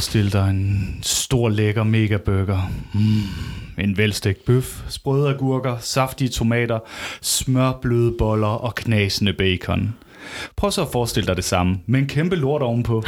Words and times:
Forestil 0.00 0.32
dig 0.32 0.50
en 0.50 0.98
stor 1.02 1.48
lækker 1.48 1.82
megaburger. 1.82 2.70
Mm, 2.94 3.84
en 3.84 3.96
velstegt 3.96 4.44
bøf, 4.44 4.80
sprøde 4.88 5.28
agurker, 5.28 5.76
saftige 5.80 6.28
tomater, 6.28 6.78
smørbløde 7.20 8.14
boller 8.18 8.48
og 8.48 8.74
knasende 8.74 9.32
bacon. 9.32 9.94
Prøv 10.56 10.70
så 10.70 10.82
at 10.82 10.88
forestille 10.92 11.26
dig 11.26 11.36
det 11.36 11.44
samme, 11.44 11.78
med 11.86 12.00
en 12.00 12.06
kæmpe 12.06 12.36
lort 12.36 12.62
ovenpå. 12.62 13.02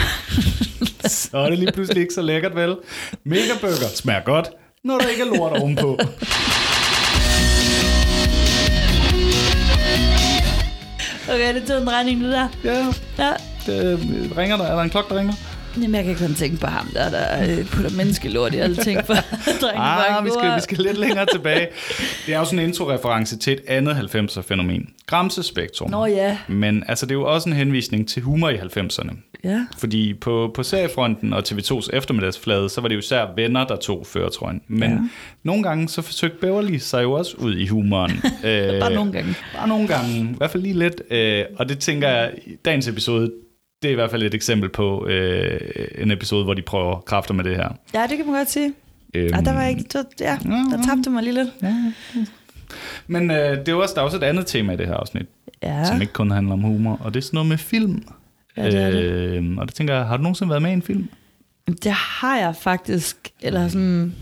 så 1.05 1.39
er 1.39 1.51
det 1.51 1.59
lige 1.59 1.73
pludselig 1.73 2.01
ikke 2.03 2.15
så 2.15 2.23
lækkert, 2.23 2.55
vel? 2.57 2.77
Megaburger 3.25 3.89
smager 3.95 4.21
godt, 4.25 4.49
når 4.85 4.99
der 4.99 5.09
ikke 5.09 5.23
er 5.23 5.37
lort 5.37 5.53
ovenpå. 5.63 5.99
Okay, 11.29 11.55
det 11.55 11.65
tog 11.69 11.83
en 11.83 11.91
regning 11.91 12.21
nu 12.21 12.29
der. 12.31 12.49
Ja, 12.65 12.87
Ja. 13.19 13.33
det, 13.67 13.99
ringer 14.37 14.57
der? 14.57 14.65
Er 14.65 14.75
der 14.75 14.83
en 14.83 14.91
klokke, 14.91 15.15
der 15.15 15.21
ringer? 15.21 15.35
Jamen, 15.77 15.95
jeg 15.95 16.05
kan 16.05 16.17
kun 16.27 16.35
tænke 16.35 16.57
på 16.61 16.67
ham, 16.67 16.87
der, 16.95 17.11
der 17.11 17.43
øh, 17.59 17.67
putter 17.67 17.91
menneskelort 17.97 18.55
i 18.55 18.57
alle 18.57 18.77
ting 18.77 19.07
for 19.07 19.15
drengen 19.61 19.83
Ah, 19.83 20.25
vi 20.25 20.31
skal, 20.39 20.57
vi 20.57 20.61
skal 20.61 20.79
lidt 20.79 20.99
længere 20.99 21.27
tilbage. 21.33 21.69
Det 22.27 22.35
er 22.35 22.39
jo 22.39 22.45
sådan 22.45 22.59
en 22.59 22.65
intro-reference 22.69 23.37
til 23.39 23.53
et 23.53 23.61
andet 23.69 23.93
90'er-fænomen. 24.15 24.95
Gramsespektrum. 25.07 25.91
Nå 25.91 26.07
ja. 26.07 26.39
Men 26.49 26.85
altså, 26.89 27.07
det 27.07 27.13
er 27.13 27.19
jo 27.19 27.25
også 27.25 27.49
en 27.49 27.55
henvisning 27.57 28.09
til 28.09 28.23
humor 28.23 28.49
i 28.51 28.57
90'erne. 28.57 29.11
Ja. 29.45 29.67
Fordi 29.79 30.15
på, 30.15 30.51
på 30.55 30.63
seriefronten 30.63 31.33
og 31.33 31.43
TV2's 31.49 31.89
eftermiddagsflade, 31.93 32.69
så 32.69 32.81
var 32.81 32.89
det 32.89 32.95
jo 32.95 32.99
især 33.01 33.27
venner, 33.37 33.67
der 33.67 33.77
tog 33.77 34.07
føretrøjen. 34.07 34.61
Men 34.69 34.91
Ja. 34.91 34.99
nogle 35.43 35.63
gange, 35.63 35.89
så 35.89 36.03
forsøgte 36.03 36.39
Beverly 36.41 36.77
sig 36.79 37.03
jo 37.03 37.13
også 37.13 37.37
ud 37.39 37.57
i 37.57 37.67
humoren. 37.67 38.11
øh, 38.45 38.81
Bare 38.81 38.93
nogle 38.95 39.13
gange. 39.13 39.35
Bare 39.57 39.69
nogle 39.69 39.89
gange. 39.89 40.11
I 40.21 40.35
hvert 40.37 40.51
fald 40.51 40.63
lige 40.63 40.79
lidt. 40.79 41.03
Øh, 41.11 41.45
og 41.59 41.69
det 41.69 41.79
tænker 41.79 42.09
jeg, 42.09 42.33
i 42.47 42.51
dagens 42.65 42.89
episode, 42.89 43.31
det 43.83 43.89
er 43.89 43.93
i 43.93 43.95
hvert 43.95 44.11
fald 44.11 44.23
et 44.23 44.35
eksempel 44.35 44.69
på 44.69 45.07
øh, 45.07 45.61
en 45.99 46.11
episode, 46.11 46.45
hvor 46.45 46.55
de 46.55 46.63
prøver 46.63 47.01
kræfter 47.01 47.35
med 47.35 47.45
det 47.45 47.57
her. 47.57 47.69
Ja, 47.95 48.07
det 48.11 48.17
kan 48.17 48.27
man 48.27 48.35
godt 48.35 48.51
sige. 48.51 48.73
Øhm, 49.15 49.29
Ja, 49.35 49.41
der 49.41 49.53
var 49.53 49.67
ikke... 49.67 49.85
Der, 49.93 50.03
ja, 50.21 50.39
der 50.45 50.83
tabte 50.89 51.11
mig 51.11 51.23
lige 51.23 51.35
lidt. 51.35 51.49
Men 53.07 53.31
øh, 53.31 53.37
det 53.59 53.69
er 53.69 53.75
også, 53.75 53.95
der 53.95 54.01
er 54.01 54.05
også 54.05 54.17
et 54.17 54.23
andet 54.23 54.47
tema 54.47 54.73
i 54.73 54.77
det 54.77 54.87
her 54.87 54.95
afsnit, 54.95 55.27
Ja. 55.63 55.79
ja. 55.79 55.85
som 55.85 56.01
ikke 56.01 56.13
kun 56.13 56.31
handler 56.31 56.53
om 56.53 56.61
humor, 56.61 56.97
og 57.05 57.15
det 57.15 57.21
er 57.21 57.25
sådan 57.25 57.37
noget 57.37 57.49
med 57.49 57.59
film. 57.59 58.03
Ja, 58.57 58.67
det 58.67 58.75
er 58.83 58.91
det. 58.91 59.03
Øh, 59.05 59.57
og 59.59 59.67
det 59.67 59.75
tænker 59.75 59.95
jeg, 59.95 60.05
har 60.07 60.17
du 60.17 60.23
nogensinde 60.23 60.51
været 60.51 60.63
med 60.63 60.71
i 60.71 60.75
en 60.75 60.83
film? 60.83 61.09
Det 61.83 61.93
har 61.93 62.39
jeg 62.39 62.57
faktisk. 62.57 63.17
Eller 63.41 63.69
sådan... 63.69 64.15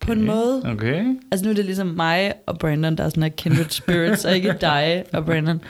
På 0.00 0.12
en 0.12 0.22
måde. 0.22 0.62
Okay. 0.64 1.04
Altså 1.30 1.44
nu 1.44 1.50
er 1.50 1.54
det 1.54 1.64
ligesom 1.64 1.86
mig 1.86 2.32
og 2.46 2.58
Brandon, 2.58 2.96
der 2.96 3.04
er 3.04 3.08
sådan 3.08 3.22
en 3.22 3.32
kindred 3.36 3.64
spirits, 3.70 4.24
og 4.24 4.36
ikke 4.36 4.54
dig 4.60 5.04
og 5.12 5.24
Brandon. 5.24 5.60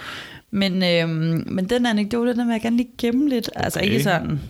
Men, 0.50 0.82
øhm, 0.82 1.44
men 1.46 1.64
den 1.70 1.86
anekdote, 1.86 2.30
den 2.36 2.46
vil 2.46 2.52
jeg 2.52 2.62
gerne 2.62 2.76
lige 2.76 2.90
gemme 2.98 3.28
lidt. 3.28 3.50
Okay. 3.56 3.64
Altså 3.64 3.80
ikke 3.80 4.02
sådan, 4.02 4.40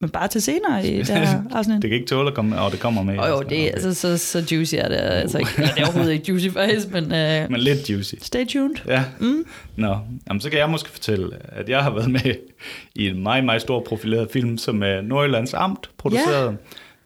men 0.00 0.10
bare 0.10 0.28
til 0.28 0.42
senere 0.42 0.86
i 0.86 0.98
det 0.98 1.08
her 1.08 1.42
afsnit. 1.56 1.82
Det 1.82 1.90
kan 1.90 1.94
ikke 1.98 2.08
tåle 2.08 2.28
at 2.28 2.34
komme, 2.34 2.60
og 2.60 2.72
det 2.72 2.80
kommer 2.80 3.02
med. 3.02 3.18
Og 3.18 3.28
jo, 3.28 3.38
det 3.38 3.44
Okay. 3.46 3.70
altså, 3.70 3.94
så, 3.94 4.18
så 4.18 4.44
juicy 4.52 4.74
er 4.74 4.88
det. 4.88 4.96
Altså, 4.96 5.38
ikke, 5.38 5.50
det 5.56 5.70
er 5.76 5.84
overhovedet 5.84 6.12
ikke 6.12 6.24
juicy 6.28 6.48
faktisk, 6.48 6.90
men 6.92 7.04
uh, 7.04 7.50
Men 7.50 7.60
lidt 7.60 7.90
juicy. 7.90 8.14
stay 8.22 8.46
tuned. 8.46 8.76
Ja. 8.86 9.04
Mm. 9.20 9.44
Nå, 9.76 9.98
Jamen, 10.28 10.40
så 10.40 10.50
kan 10.50 10.58
jeg 10.58 10.70
måske 10.70 10.90
fortælle, 10.90 11.28
at 11.48 11.68
jeg 11.68 11.82
har 11.82 11.90
været 11.90 12.10
med 12.10 12.34
i 12.94 13.08
en 13.08 13.22
meget, 13.22 13.44
meget 13.44 13.60
stor 13.60 13.80
profileret 13.88 14.28
film, 14.32 14.58
som 14.58 14.82
er 14.82 15.00
Nordjyllands 15.00 15.54
Amt 15.54 15.90
produceret 15.98 16.46
ja. 16.50 16.56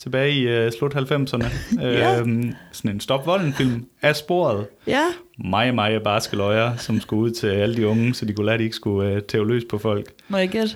Tilbage 0.02 0.32
i 0.32 0.66
uh, 0.66 0.72
slut 0.78 0.94
90'erne. 0.94 1.46
Ja. 1.80 2.18
øhm, 2.20 2.52
sådan 2.72 2.90
en 2.90 3.00
stop 3.00 3.26
volden 3.26 3.52
film 3.52 3.84
af 4.02 4.16
sporet. 4.16 4.66
Ja, 4.86 5.04
Mig, 5.44 5.74
mig 5.74 6.02
barske 6.04 6.36
løjer, 6.36 6.76
som 6.76 7.00
skulle 7.00 7.22
ud 7.22 7.30
til 7.30 7.46
alle 7.46 7.76
de 7.76 7.86
unge, 7.86 8.14
så 8.14 8.24
de 8.24 8.32
kunne 8.32 8.46
lære, 8.46 8.54
at 8.54 8.58
de 8.58 8.64
ikke 8.64 8.76
skulle 8.76 9.12
uh, 9.16 9.22
tæve 9.22 9.48
løs 9.48 9.62
på 9.70 9.78
folk. 9.78 10.06
må 10.28 10.36
jeg 10.36 10.48
gætte? 10.48 10.75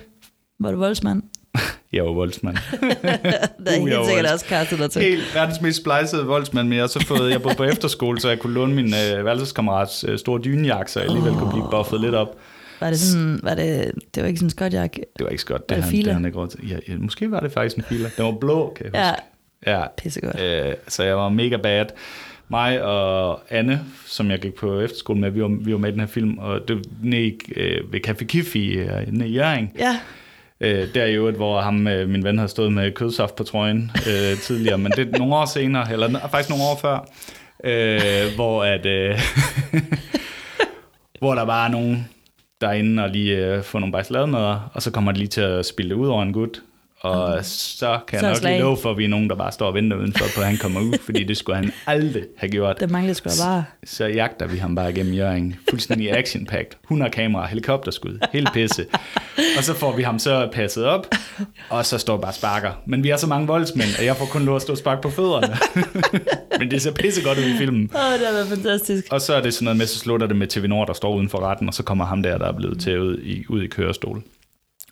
Var 0.59 0.69
det 0.69 0.79
voldsmand? 0.79 1.23
Jeg 1.93 2.03
var 2.05 2.11
voldsmand. 2.11 2.57
Der 2.81 3.71
er 3.71 3.79
Uh, 3.81 3.87
helt 3.87 4.05
sikkert 4.05 4.31
også 4.33 4.45
kastet 4.45 4.79
dig 4.79 4.91
til. 4.91 5.01
Helt 5.01 5.35
verdens 5.35 5.61
mest 5.61 5.81
splejsede 5.81 6.25
voldsmand, 6.25 6.67
men 6.67 6.75
jeg 6.75 6.83
har 6.83 6.87
så 6.87 7.05
fået, 7.05 7.31
jeg 7.31 7.41
boede 7.41 7.55
på 7.57 7.63
efterskole, 7.63 8.19
så 8.19 8.29
jeg 8.29 8.39
kunne 8.39 8.53
låne 8.53 8.73
min 8.75 8.85
uh, 8.85 9.25
værelseskammerats 9.25 10.05
uh, 10.09 10.15
store 10.17 10.41
dynejakke, 10.43 10.91
så 10.91 10.99
jeg 10.99 11.09
alligevel 11.09 11.33
kunne 11.33 11.51
blive 11.51 11.67
buffet 11.71 12.01
lidt 12.01 12.15
op. 12.15 12.37
Var 12.79 12.89
det 12.89 12.99
sådan, 12.99 13.39
var 13.43 13.55
det, 13.55 13.91
det 14.15 14.23
var 14.23 14.27
ikke 14.27 14.37
sådan 14.39 14.45
en 14.45 14.49
skotjak? 14.49 14.95
Det 14.95 15.23
var 15.23 15.27
ikke 15.29 15.41
så 15.41 15.47
godt, 15.47 15.61
Var 15.69 15.75
det, 15.75 15.83
det 15.83 15.93
han, 15.93 16.05
det 16.05 16.13
han 16.13 16.25
ikke 16.25 16.37
råd 16.37 16.47
til. 16.47 16.69
Ja, 16.69 16.77
ja, 16.87 16.93
måske 16.97 17.31
var 17.31 17.39
det 17.39 17.51
faktisk 17.51 17.77
en 17.77 17.83
filer. 17.83 18.09
Den 18.17 18.25
var 18.25 18.31
blå, 18.31 18.73
kan 18.77 18.85
jeg 18.85 18.93
Ja, 18.95 19.09
huske. 19.09 19.21
Ja, 19.67 19.83
pissegodt. 19.97 20.41
øh, 20.41 20.73
så 20.87 21.03
jeg 21.03 21.17
var 21.17 21.29
mega 21.29 21.57
bad. 21.57 21.85
Mig 22.49 22.81
og 22.83 23.39
Anne, 23.49 23.81
som 24.05 24.31
jeg 24.31 24.39
gik 24.39 24.53
på 24.53 24.79
efterskole 24.79 25.19
med, 25.19 25.29
vi 25.29 25.41
var, 25.41 25.47
vi 25.61 25.71
var 25.71 25.77
med 25.77 25.89
i 25.89 25.91
den 25.91 25.99
her 25.99 26.07
film, 26.07 26.37
og 26.37 26.59
det 26.67 26.75
var 26.75 26.81
nede 27.03 27.37
øh, 27.55 27.93
ved 27.93 28.07
Café 28.07 28.25
Kif 28.25 28.55
i, 28.55 28.67
øh, 28.73 29.07
nede 29.13 29.29
i 29.29 29.33
Jørgen. 29.33 29.71
Ja, 29.79 29.99
Øh, 30.61 30.87
der 30.93 31.05
i 31.05 31.13
øvrigt, 31.15 31.37
hvor 31.37 31.61
ham, 31.61 31.87
øh, 31.87 32.09
min 32.09 32.23
ven 32.23 32.37
havde 32.37 32.49
stået 32.49 32.73
med 32.73 32.91
kødsaft 32.91 33.35
på 33.35 33.43
trøjen 33.43 33.91
øh, 34.09 34.37
tidligere, 34.37 34.77
men 34.77 34.91
det 34.91 35.15
er 35.15 35.17
nogle 35.19 35.35
år 35.35 35.45
senere, 35.45 35.91
eller 35.93 36.19
faktisk 36.31 36.49
nogle 36.49 36.63
år 36.63 36.77
før, 36.81 37.09
øh, 37.63 38.35
hvor 38.35 38.63
at, 38.63 38.85
øh, 38.85 39.19
hvor 41.19 41.35
der 41.35 41.45
er 41.65 41.67
nogen 41.67 42.07
derinde 42.61 43.03
og 43.03 43.09
lige 43.09 43.37
øh, 43.37 43.63
få 43.63 43.79
nogle 43.79 43.91
bajslademader, 43.91 44.71
og 44.73 44.81
så 44.81 44.91
kommer 44.91 45.11
de 45.11 45.17
lige 45.17 45.27
til 45.27 45.41
at 45.41 45.65
spille 45.65 45.89
det 45.89 45.95
ud 45.95 46.07
over 46.07 46.23
en 46.23 46.33
gut, 46.33 46.63
og 47.05 47.45
så 47.45 47.99
kan 48.07 48.19
Så 48.19 48.25
jeg 48.25 48.31
nok 48.31 48.37
slag. 48.37 48.51
lige 48.53 48.61
love 48.61 48.77
for, 48.77 48.91
at 48.91 48.97
vi 48.97 49.03
er 49.03 49.07
nogen, 49.09 49.29
der 49.29 49.35
bare 49.35 49.51
står 49.51 49.67
og 49.67 49.73
venter 49.73 49.97
udenfor, 49.97 50.25
på 50.35 50.41
at 50.41 50.47
han 50.47 50.57
kommer 50.57 50.81
ud, 50.81 50.97
fordi 51.05 51.23
det 51.23 51.37
skulle 51.37 51.55
han 51.55 51.71
aldrig 51.87 52.23
have 52.37 52.49
gjort. 52.49 52.79
det 52.79 52.91
manglede 52.91 53.15
sgu 53.15 53.29
bare. 53.45 53.63
Så 53.85 54.05
jagter 54.05 54.47
vi 54.47 54.57
ham 54.57 54.75
bare 54.75 54.91
igennem 54.91 55.13
Jørgen. 55.13 55.55
Fuldstændig 55.69 56.17
action-packed. 56.17 56.75
100 56.83 57.11
kameraer, 57.11 57.47
helikopterskud, 57.47 58.19
hele 58.33 58.47
pisse. 58.53 58.85
Og 59.57 59.63
så 59.63 59.73
får 59.73 59.95
vi 59.95 60.03
ham 60.03 60.19
så 60.19 60.49
passet 60.53 60.85
op, 60.85 61.07
og 61.69 61.85
så 61.85 61.97
står 61.97 62.17
bare 62.17 62.33
sparker. 62.33 62.71
Men 62.85 63.03
vi 63.03 63.09
er 63.09 63.17
så 63.17 63.27
mange 63.27 63.47
voldsmænd, 63.47 63.89
at 63.99 64.05
jeg 64.05 64.15
får 64.17 64.25
kun 64.25 64.41
lov 64.45 64.55
at 64.55 64.61
stå 64.61 64.73
og 64.73 64.77
sparke 64.77 65.01
på 65.01 65.09
fødderne. 65.09 65.55
Men 66.59 66.71
det 66.71 66.81
ser 66.81 66.91
pisse 66.91 67.23
godt 67.23 67.37
ud 67.37 67.43
i 67.43 67.57
filmen. 67.57 67.89
Åh, 67.95 67.99
oh, 68.05 68.19
det 68.19 68.27
har 68.27 68.33
været 68.33 68.47
fantastisk. 68.47 69.05
Og 69.11 69.21
så 69.21 69.33
er 69.33 69.41
det 69.41 69.53
sådan 69.53 69.63
noget 69.63 69.77
med, 69.77 69.85
så 69.85 69.99
slutter 69.99 70.27
det 70.27 70.35
med 70.35 70.47
TV 70.47 70.67
Nord, 70.67 70.87
der 70.87 70.93
står 70.93 71.15
uden 71.15 71.29
for 71.29 71.39
retten, 71.39 71.67
og 71.67 71.73
så 71.73 71.83
kommer 71.83 72.05
ham 72.05 72.23
der, 72.23 72.37
der 72.37 72.45
er 72.47 72.51
blevet 72.51 72.79
tævet 72.79 73.19
i, 73.23 73.45
ud 73.49 73.61
i 73.63 73.67
kørestol. 73.67 74.23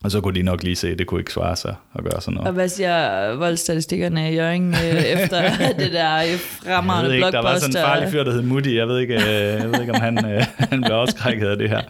Og 0.03 0.11
så 0.11 0.21
kunne 0.21 0.35
de 0.35 0.41
nok 0.41 0.63
lige 0.63 0.75
se, 0.75 0.89
at 0.89 0.99
det 0.99 1.07
kunne 1.07 1.21
ikke 1.21 1.33
svare 1.33 1.55
sig 1.55 1.75
at 1.95 2.03
gøre 2.03 2.21
sådan 2.21 2.37
Og 2.37 2.43
noget. 2.43 2.55
hvad 2.55 2.69
siger 2.69 3.35
voldsstatistikkerne 3.35 4.31
i 4.31 4.35
Jørgen 4.35 4.73
øh, 4.73 5.03
efter 5.03 5.41
det 5.79 5.93
der 5.93 6.37
fremragende 6.37 7.09
ved 7.09 7.15
ikke, 7.15 7.31
der 7.31 7.41
var 7.41 7.57
sådan 7.59 7.69
en 7.69 7.81
farlig 7.81 8.09
fyr, 8.09 8.23
der 8.23 8.31
hed 8.31 8.41
Mutti. 8.41 8.77
Jeg 8.77 8.87
ved 8.87 8.99
ikke, 8.99 9.13
øh, 9.13 9.21
jeg 9.29 9.71
ved 9.71 9.81
ikke 9.81 9.93
om 9.93 10.01
han, 10.01 10.25
øh, 10.25 10.45
han 10.71 10.81
blev 10.81 10.95
afskrækket 10.95 11.47
af 11.47 11.57
det 11.57 11.69
her. 11.69 11.81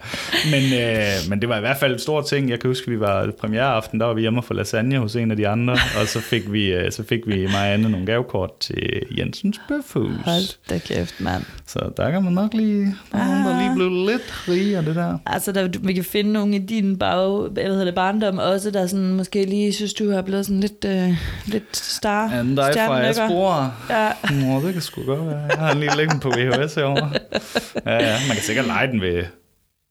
Men, 0.50 0.80
øh, 0.80 1.30
men 1.30 1.40
det 1.40 1.48
var 1.48 1.56
i 1.56 1.60
hvert 1.60 1.76
fald 1.76 1.94
et 1.94 2.00
stort 2.00 2.26
ting. 2.26 2.50
Jeg 2.50 2.60
kan 2.60 2.70
huske, 2.70 2.90
vi 2.90 3.00
var 3.00 3.30
premiereaften, 3.40 4.00
der 4.00 4.06
var 4.06 4.14
vi 4.14 4.20
hjemme 4.20 4.42
for 4.42 4.54
lasagne 4.54 4.98
hos 4.98 5.16
en 5.16 5.30
af 5.30 5.36
de 5.36 5.48
andre. 5.48 5.72
Og 5.72 6.06
så 6.06 6.20
fik 6.20 6.52
vi, 6.52 6.72
øh, 6.72 6.92
så 6.92 7.04
fik 7.08 7.20
vi 7.26 7.46
mig 7.46 7.60
og 7.60 7.72
Anne 7.72 7.90
nogle 7.90 8.06
gavekort 8.06 8.50
til 8.60 9.02
Jensens 9.18 9.60
Bøfhus. 9.68 10.12
Hold 10.24 10.68
da 10.70 10.78
kæft, 10.78 11.20
mand. 11.20 11.42
Så 11.66 11.78
der 11.96 12.10
kan 12.10 12.22
man 12.24 12.32
nok 12.32 12.54
lige, 12.54 12.94
der 13.12 13.18
er 13.18 13.24
nogen, 13.24 13.44
der 13.44 13.58
lige 13.62 13.74
blev 13.74 13.88
lidt 14.12 14.48
rig 14.48 14.76
af 14.76 14.82
det 14.84 14.94
der. 14.96 15.18
Altså, 15.26 15.52
der, 15.52 15.68
vi 15.80 15.92
kan 15.92 16.04
finde 16.04 16.32
nogle 16.32 16.56
i 16.56 16.58
din 16.58 16.98
bag, 16.98 17.48
hvad 17.50 17.64
hedder 17.64 17.84
det, 17.84 17.94
barndom 18.04 18.38
også, 18.38 18.70
der 18.70 18.86
sådan, 18.86 19.12
måske 19.12 19.44
lige 19.44 19.72
synes, 19.72 19.94
du 19.94 20.10
har 20.10 20.22
blevet 20.22 20.46
sådan 20.46 20.60
lidt, 20.60 20.84
øh, 20.86 21.16
lidt 21.46 21.76
star. 21.76 22.28
Anden 22.32 22.56
dig 22.56 22.72
fra. 22.76 23.02
Aspora. 23.02 23.70
Ja, 23.90 24.12
Nå, 24.34 24.66
det 24.66 24.72
kan 24.72 24.82
sgu 24.82 25.02
godt 25.04 25.26
være. 25.26 25.38
Jeg 25.40 25.58
har 25.58 25.74
lige 25.74 25.96
liggende 25.96 26.20
på 26.20 26.28
VHS 26.30 26.74
herovre. 26.74 27.10
Ja, 27.86 27.94
ja. 27.94 28.16
Man 28.28 28.34
kan 28.36 28.42
sikkert 28.42 28.66
lege 28.66 28.86
den 28.92 29.00
ved... 29.00 29.24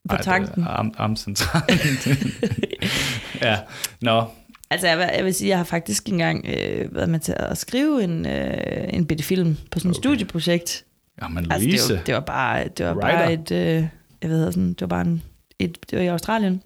På 0.10 0.16
tanken. 0.18 0.64
Am, 0.70 0.94
Amcentralen. 0.98 2.22
ja, 3.42 3.58
nå. 4.02 4.24
altså 4.70 4.88
jeg, 4.88 5.14
jeg 5.18 5.26
vil 5.26 5.34
sige, 5.34 5.50
jeg 5.50 5.58
har 5.58 5.64
faktisk 5.66 6.10
engang 6.10 6.46
øh, 6.50 6.96
været 6.96 7.10
med 7.10 7.20
til 7.20 7.36
at 7.40 7.58
skrive 7.58 8.04
en, 8.04 8.26
øh, 8.28 8.54
en 8.90 9.06
bitte 9.06 9.24
film 9.24 9.58
på 9.72 9.80
sådan 9.80 9.92
et 9.92 9.98
Okay. 9.98 10.02
studieprojekt. 10.10 10.86
Jamen, 11.22 11.52
Altså, 11.52 11.68
Louise. 11.68 11.88
det, 11.94 11.98
var, 11.98 12.04
det 12.04 12.14
var 12.14 12.20
bare, 12.20 12.64
det 12.78 12.86
var 12.86 12.94
Writer. 12.94 13.18
bare 13.18 13.34
et, 13.34 13.52
øh, 13.52 13.86
jeg 14.22 14.30
ved 14.30 14.52
sådan, 14.52 14.70
det 14.70 14.82
var 14.82 14.88
bare 14.88 15.02
en, 15.02 15.24
et, 15.60 15.78
det 15.90 15.98
var 15.98 16.04
i 16.04 16.08
Australien, 16.08 16.62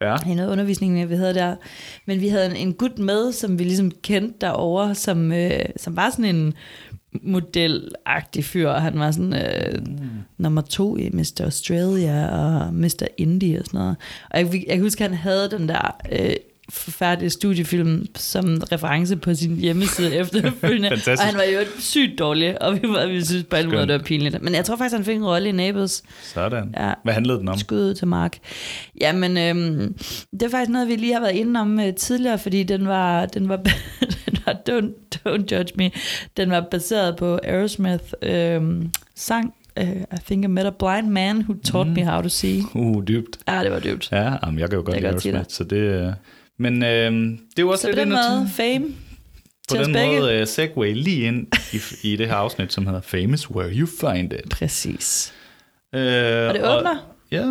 Ja. 0.00 0.16
i 0.26 0.34
noget 0.34 0.50
undervisning, 0.50 1.08
vi 1.08 1.14
havde 1.14 1.34
der. 1.34 1.56
Men 2.06 2.20
vi 2.20 2.28
havde 2.28 2.46
en, 2.46 2.56
en 2.56 2.74
gut 2.74 2.98
med, 2.98 3.32
som 3.32 3.58
vi 3.58 3.64
ligesom 3.64 3.90
kendte 4.02 4.34
derovre, 4.40 4.94
som, 4.94 5.32
øh, 5.32 5.64
som 5.76 5.96
var 5.96 6.10
sådan 6.10 6.36
en 6.36 6.54
modelagtig 7.22 8.44
fyr. 8.44 8.70
Han 8.72 8.98
var 8.98 9.10
sådan 9.10 9.34
øh, 9.34 9.86
mm. 9.86 10.08
nummer 10.38 10.60
to 10.60 10.96
i 10.96 11.10
Mr. 11.12 11.40
Australia 11.40 12.28
og 12.28 12.74
Mr. 12.74 13.06
Indie 13.16 13.58
og 13.58 13.66
sådan 13.66 13.80
noget. 13.80 13.96
Og 14.30 14.38
jeg, 14.38 14.54
jeg 14.54 14.74
kan 14.76 14.82
huske, 14.82 15.04
at 15.04 15.10
han 15.10 15.18
havde 15.18 15.50
den 15.50 15.68
der 15.68 15.96
øh, 16.12 16.34
forfærdelige 16.70 17.30
studiefilm 17.30 18.06
som 18.16 18.62
reference 18.72 19.16
på 19.16 19.34
sin 19.34 19.56
hjemmeside 19.56 20.16
efterfølgende. 20.20 20.88
Fantastisk. 20.88 21.20
og 21.22 21.26
han 21.26 21.36
var 21.36 21.42
jo 21.42 21.58
sygt 21.78 22.18
dårlig, 22.18 22.62
og 22.62 22.74
vi, 22.74 22.88
var, 22.88 23.06
vi 23.06 23.24
synes 23.24 23.44
på 23.50 23.56
alle 23.56 23.70
måder, 23.70 23.84
det 23.84 23.92
var 23.92 24.02
pinligt. 24.04 24.42
Men 24.42 24.54
jeg 24.54 24.64
tror 24.64 24.76
faktisk, 24.76 24.96
han 24.96 25.04
fik 25.04 25.16
en 25.16 25.26
rolle 25.26 25.48
i 25.48 25.52
Neighbors. 25.52 26.02
Sådan. 26.22 26.74
Ja. 26.76 26.92
Hvad 27.04 27.14
handlede 27.14 27.38
den 27.38 27.48
om? 27.48 27.58
Skud 27.58 27.78
ud 27.78 27.94
til 27.94 28.06
Mark. 28.06 28.38
Jamen, 29.00 29.38
øhm, 29.38 29.94
det 30.32 30.42
er 30.42 30.48
faktisk 30.48 30.70
noget, 30.70 30.88
vi 30.88 30.96
lige 30.96 31.12
har 31.12 31.20
været 31.20 31.34
inde 31.34 31.60
om 31.60 31.80
øh, 31.80 31.94
tidligere, 31.94 32.38
fordi 32.38 32.62
den 32.62 32.88
var, 32.88 33.26
den 33.26 33.48
var, 33.48 33.56
den 34.26 34.38
var 34.46 34.52
don't, 34.70 35.18
don't 35.28 35.44
judge 35.52 35.72
me, 35.74 35.90
den 36.36 36.50
var 36.50 36.66
baseret 36.70 37.16
på 37.16 37.38
Aerosmith 37.44 38.04
øhm, 38.22 38.90
sang, 39.14 39.54
uh, 39.80 40.00
I 40.00 40.18
think 40.26 40.44
I 40.44 40.46
met 40.46 40.66
a 40.66 40.70
blind 40.70 41.10
man 41.10 41.36
who 41.36 41.54
taught 41.54 41.88
mm. 41.88 41.94
me 41.94 42.04
how 42.04 42.22
to 42.22 42.28
see. 42.28 42.62
Uh, 42.74 43.02
dybt. 43.08 43.38
Ja, 43.48 43.62
det 43.62 43.72
var 43.72 43.80
dybt. 43.80 44.12
Ja, 44.12 44.36
jamen, 44.44 44.58
jeg 44.58 44.70
kan 44.70 44.78
jo 44.78 44.84
godt 44.84 44.96
lide 44.96 45.08
Aerosmith, 45.08 45.44
så 45.48 45.64
det... 45.64 46.14
øh, 46.66 46.72
Men 46.72 46.82
øh, 46.82 47.12
det 47.12 47.58
er 47.58 47.62
jo 47.62 47.68
også 47.68 47.82
Så 47.82 47.88
på 47.88 47.90
lidt 47.90 47.98
den 47.98 48.08
ind 48.08 48.12
måde, 48.14 48.40
og 48.42 48.46
fame. 48.56 48.84
på 49.70 49.76
den 49.84 49.92
begge. 49.92 50.18
måde 50.20 50.40
uh, 50.42 50.46
segue 50.48 50.92
lige 50.92 51.26
ind 51.26 51.46
i, 51.72 51.78
i 52.12 52.16
det 52.16 52.26
her 52.26 52.34
afsnit, 52.34 52.72
som 52.72 52.86
hedder 52.86 53.00
Famous 53.00 53.50
Where 53.50 53.70
You 53.72 53.86
Find 54.00 54.32
It. 54.32 54.48
Præcis. 54.50 55.32
Uh, 55.92 55.98
Og 56.00 56.54
det 56.54 56.60
åbner 56.64 57.06
ja, 57.32 57.44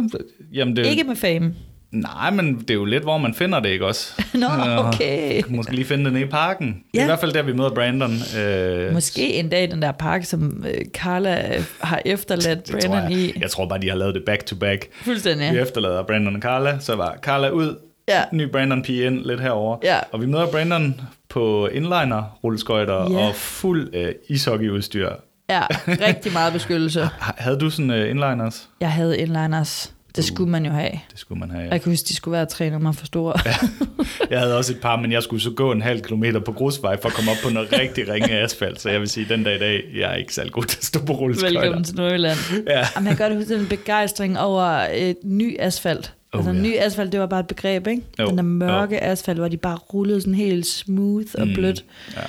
jamen 0.53 0.75
det, 0.75 0.85
ikke 0.85 1.03
med 1.03 1.15
fame. 1.15 1.53
Nej, 1.91 2.31
men 2.31 2.59
det 2.59 2.69
er 2.69 2.73
jo 2.73 2.85
lidt, 2.85 3.03
hvor 3.03 3.17
man 3.17 3.33
finder 3.33 3.59
det, 3.59 3.69
ikke 3.69 3.85
også? 3.85 4.21
Nå, 4.33 4.47
Øh, 4.47 4.88
okay. 4.88 5.41
Måske 5.47 5.75
lige 5.75 5.85
finde 5.85 6.03
det 6.06 6.13
nede 6.13 6.23
i 6.25 6.27
parken. 6.27 6.83
Ja. 6.94 7.01
i 7.01 7.06
hvert 7.06 7.19
fald 7.19 7.33
der, 7.33 7.41
vi 7.41 7.53
møder 7.53 7.69
Brandon. 7.69 8.11
Uh, 8.11 8.94
Måske 8.94 9.33
en 9.33 9.50
dag 9.50 9.63
i 9.63 9.67
den 9.67 9.81
der 9.81 9.91
park, 9.91 10.23
som 10.25 10.65
øh, 10.73 10.81
Carla 10.94 11.56
øh, 11.57 11.63
har 11.81 12.01
efterladt 12.06 12.67
det 12.67 12.71
Brandon 12.89 13.11
jeg. 13.11 13.19
i. 13.19 13.33
jeg 13.39 13.50
tror 13.51 13.65
bare, 13.69 13.79
de 13.81 13.89
har 13.89 13.95
lavet 13.95 14.15
det 14.15 14.23
back 14.25 14.45
to 14.45 14.56
back. 14.56 14.85
Fuldstændig. 15.01 15.53
Vi 15.53 15.59
efterlader 15.59 16.03
Brandon 16.03 16.35
og 16.35 16.41
Carla, 16.41 16.79
så 16.79 16.95
var 16.95 17.17
Carla 17.21 17.50
ud, 17.50 17.75
Ja. 18.09 18.23
ny 18.31 18.51
Brandon 18.51 18.85
ind 18.88 19.25
lidt 19.25 19.41
herover. 19.41 19.77
Ja. 19.83 20.00
Og 20.11 20.21
vi 20.21 20.25
møder 20.25 20.47
Brandon 20.51 21.01
på 21.29 21.67
inliner, 21.67 22.38
rulleskøjter 22.44 23.11
Ja. 23.11 23.27
og 23.27 23.35
fuld 23.35 23.95
uh, 23.95 24.09
ishockeyudstyr. 24.29 25.09
Ja, 25.50 25.61
rigtig 25.88 26.33
meget 26.33 26.53
beskyttelse. 26.53 27.01
Ha- 27.19 27.31
Havde 27.38 27.59
du 27.59 27.69
sådan 27.69 27.89
uh, 27.89 27.95
inliners? 28.09 28.69
Jeg 28.81 28.91
havde 28.91 29.17
inliners. 29.19 29.94
Det 30.15 30.25
skulle 30.25 30.51
man 30.51 30.65
jo 30.65 30.71
have. 30.71 30.91
Det 30.91 31.19
skulle 31.19 31.39
man 31.39 31.51
have. 31.51 31.69
Jeg 31.71 31.81
kan 31.81 31.91
huske, 31.91 32.06
de 32.07 32.15
skulle 32.15 32.33
være 32.33 32.45
tre 32.45 32.69
nummer 32.69 32.91
for 32.91 33.06
store. 33.06 33.33
Ja. 33.45 33.53
Jeg 34.29 34.39
havde 34.39 34.57
også 34.57 34.73
et 34.73 34.81
par, 34.81 34.95
men 34.95 35.11
jeg 35.11 35.23
skulle 35.23 35.41
så 35.41 35.50
gå 35.51 35.71
en 35.71 35.81
halv 35.81 36.01
kilometer 36.01 36.39
på 36.39 36.51
grusvej 36.51 37.01
for 37.01 37.09
at 37.09 37.15
komme 37.15 37.31
op 37.31 37.38
på 37.44 37.50
noget 37.50 37.73
rigtig 37.79 38.09
ringe 38.13 38.31
asfalt. 38.31 38.81
Så 38.81 38.89
jeg 38.89 39.00
vil 39.00 39.09
sige, 39.09 39.25
den 39.29 39.44
dag 39.44 39.56
i 39.56 39.59
dag, 39.59 39.83
jeg 39.95 40.11
er 40.11 40.15
ikke 40.15 40.33
særlig 40.33 40.53
god 40.53 40.63
til 40.63 40.77
at 40.77 40.83
stå 40.85 41.00
på 41.06 41.13
rulleskøjter. 41.13 41.59
Velkommen 41.59 41.83
til 41.83 41.95
Nordjylland. 41.95 42.38
Ja. 42.67 42.88
Jamen, 42.95 43.07
jeg 43.07 43.17
kan 43.17 43.29
godt 43.29 43.39
huske 43.39 43.57
den 43.59 43.67
begejstring 43.67 44.39
over 44.39 44.63
et 44.94 45.17
ny 45.23 45.56
asfalt. 45.59 46.13
Oh, 46.33 46.39
altså, 46.39 46.51
ja. 46.51 46.61
ny 46.61 46.75
asfalt, 46.77 47.11
det 47.11 47.19
var 47.19 47.25
bare 47.25 47.39
et 47.39 47.47
begreb, 47.47 47.87
ikke? 47.87 48.01
Jo, 48.19 48.27
Den 48.27 48.37
der 48.37 48.43
mørke 48.43 49.03
asfalt, 49.03 49.37
hvor 49.39 49.47
de 49.47 49.57
bare 49.57 49.75
rullede 49.77 50.21
sådan 50.21 50.33
helt 50.35 50.65
smooth 50.65 51.27
og 51.37 51.47
Mm, 51.47 51.53
blødt. 51.53 51.85
Ja. 52.15 52.21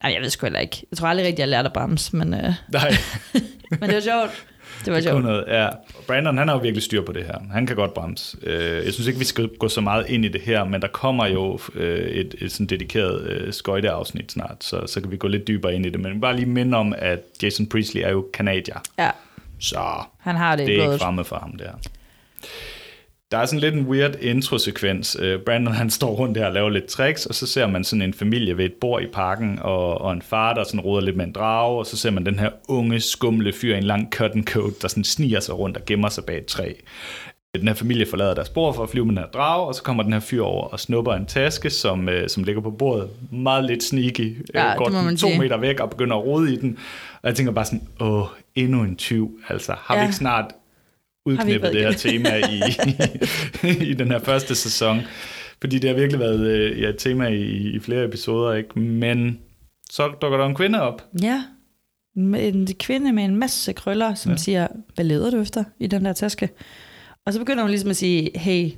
Ej, 0.00 0.12
jeg 0.14 0.22
ved 0.22 0.30
sgu 0.30 0.46
heller 0.46 0.60
ikke. 0.60 0.86
Jeg 0.90 0.98
tror 0.98 1.08
aldrig 1.08 1.26
rigtig, 1.26 1.40
jeg 1.40 1.48
lærte 1.48 1.66
at 1.66 1.72
bremse, 1.72 2.16
men, 2.16 2.34
øh, 2.34 2.40
Nej, 2.72 2.90
men 3.80 3.82
det 3.82 3.94
var 3.94 4.00
sjovt. 4.00 4.44
Det 4.84 4.92
var 4.92 5.00
sjovt. 5.00 5.22
noget. 5.22 5.44
Ja. 5.48 5.68
Brandon, 6.06 6.38
han 6.38 6.48
har 6.48 6.54
jo 6.54 6.60
virkelig 6.60 6.82
styr 6.82 7.02
på 7.04 7.12
det 7.12 7.24
her. 7.24 7.34
Han 7.52 7.66
kan 7.66 7.76
godt 7.76 7.94
bremse. 7.94 8.36
Øh, 8.42 8.84
Jeg 8.84 8.92
synes 8.92 9.06
ikke, 9.06 9.18
vi 9.18 9.24
skal 9.24 9.48
gå 9.58 9.68
så 9.68 9.80
meget 9.80 10.06
ind 10.08 10.24
i 10.24 10.28
det 10.28 10.40
her, 10.40 10.64
men 10.64 10.82
der 10.82 10.88
kommer 10.88 11.26
jo 11.26 11.58
øh, 11.74 11.98
et, 12.08 12.34
et 12.38 12.52
sådan 12.52 12.66
dedikeret 12.66 13.22
øh, 13.30 13.52
skøjteafsnit 13.52 14.32
snart, 14.32 14.64
så, 14.64 14.86
så 14.86 15.00
kan 15.00 15.10
vi 15.10 15.16
gå 15.16 15.28
lidt 15.28 15.48
dybere 15.48 15.74
ind 15.74 15.86
i 15.86 15.90
det. 15.90 16.00
Men 16.00 16.20
bare 16.20 16.36
lige 16.36 16.46
minde 16.46 16.76
om, 16.78 16.94
at 16.98 17.20
Jason 17.42 17.66
Priestley 17.66 18.02
er 18.02 18.10
jo 18.10 18.26
kanadier, 18.34 18.78
Ja, 18.98 19.10
så 19.60 19.80
han 20.18 20.36
har 20.36 20.56
det, 20.56 20.66
det 20.66 20.72
er 20.72 20.76
ikke 20.76 20.84
blodet. 20.84 21.00
fremme 21.00 21.24
for 21.24 21.36
ham 21.36 21.56
der. 21.58 21.70
Der 23.30 23.38
er 23.38 23.46
sådan 23.46 23.60
lidt 23.60 23.74
en 23.74 23.86
weird 23.86 24.14
introsekvens. 24.20 25.16
Øh, 25.20 25.40
Brandon 25.40 25.74
han 25.74 25.90
står 25.90 26.10
rundt 26.14 26.34
der 26.34 26.46
og 26.46 26.52
laver 26.52 26.68
lidt 26.70 26.86
tricks, 26.86 27.26
og 27.26 27.34
så 27.34 27.46
ser 27.46 27.66
man 27.66 27.84
sådan 27.84 28.02
en 28.02 28.14
familie 28.14 28.56
ved 28.56 28.64
et 28.64 28.72
bord 28.80 29.02
i 29.02 29.06
parken, 29.06 29.58
og, 29.62 30.00
og 30.00 30.12
en 30.12 30.22
far, 30.22 30.54
der 30.54 30.64
sådan 30.64 30.80
roder 30.80 31.00
lidt 31.00 31.16
med 31.16 31.24
en 31.24 31.32
drage, 31.32 31.78
og 31.78 31.86
så 31.86 31.96
ser 31.96 32.10
man 32.10 32.26
den 32.26 32.38
her 32.38 32.50
unge, 32.68 33.00
skumle 33.00 33.52
fyr 33.52 33.74
i 33.74 33.78
en 33.78 33.84
lang 33.84 34.08
cotton 34.12 34.44
coat, 34.44 34.72
der 34.82 34.88
sådan 34.88 35.04
sniger 35.04 35.40
sig 35.40 35.58
rundt 35.58 35.76
og 35.76 35.84
gemmer 35.86 36.08
sig 36.08 36.24
bag 36.24 36.38
et 36.38 36.46
træ. 36.46 36.72
Den 37.54 37.68
her 37.68 37.74
familie 37.74 38.06
forlader 38.06 38.34
deres 38.34 38.48
bord 38.48 38.74
for 38.74 38.82
at 38.82 38.90
flyve 38.90 39.04
med 39.06 39.14
den 39.14 39.22
her 39.22 39.26
drage, 39.30 39.66
og 39.66 39.74
så 39.74 39.82
kommer 39.82 40.02
den 40.02 40.12
her 40.12 40.20
fyr 40.20 40.42
over 40.42 40.64
og 40.68 40.80
snupper 40.80 41.12
en 41.14 41.26
taske, 41.26 41.70
som, 41.70 42.08
øh, 42.08 42.28
som 42.28 42.44
ligger 42.44 42.62
på 42.62 42.70
bordet. 42.70 43.08
Meget 43.32 43.64
lidt 43.64 43.82
sneaky. 43.82 44.46
Ja, 44.54 44.70
Øh, 44.70 44.76
går 44.76 44.84
det 44.84 44.94
må 44.94 45.00
den 45.08 45.16
to 45.16 45.26
sige. 45.26 45.38
meter 45.38 45.56
væk 45.56 45.80
og 45.80 45.90
begynder 45.90 46.16
at 46.16 46.24
rode 46.24 46.52
i 46.52 46.56
den. 46.56 46.78
Og 47.22 47.28
jeg 47.28 47.36
tænker 47.36 47.52
bare 47.52 47.64
sådan, 47.64 47.88
åh, 48.00 48.26
endnu 48.54 48.82
en 48.82 48.96
tyv. 48.96 49.40
Altså, 49.48 49.72
har 49.78 49.94
ja. 49.94 50.00
vi 50.00 50.02
Ja. 50.02 50.06
ikke 50.06 50.16
snart 50.16 50.44
udknippet 51.28 51.72
det 51.72 51.80
her 51.80 51.92
tema 51.92 52.36
i, 52.36 52.62
i, 53.90 53.94
den 53.94 54.10
her 54.10 54.18
første 54.18 54.54
sæson? 54.54 55.00
Fordi 55.60 55.78
det 55.78 55.90
har 55.90 55.96
virkelig 55.96 56.20
været 56.20 56.40
øh, 56.40 56.80
ja, 56.80 56.88
et 56.88 56.96
tema 56.98 57.26
i, 57.28 57.42
i 57.70 57.80
flere 57.80 58.04
episoder, 58.04 58.54
ikke? 58.54 58.78
Men 58.78 59.38
så 59.90 60.08
dukker 60.22 60.38
der 60.38 60.46
en 60.46 60.54
kvinde 60.54 60.82
op. 60.82 61.04
Ja, 61.22 61.42
en 62.16 62.68
kvinde 62.80 63.12
med 63.12 63.24
en 63.24 63.36
masse 63.36 63.72
krøller, 63.72 64.14
som 64.14 64.32
Ja. 64.32 64.36
siger, 64.36 64.66
hvad 64.94 65.04
leder 65.04 65.30
du 65.30 65.40
efter 65.40 65.64
i 65.80 65.86
den 65.86 66.04
der 66.04 66.12
taske? 66.12 66.48
Og 67.26 67.32
så 67.32 67.38
begynder 67.38 67.62
hun 67.62 67.70
ligesom 67.70 67.90
at 67.90 67.96
sige, 67.96 68.30
hey, 68.38 68.70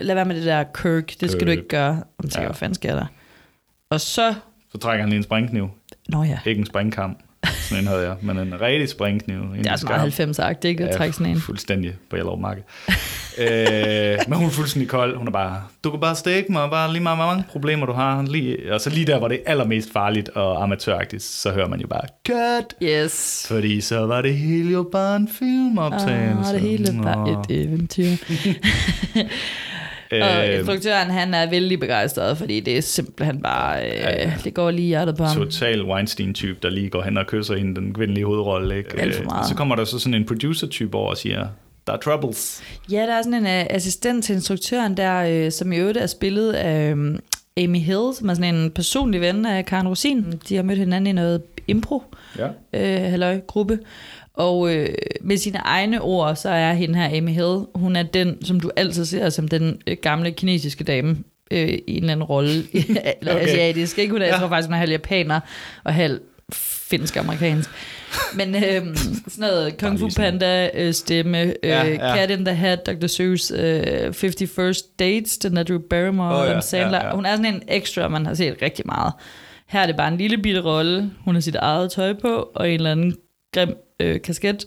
lad 0.00 0.14
være 0.14 0.24
med 0.24 0.36
det 0.36 0.44
der 0.44 0.64
Kirk, 0.82 1.06
det 1.20 1.30
skal 1.30 1.30
Kirk. 1.40 1.46
du 1.46 1.50
ikke 1.50 1.68
gøre. 1.68 1.90
Og 1.90 2.22
hun 2.22 2.30
tænker, 2.30 2.40
Ja. 2.42 2.46
hvad 2.48 2.54
fanden 2.56 2.74
sker 2.74 2.94
der? 2.94 3.06
Og 3.90 4.00
så, 4.00 4.34
Så 4.72 4.78
trækker 4.78 5.02
han 5.02 5.08
lige 5.08 5.16
en 5.16 5.22
springkniv. 5.22 5.68
nå 6.08 6.22
ja, 6.22 6.38
Ikke 6.46 6.58
en 6.58 6.66
springkam, 6.66 7.16
sådan 7.54 7.82
en 7.82 7.88
havde 7.88 8.02
jeg, 8.02 8.16
men 8.20 8.38
en 8.38 8.60
rigtig 8.60 8.88
springkniv. 8.88 9.36
Det 9.56 9.66
er 9.66 9.70
altså 9.70 9.86
meget 9.86 10.20
90-agtigt, 10.20 10.68
ikke? 10.68 10.84
At 10.84 10.96
trække 10.96 11.16
sådan 11.16 11.32
en. 11.32 11.40
fuldstændig 11.40 11.94
på 12.10 12.16
Yellow 12.16 12.36
Market. 12.36 12.64
øh, 13.38 14.18
men 14.28 14.38
hun 14.38 14.46
er 14.46 14.50
fuldstændig 14.50 14.88
kold. 14.88 15.16
Hun 15.16 15.26
er 15.26 15.32
bare, 15.32 15.62
du 15.84 15.90
kan 15.90 16.00
bare 16.00 16.16
stikke 16.16 16.52
mig, 16.52 16.70
bare 16.70 16.92
lige 16.92 17.02
meget, 17.02 17.18
hvor 17.18 17.26
mange 17.26 17.44
problemer 17.48 17.86
du 17.86 17.92
har. 17.92 18.22
Lige, 18.22 18.74
og 18.74 18.80
så 18.80 18.90
lige 18.90 19.06
der, 19.06 19.18
hvor 19.18 19.28
det 19.28 19.40
er 19.46 19.50
allermest 19.50 19.92
farligt 19.92 20.28
og 20.28 20.62
amatøragtigt, 20.62 21.22
så 21.22 21.50
hører 21.50 21.68
man 21.68 21.80
jo 21.80 21.86
bare, 21.86 22.02
cut! 22.28 22.74
Yes. 22.82 23.46
Fordi 23.48 23.80
så 23.80 24.06
var 24.06 24.22
det 24.22 24.34
hele 24.34 24.72
jo 24.72 24.88
bare 24.92 25.16
en 25.16 25.28
filmoptagelse. 25.38 26.54
Ah, 26.54 26.60
det 26.60 26.60
hele 26.60 26.92
Nå. 26.92 27.44
et 27.50 27.62
eventyr. 27.62 28.04
Og 30.12 30.48
Øh, 30.48 30.58
instruktøren, 30.58 31.10
han 31.10 31.34
er 31.34 31.50
vældig 31.50 31.80
begejstret, 31.80 32.38
fordi 32.38 32.60
det 32.60 32.76
er 32.78 32.82
simpelthen 32.82 33.42
bare, 33.42 33.84
øh, 33.86 33.96
Ja, 33.96 34.22
ja. 34.22 34.32
det 34.44 34.54
går 34.54 34.70
lige 34.70 34.86
hjertet 34.88 35.16
på 35.16 35.24
ham. 35.24 35.36
total 35.36 35.82
Weinstein-type, 35.84 36.58
der 36.62 36.70
lige 36.70 36.88
går 36.90 37.02
hen 37.02 37.18
og 37.18 37.26
kysser 37.26 37.56
hende, 37.56 37.74
den 37.80 37.94
kvindelige 37.94 38.24
hovedrolle. 38.26 38.76
Ikke? 38.78 39.00
Alt 39.00 39.14
for 39.14 39.22
Øh, 39.22 39.26
meget. 39.26 39.42
og 39.42 39.48
så 39.48 39.54
kommer 39.54 39.76
der 39.76 39.84
så 39.84 39.98
sådan 39.98 40.14
en 40.14 40.26
producer-type 40.26 40.96
over 40.96 41.10
og 41.10 41.16
siger, 41.16 41.46
der 41.86 41.92
er 41.92 41.96
troubles. 41.96 42.62
Ja, 42.92 42.96
der 43.02 43.14
er 43.18 43.22
sådan 43.22 43.46
en 43.46 43.60
uh, 43.60 43.66
assistent 43.76 44.24
til 44.24 44.34
instruktøren 44.34 44.96
der, 44.96 45.44
uh, 45.46 45.52
som 45.52 45.72
i 45.72 45.76
øvrigt 45.76 45.98
er 45.98 46.06
spillet 46.06 46.52
af 46.52 46.92
um, 46.92 47.18
Amy 47.56 47.78
Hill, 47.78 48.14
som 48.18 48.28
er 48.28 48.34
sådan 48.34 48.54
en 48.54 48.70
personlig 48.70 49.20
ven 49.20 49.46
af 49.46 49.64
Karen 49.66 49.88
Rosin. 49.88 50.40
De 50.48 50.56
har 50.56 50.62
mødt 50.62 50.78
hinanden 50.78 51.06
i 51.06 51.12
noget 51.12 51.42
impro, 51.68 52.02
Ja. 52.38 52.46
øh, 52.72 53.10
halløj, 53.10 53.40
gruppe. 53.46 53.78
Og 54.36 54.74
øh, 54.74 54.88
med 55.20 55.36
sine 55.36 55.58
egne 55.58 56.00
ord, 56.02 56.36
så 56.36 56.48
er 56.48 56.72
hende 56.72 56.98
her, 56.98 57.18
Amy 57.18 57.30
Hill, 57.30 57.58
hun 57.74 57.96
er 57.96 58.02
den, 58.02 58.44
som 58.44 58.60
du 58.60 58.70
altid 58.76 59.04
ser 59.04 59.28
som 59.30 59.48
den 59.48 59.80
øh, 59.86 59.96
gamle 60.02 60.30
kinesiske 60.32 60.84
dame 60.84 61.16
øh, 61.50 61.68
i 61.68 61.82
en 61.88 61.96
eller 62.02 62.12
anden 62.12 62.24
rolle. 62.24 62.50
Eller 63.20 63.34
Okay. 63.34 63.44
asiatisk, 63.46 63.98
ikke? 63.98 64.12
Hun 64.12 64.22
er, 64.22 64.26
jeg 64.26 64.34
Ja. 64.34 64.38
tror 64.40 64.48
faktisk, 64.48 64.66
hun 64.68 64.74
er 64.74 64.78
halv 64.78 64.90
japaner 64.90 65.40
og 65.84 65.94
halv 65.94 66.20
finsk-amerikansk. 66.52 67.70
Men 68.34 68.54
øh, 68.54 68.62
sådan 68.96 69.22
noget 69.38 69.78
Kung 69.78 69.98
Fu. 70.00 70.08
Panda 70.16 70.70
øh, 70.74 70.92
stemme, 70.92 71.42
øh, 71.42 71.52
Ja, 71.62 71.84
ja. 71.84 72.16
Cat 72.16 72.30
in 72.30 72.44
the 72.44 72.54
Hat, 72.54 72.86
Dr. 72.86 73.06
Seuss, 73.06 73.52
øh, 73.56 73.82
50 74.02 74.50
First 74.56 74.98
Dates, 74.98 75.38
den 75.38 75.56
der 75.56 75.62
Drew 75.62 75.78
Barrymore 75.90 76.34
og 76.36 76.46
ja, 76.48 76.60
Sandler. 76.60 76.98
ja, 76.98 77.06
ja. 77.06 77.14
Hun 77.14 77.26
er 77.26 77.36
sådan 77.36 77.54
en 77.54 77.62
ekstra, 77.68 78.08
man 78.08 78.26
har 78.26 78.34
set 78.34 78.56
rigtig 78.62 78.86
meget. 78.86 79.12
Her 79.68 79.80
er 79.80 79.86
det 79.86 79.96
bare 79.96 80.08
en 80.08 80.18
lille 80.18 80.38
bitte 80.38 80.60
rolle. 80.60 81.10
Hun 81.24 81.34
har 81.34 81.40
sit 81.40 81.54
eget 81.54 81.90
tøj 81.90 82.12
på, 82.22 82.50
og 82.54 82.68
en 82.68 82.74
eller 82.74 82.92
anden 82.92 83.16
grim 83.54 83.74
øh, 84.00 84.22
kasket. 84.22 84.66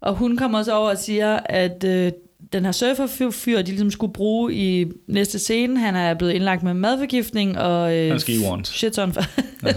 Og 0.00 0.14
hun 0.14 0.36
kommer 0.36 0.62
så 0.62 0.74
over 0.74 0.90
og 0.90 0.98
siger, 0.98 1.38
at 1.44 1.84
øh, 1.84 2.12
den 2.52 2.64
her 2.64 2.72
surferfyr, 2.72 3.56
de 3.56 3.62
ligesom 3.62 3.90
skulle 3.90 4.12
bruge 4.12 4.54
i 4.54 4.86
næste 5.08 5.38
scene, 5.38 5.78
han 5.78 5.96
er 5.96 6.14
blevet 6.14 6.32
indlagt 6.32 6.62
med 6.62 6.74
madforgiftning, 6.74 7.58
og... 7.58 7.96
Øh, 7.96 8.06
Han 8.06 8.12
er 8.12 8.18
ski-warned. 8.18 8.66
Shit's 8.66 9.02
on 9.02 9.12
fire. 9.12 9.74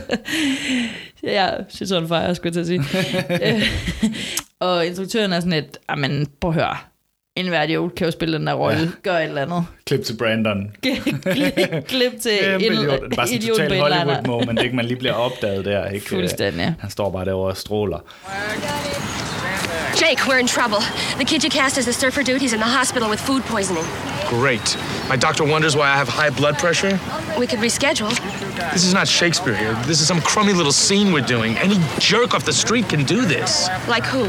ja, 1.34 1.50
shit's 1.58 1.96
on 1.96 2.08
fire, 2.08 2.36
skulle 2.36 2.58
jeg 2.58 2.66
til 2.66 2.74
at 2.76 2.84
sige. 2.84 2.84
Øh, 3.56 3.62
og 4.60 4.86
instruktøren 4.86 5.34
er 5.34 5.40
sådan 5.40 5.54
et, 5.54 5.78
men 5.98 6.28
prøv 6.42 6.52
at 6.52 6.56
høre, 6.56 6.78
en 7.36 7.48
hver 7.48 7.64
idiot 7.64 7.96
kan 7.96 8.06
jo 8.06 8.12
spille 8.12 8.38
den 8.38 8.48
der 8.48 8.54
rolle, 8.54 8.80
ja. 8.80 8.88
gør 9.04 9.18
et 9.18 9.24
eller 9.24 9.42
andet. 9.42 9.66
Klip 9.86 10.04
til 10.06 10.18
Brandon. 10.18 10.72
Klip, 10.84 11.86
klip 11.88 12.12
til 12.22 12.32
Kæmpe 12.42 12.66
en, 12.66 12.74
idiot. 12.74 13.02
Det 13.02 13.12
er 13.12 13.16
bare 13.16 13.28
sådan 13.28 13.42
en 13.42 13.44
idiot 13.44 13.58
på 13.58 13.64
total 13.64 13.72
inliner. 13.72 14.06
Hollywood 14.06 14.28
moment, 14.46 14.62
ikke? 14.62 14.76
Man 14.76 14.86
lige 14.86 14.98
bliver 14.98 15.14
opdaget 15.14 15.66
der, 15.66 15.86
ikke? 15.90 16.10
Fuldstændig. 16.10 16.76
Han 16.80 16.90
står 16.90 17.10
bare 17.12 17.26
derovre 17.26 17.52
og 17.52 17.58
stråler. 17.58 18.00
Jake, 20.02 20.22
we're 20.28 20.40
in 20.40 20.48
trouble. 20.48 20.82
The 21.16 21.26
kid 21.26 21.44
you 21.44 21.50
cast 21.50 21.78
as 21.78 21.86
the 21.86 21.94
surfer 21.94 22.24
dude, 22.24 22.42
he's 22.42 22.54
in 22.54 22.60
the 22.60 22.74
hospital 22.80 23.10
with 23.10 23.22
food 23.22 23.42
poisoning. 23.44 23.86
Great. 24.30 24.78
My 25.10 25.16
doctor 25.16 25.44
wonders 25.54 25.76
why 25.76 25.88
I 25.94 25.98
have 26.02 26.10
high 26.10 26.32
blood 26.40 26.56
pressure. 26.64 27.00
We 27.40 27.48
could 27.48 27.62
reschedule. 27.68 28.14
This 28.74 28.84
is 28.86 28.94
not 28.94 29.08
Shakespeare 29.08 29.56
here. 29.56 29.74
This 29.88 30.00
is 30.02 30.08
some 30.08 30.22
crummy 30.22 30.54
little 30.54 30.74
scene 30.74 31.12
we're 31.14 31.30
doing. 31.36 31.58
Any 31.58 31.78
jerk 32.00 32.34
off 32.34 32.44
the 32.46 32.54
street 32.54 32.90
can 32.90 33.04
do 33.06 33.26
this. 33.26 33.70
Like 33.88 34.06
who? 34.14 34.24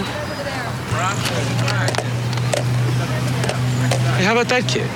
How 4.25 4.33
about 4.33 4.47
that 4.47 4.65
kid? 4.65 4.87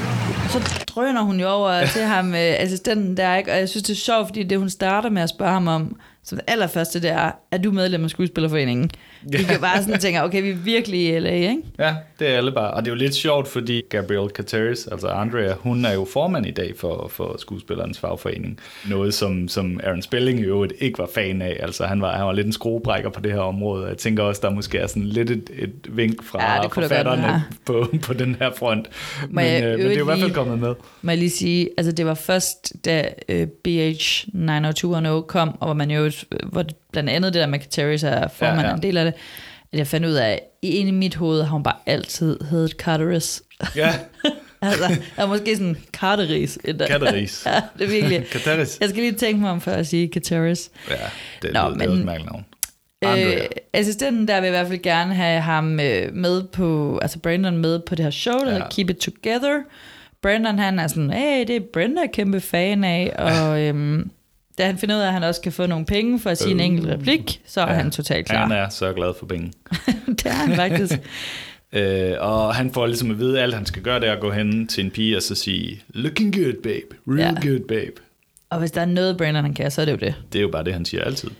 Så 0.50 0.84
drøner 0.86 1.22
hun 1.22 1.40
jo 1.40 1.48
over 1.48 1.86
til 1.86 2.02
ham, 2.02 2.34
øh, 2.34 2.54
assistenten 2.58 3.16
der, 3.16 3.36
ikke? 3.36 3.52
og 3.52 3.58
jeg 3.58 3.68
synes, 3.68 3.82
det 3.82 3.92
er 3.92 3.96
sjovt, 3.96 4.26
fordi 4.26 4.42
det, 4.42 4.58
hun 4.58 4.70
starter 4.70 5.10
med 5.10 5.22
at 5.22 5.28
spørge 5.28 5.52
ham 5.52 5.68
om, 5.68 5.96
som 6.24 6.38
det 6.38 6.44
allerførste, 6.48 7.02
det 7.02 7.10
er, 7.10 7.32
er 7.50 7.58
du 7.58 7.72
medlem 7.72 8.04
af 8.04 8.10
Skuespillerforeningen? 8.10 8.90
Vi 9.22 9.42
kan 9.42 9.60
bare 9.60 9.82
sådan 9.82 10.00
tænke, 10.00 10.22
okay, 10.22 10.42
vi 10.42 10.50
er 10.50 10.54
virkelig 10.54 11.08
i 11.08 11.18
LA, 11.18 11.30
ikke? 11.30 11.56
Ja, 11.78 11.94
det 12.18 12.28
er 12.28 12.36
alle 12.36 12.52
bare. 12.52 12.70
Og 12.70 12.82
det 12.82 12.90
er 12.90 12.94
jo 12.94 12.98
lidt 12.98 13.14
sjovt, 13.14 13.48
fordi 13.48 13.82
Gabrielle 13.88 14.28
Cateris, 14.28 14.86
altså 14.86 15.08
Andrea, 15.08 15.52
hun 15.54 15.84
er 15.84 15.92
jo 15.92 16.06
formand 16.12 16.46
i 16.46 16.50
dag 16.50 16.72
for, 16.76 17.10
for 17.12 17.36
skuespillerens 17.38 17.98
fagforening. 17.98 18.60
Noget, 18.88 19.14
som, 19.14 19.48
som 19.48 19.80
Aaron 19.84 20.02
Spelling 20.02 20.40
i 20.40 20.42
øvrigt 20.42 20.72
ikke 20.78 20.98
var 20.98 21.08
fan 21.14 21.42
af. 21.42 21.56
Altså 21.60 21.84
han 21.84 22.02
var, 22.02 22.16
han 22.16 22.26
var 22.26 22.32
lidt 22.32 22.46
en 22.46 22.52
skruebrækker 22.52 23.10
på 23.10 23.20
det 23.20 23.32
her 23.32 23.40
område. 23.40 23.86
Jeg 23.86 23.96
tænker 23.96 24.22
også, 24.22 24.40
der 24.44 24.50
måske 24.50 24.78
er 24.78 24.86
sådan 24.86 25.06
lidt 25.06 25.30
et, 25.30 25.50
et 25.58 25.72
vink 25.88 26.24
fra 26.24 26.42
Ja, 26.42 26.66
forfatterne 26.66 27.44
på, 27.66 27.86
på 28.02 28.12
den 28.12 28.36
her 28.40 28.50
front. 28.56 28.88
Må 29.30 29.40
Men, 29.40 29.62
øh, 29.62 29.70
men 29.70 29.80
det 29.80 29.92
er 29.92 29.96
jo 29.96 30.02
i 30.02 30.04
hvert 30.04 30.18
fald 30.18 30.34
kommet 30.34 30.58
med. 30.58 30.74
må 31.02 31.10
jeg 31.10 31.18
lige 31.18 31.30
sige, 31.30 31.68
altså 31.76 31.92
det 31.92 32.06
var 32.06 32.14
først, 32.14 32.72
da 32.84 33.08
øh, 33.28 33.46
BH 33.46 34.28
90210 34.32 35.26
kom, 35.28 35.48
og 35.60 35.66
hvor 35.66 35.74
man 35.74 35.90
jo, 35.90 36.10
hvor 36.44 36.64
blandt 36.92 37.10
andet 37.10 37.34
det 37.34 37.40
der 37.40 37.46
med 37.46 37.58
Kateris 37.58 38.02
er 38.02 38.28
formand 38.28 38.60
ja. 38.60 38.68
ja. 38.68 38.74
en 38.74 38.82
del 38.82 38.96
af 38.96 39.04
det, 39.04 39.09
at 39.72 39.78
jeg 39.78 39.86
fandt 39.86 40.06
ud 40.06 40.12
af, 40.12 40.30
at 40.32 40.40
i 40.62 40.76
i 40.78 40.90
mit 40.90 41.14
hoved 41.14 41.42
har 41.42 41.50
hun 41.50 41.62
bare 41.62 41.76
altid 41.86 42.38
heddet 42.50 42.70
Carteris. 42.70 43.42
Ja, 43.76 43.94
altså, 44.62 44.96
er 45.16 45.26
måske 45.26 45.56
sådan 45.56 45.76
Carteris. 45.92 46.58
Katteris. 46.64 47.42
ja, 47.46 47.60
det 47.78 47.84
er 47.84 47.90
virkelig. 47.90 48.26
Kateris. 48.32 48.78
Jeg 48.80 48.88
skal 48.88 49.02
lige 49.02 49.12
tænke 49.14 49.40
mig 49.40 49.50
om, 49.50 49.60
før 49.60 49.74
jeg 49.74 49.86
siger 49.86 50.08
Kateris. 50.12 50.70
Ja, 50.90 50.94
det, 51.42 51.52
Nå, 51.52 51.60
Nå, 51.62 51.68
det 51.68 51.74
er 51.74 51.78
men- 51.78 51.88
også 51.90 52.02
mærkeligt 52.04 52.32
navn. 52.32 52.44
Andrea. 53.02 53.34
Øh, 53.34 53.46
assistenten 53.72 54.28
der 54.28 54.40
vil 54.40 54.46
i 54.46 54.50
hvert 54.50 54.66
fald 54.66 54.82
gerne 54.82 55.14
have 55.14 55.40
ham 55.40 55.80
øh, 55.80 56.14
med 56.14 56.42
på, 56.42 56.98
altså 57.02 57.18
Brandon 57.18 57.56
med 57.58 57.80
på 57.80 57.94
det 57.94 58.04
her 58.04 58.10
show, 58.10 58.38
der 58.38 58.56
Ja. 58.56 58.68
Keep 58.70 58.90
It 58.90 58.96
Together. 58.96 59.60
Brandon 60.22 60.58
han 60.58 60.78
er 60.78 60.86
sådan, 60.86 61.10
hey, 61.10 61.46
det 61.46 61.56
er 61.56 61.60
Brenda 61.72 62.00
kæmpe 62.12 62.40
fan 62.40 62.84
af, 62.84 63.12
og 63.18 63.60
øhm, 63.62 64.10
da 64.60 64.66
han 64.66 64.78
finder 64.78 64.96
ud 64.96 65.00
af, 65.00 65.06
at 65.06 65.12
han 65.12 65.22
også 65.22 65.40
kan 65.40 65.52
få 65.52 65.66
nogle 65.66 65.84
penge 65.86 66.20
for 66.20 66.30
at 66.30 66.38
sige 66.38 66.50
en 66.50 66.60
enkelt 66.60 66.88
replik, 66.88 67.40
så 67.46 67.60
er 67.60 67.66
Ja. 67.68 67.74
han 67.74 67.90
totalt 67.90 68.26
klar. 68.26 68.42
Han 68.42 68.52
er 68.52 68.68
så 68.68 68.92
glad 68.92 69.12
for 69.18 69.26
penge. 69.26 69.52
det 70.06 70.26
er 70.26 70.30
han 70.32 70.56
faktisk. 70.56 70.94
Øh, 71.72 72.12
og 72.20 72.54
han 72.54 72.72
får 72.72 72.86
ligesom 72.86 73.10
at 73.10 73.18
vide, 73.18 73.36
at 73.38 73.42
alt 73.42 73.54
han 73.54 73.66
skal 73.66 73.82
gøre, 73.82 74.00
det 74.00 74.08
er 74.08 74.12
at 74.12 74.20
gå 74.20 74.30
hen 74.30 74.66
til 74.68 74.84
en 74.84 74.90
pige 74.90 75.16
og 75.16 75.22
så 75.22 75.34
sige, 75.34 75.82
looking 75.88 76.34
good, 76.36 76.62
babe. 76.62 76.96
Real 77.08 77.18
Ja. 77.44 77.48
good, 77.50 77.60
babe. 77.68 77.92
Og 78.50 78.58
hvis 78.58 78.70
der 78.70 78.80
er 78.80 78.84
noget, 78.84 79.16
Brandon 79.16 79.44
han 79.44 79.54
kan, 79.54 79.70
så 79.70 79.80
er 79.80 79.84
det 79.84 79.92
jo 79.92 79.96
det. 79.96 80.14
Det 80.32 80.38
er 80.38 80.42
jo 80.42 80.48
bare 80.48 80.64
det, 80.64 80.72
han 80.72 80.84
siger 80.84 81.04
altid. 81.04 81.30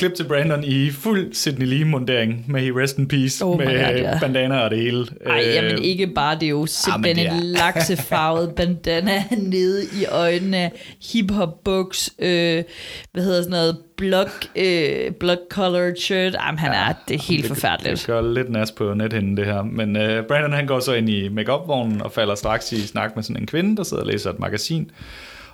Klip 0.00 0.14
til 0.14 0.24
Brandon 0.24 0.64
i 0.64 0.90
fuld 0.90 1.32
Sidney 1.34 1.66
Lee-mundering 1.66 2.44
med 2.48 2.62
i 2.64 2.72
Rest 2.72 2.98
in 2.98 3.08
Peace, 3.08 3.44
Oh 3.44 3.58
med 3.58 3.66
God, 3.66 3.74
ja. 3.74 4.18
bandana 4.20 4.58
og 4.58 4.70
det 4.70 4.78
hele. 4.78 5.06
Ej, 5.26 5.38
Øh, 5.48 5.54
jamen 5.54 5.82
ikke 5.82 6.06
bare, 6.06 6.34
det 6.34 6.42
er 6.42 6.48
jo 6.50 6.66
simpelthen 6.66 7.16
det 7.16 7.26
er- 7.32 7.36
en 7.38 7.42
laksefarvet 7.42 8.52
bandana 8.56 9.24
nede 9.38 9.84
i 9.84 10.04
øjnene, 10.06 10.70
hip-hop 11.12 11.64
buks, 11.64 12.10
øh, 12.18 12.62
hvad 13.12 13.22
hedder 13.24 13.38
sådan 13.42 13.50
noget, 13.50 13.78
block, 13.96 14.46
øh, 14.56 15.10
block 15.20 15.40
colored 15.50 15.96
shirt. 15.96 16.34
Jamen, 16.34 16.58
han 16.58 16.72
er, 16.72 16.94
det 17.08 17.14
er 17.14 17.22
helt 17.28 17.42
det, 17.42 17.48
forfærdeligt. 17.48 17.98
Det 17.98 18.06
gør 18.06 18.32
lidt 18.32 18.50
nas 18.50 18.72
på 18.72 18.94
nethinden, 18.94 19.36
det 19.36 19.44
her. 19.46 19.62
Men 19.62 19.96
øh, 19.96 20.24
Brandon 20.28 20.52
han 20.52 20.66
går 20.66 20.80
så 20.80 20.92
ind 20.92 21.10
i 21.10 21.28
make-up-vognen 21.28 22.02
og 22.02 22.12
falder 22.12 22.34
straks 22.34 22.72
i 22.72 22.86
snak 22.86 23.16
med 23.16 23.22
sådan 23.22 23.42
en 23.42 23.46
kvinde, 23.46 23.76
der 23.76 23.82
sidder 23.82 24.02
og 24.02 24.08
læser 24.08 24.30
et 24.30 24.38
magasin. 24.38 24.90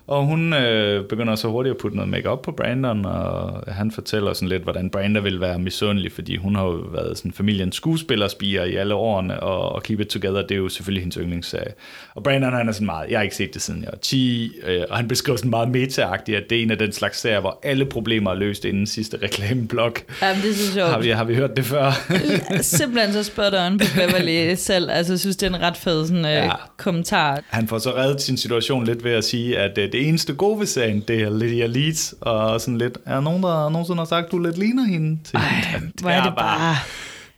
Og 0.07 0.25
hun 0.27 0.53
øh, 0.53 1.05
begynder 1.09 1.35
så 1.35 1.49
hurtigt 1.49 1.71
at 1.71 1.79
putte 1.81 1.97
noget 1.97 2.11
makeup 2.11 2.43
på 2.43 2.53
Brandon, 2.53 3.05
og 3.05 3.63
han 3.75 3.91
fortæller 3.91 4.33
sådan 4.33 4.49
lidt, 4.49 4.63
hvordan 4.63 4.91
Brandon 4.91 5.25
vil 5.25 5.41
være 5.41 5.59
misundelig, 5.59 6.13
fordi 6.13 6.37
hun 6.37 6.57
har 6.57 6.65
jo 6.65 6.71
været 6.71 7.19
sådan 7.19 7.33
familiens 7.33 7.77
skuespillerspiger 7.77 8.65
i 8.65 8.75
alle 8.75 8.95
årene, 8.95 9.41
og, 9.41 9.73
og 9.73 9.83
Keep 9.83 10.01
It 10.01 10.07
Together, 10.07 10.43
det 10.43 10.51
er 10.51 10.57
jo 10.57 10.69
selvfølgelig 10.69 11.03
hendes 11.03 11.17
yndlingsserie. 11.21 11.73
Og 12.15 12.23
Brandon 12.23 12.53
han 12.53 12.69
er 12.69 12.73
sådan 12.73 12.87
meget, 12.87 13.11
jeg 13.11 13.19
har 13.19 13.23
ikke 13.23 13.37
set 13.37 13.55
det 13.55 13.63
siden 13.63 13.83
jeg 13.83 13.89
var 13.93 13.99
10, 13.99 14.53
øh, 14.67 14.83
og 14.91 14.97
han 14.97 15.09
beskriver 15.09 15.37
sådan 15.37 15.51
meget 15.51 15.69
meta 15.69 16.03
at 16.13 16.27
det 16.27 16.59
er 16.59 16.63
en 16.63 16.71
af 16.71 16.79
den 16.79 16.93
slags 16.93 17.21
serier, 17.21 17.41
hvor 17.41 17.61
alle 17.63 17.85
problemer 17.85 18.31
er 18.31 18.35
løst 18.35 18.65
inden 18.65 18.87
sidste 18.87 19.19
reklameblok. 19.23 20.01
Jamen, 20.23 20.43
det 20.43 20.51
er 20.51 20.55
så 20.55 20.73
sjovt. 20.73 20.91
Har 20.91 20.99
vi, 21.01 21.09
har 21.09 21.25
vi 21.25 21.35
hørt 21.35 21.57
det 21.57 21.65
før? 21.65 21.93
Simpelthen 22.63 23.13
så 23.13 23.23
spot 23.23 23.55
on 23.55 23.79
på 23.79 23.85
Beverly 23.95 24.55
selv. 24.55 24.91
Altså, 24.91 25.13
jeg 25.13 25.21
synes, 25.21 25.37
det 25.37 25.47
er 25.47 25.55
en 25.57 25.63
ret 25.63 25.77
fed 25.77 26.07
sådan, 26.07 26.25
øh, 26.25 26.31
Ja. 26.33 26.51
kommentar. 26.77 27.41
Han 27.49 27.69
får 27.69 27.79
så 27.79 27.91
reddet 27.97 28.21
sin 28.21 28.37
situation 28.37 28.85
lidt 28.85 29.05
ved 29.05 29.13
at 29.13 29.25
sige, 29.25 29.59
at 29.59 29.79
øh, 29.79 29.93
det 29.93 30.02
eneste 30.09 30.35
gode 30.35 30.59
ved 30.59 30.67
serien, 30.67 31.05
det 31.09 31.23
er 31.23 31.31
Lydia 31.31 31.67
Leeds, 31.67 32.15
og 32.21 32.61
sådan 32.61 32.79
lidt, 32.79 32.99
er 33.07 33.15
der 33.15 33.21
nogen, 33.21 33.43
der 33.43 33.69
nogensinde 33.69 33.99
har 33.99 34.05
sagt, 34.05 34.33
du 34.33 34.39
lidt 34.39 34.59
ligner 34.59 34.85
hende? 34.85 35.19
Til 35.25 35.37
Ej, 35.37 35.43
hende? 35.43 35.93
hvor 36.01 36.11
er 36.11 36.23
det 36.25 36.35
bare... 36.37 36.77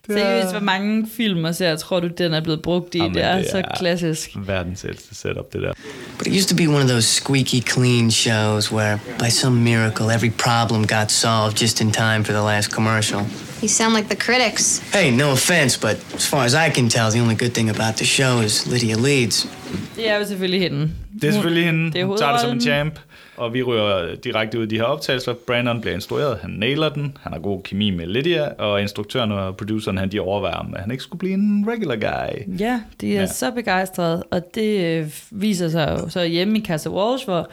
det 0.07 0.17
er- 0.17 0.19
Seriøst, 0.21 0.51
hvor 0.51 0.61
mange 0.61 1.07
film 1.17 1.45
og 1.45 1.55
serier 1.55 1.77
tror 1.77 2.01
du, 2.01 2.09
den 2.19 2.35
er 2.35 2.41
blevet 2.41 2.63
brugt 2.63 2.95
i? 2.95 2.99
Jamen, 2.99 3.15
det 3.15 3.25
er 3.25 3.37
det 3.37 3.47
så 3.51 3.59
er- 3.59 3.77
klassisk. 3.79 4.31
Verdens 4.37 4.85
ældste 4.89 5.15
setup, 5.15 5.53
det 5.53 5.63
der. 5.63 5.73
But 6.19 6.27
it 6.27 6.33
used 6.37 6.49
to 6.49 6.57
be 6.57 6.69
one 6.69 6.83
of 6.85 6.89
those 6.89 7.09
squeaky 7.09 7.61
clean 7.69 8.11
shows 8.11 8.73
where, 8.73 8.99
by 9.19 9.29
some 9.31 9.57
miracle, 9.61 10.07
every 10.15 10.31
problem 10.39 10.87
got 10.87 11.13
solved 11.13 11.63
just 11.63 11.81
in 11.81 11.93
time 11.93 12.25
for 12.25 12.33
the 12.33 12.43
last 12.43 12.71
commercial. 12.71 13.21
You 13.63 13.69
sound 13.69 13.97
like 13.97 14.09
the 14.09 14.17
critics. 14.33 14.83
Hey, 14.95 15.11
no 15.11 15.31
offense, 15.33 15.81
but 15.81 15.97
as 16.17 16.27
far 16.29 16.45
as 16.45 16.53
I 16.55 16.71
can 16.75 16.91
tell, 16.91 17.11
the 17.11 17.21
only 17.21 17.35
good 17.37 17.51
thing 17.51 17.71
about 17.71 17.95
the 17.97 18.05
show 18.07 18.41
is 18.41 18.67
Lydia 18.67 18.97
Leeds. 18.97 19.49
Det 19.97 20.11
er 20.11 20.19
jo 20.19 20.27
selvfølgelig 20.27 20.61
hende. 20.61 20.91
Det 21.21 21.29
er 21.29 21.33
selvfølgelig 21.33 21.65
hende. 21.65 21.93
det 21.93 22.01
er 22.01 22.05
Hun 22.05 22.19
tager 22.19 22.33
det 22.33 22.41
som 22.41 22.51
en 22.51 22.61
champ. 22.61 22.95
Og 23.37 23.55
vi 23.55 23.63
ryger 23.63 24.15
direkte 24.15 24.59
ud 24.59 24.65
i 24.65 24.67
de 24.67 24.77
her 24.77 24.85
optagelser. 24.85 25.33
Brandon 25.47 25.81
bliver 25.81 25.95
instrueret, 25.95 26.39
han 26.43 26.51
nailer 26.51 26.89
den. 26.89 27.17
Han 27.23 27.33
har 27.33 27.41
god 27.41 27.63
kemi 27.63 27.91
med 27.91 28.07
Lydia, 28.07 28.49
og 28.59 28.83
instruktøren 28.83 29.33
og 29.33 29.57
produceren, 29.57 29.99
han 29.99 30.13
de 30.13 30.21
overvejer, 30.21 30.55
om 30.57 30.75
han 30.79 30.91
ikke 30.91 31.03
skulle 31.03 31.19
blive 31.19 31.35
en 31.35 31.65
regular 31.69 31.97
guy. 31.97 32.61
Ja, 32.61 32.81
de 33.01 33.17
er 33.17 33.21
Ja. 33.21 33.27
så 33.27 33.51
begejstrede, 33.51 34.23
og 34.31 34.55
det 34.55 34.85
øh, 34.85 35.11
viser 35.31 35.69
sig 35.69 35.99
jo 36.01 36.09
så 36.09 36.25
hjemme 36.25 36.59
i 36.59 36.65
Casa 36.65 36.89
Walsh, 36.91 37.25
hvor 37.25 37.51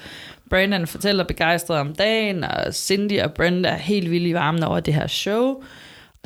Brandon 0.50 0.88
fortæller 0.88 1.24
begejstret 1.24 1.78
om 1.80 1.94
dagen, 1.96 2.44
og 2.44 2.74
Cindy 2.74 3.22
og 3.22 3.34
Brenda 3.34 3.70
er 3.70 3.76
helt 3.78 4.12
vilde 4.12 4.30
i 4.30 4.34
varmen 4.34 4.64
over 4.64 4.80
det 4.80 4.94
her 4.94 5.08
show. 5.08 5.64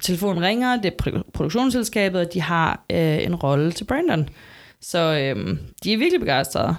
Telefonen 0.02 0.44
ringer, 0.44 0.82
det 0.82 0.86
er 0.86 1.04
pro- 1.04 1.32
produktionsselskabet, 1.34 2.22
og 2.22 2.34
de 2.34 2.42
har 2.42 2.84
øh, 2.92 3.24
en 3.24 3.36
rolle 3.36 3.72
til 3.72 3.84
Brandon. 3.84 4.30
Så 4.82 5.00
øh, 5.00 5.58
de 5.84 5.94
er 5.94 5.98
virkelig 5.98 6.20
begejstrede. 6.20 6.76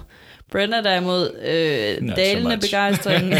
Brenda 0.51 0.81
derimod, 0.81 1.31
øh, 1.47 2.03
Not 2.07 2.17
so 2.17 2.21
dalende 2.21 2.55
much. 2.55 2.61
begejstring. 2.71 3.33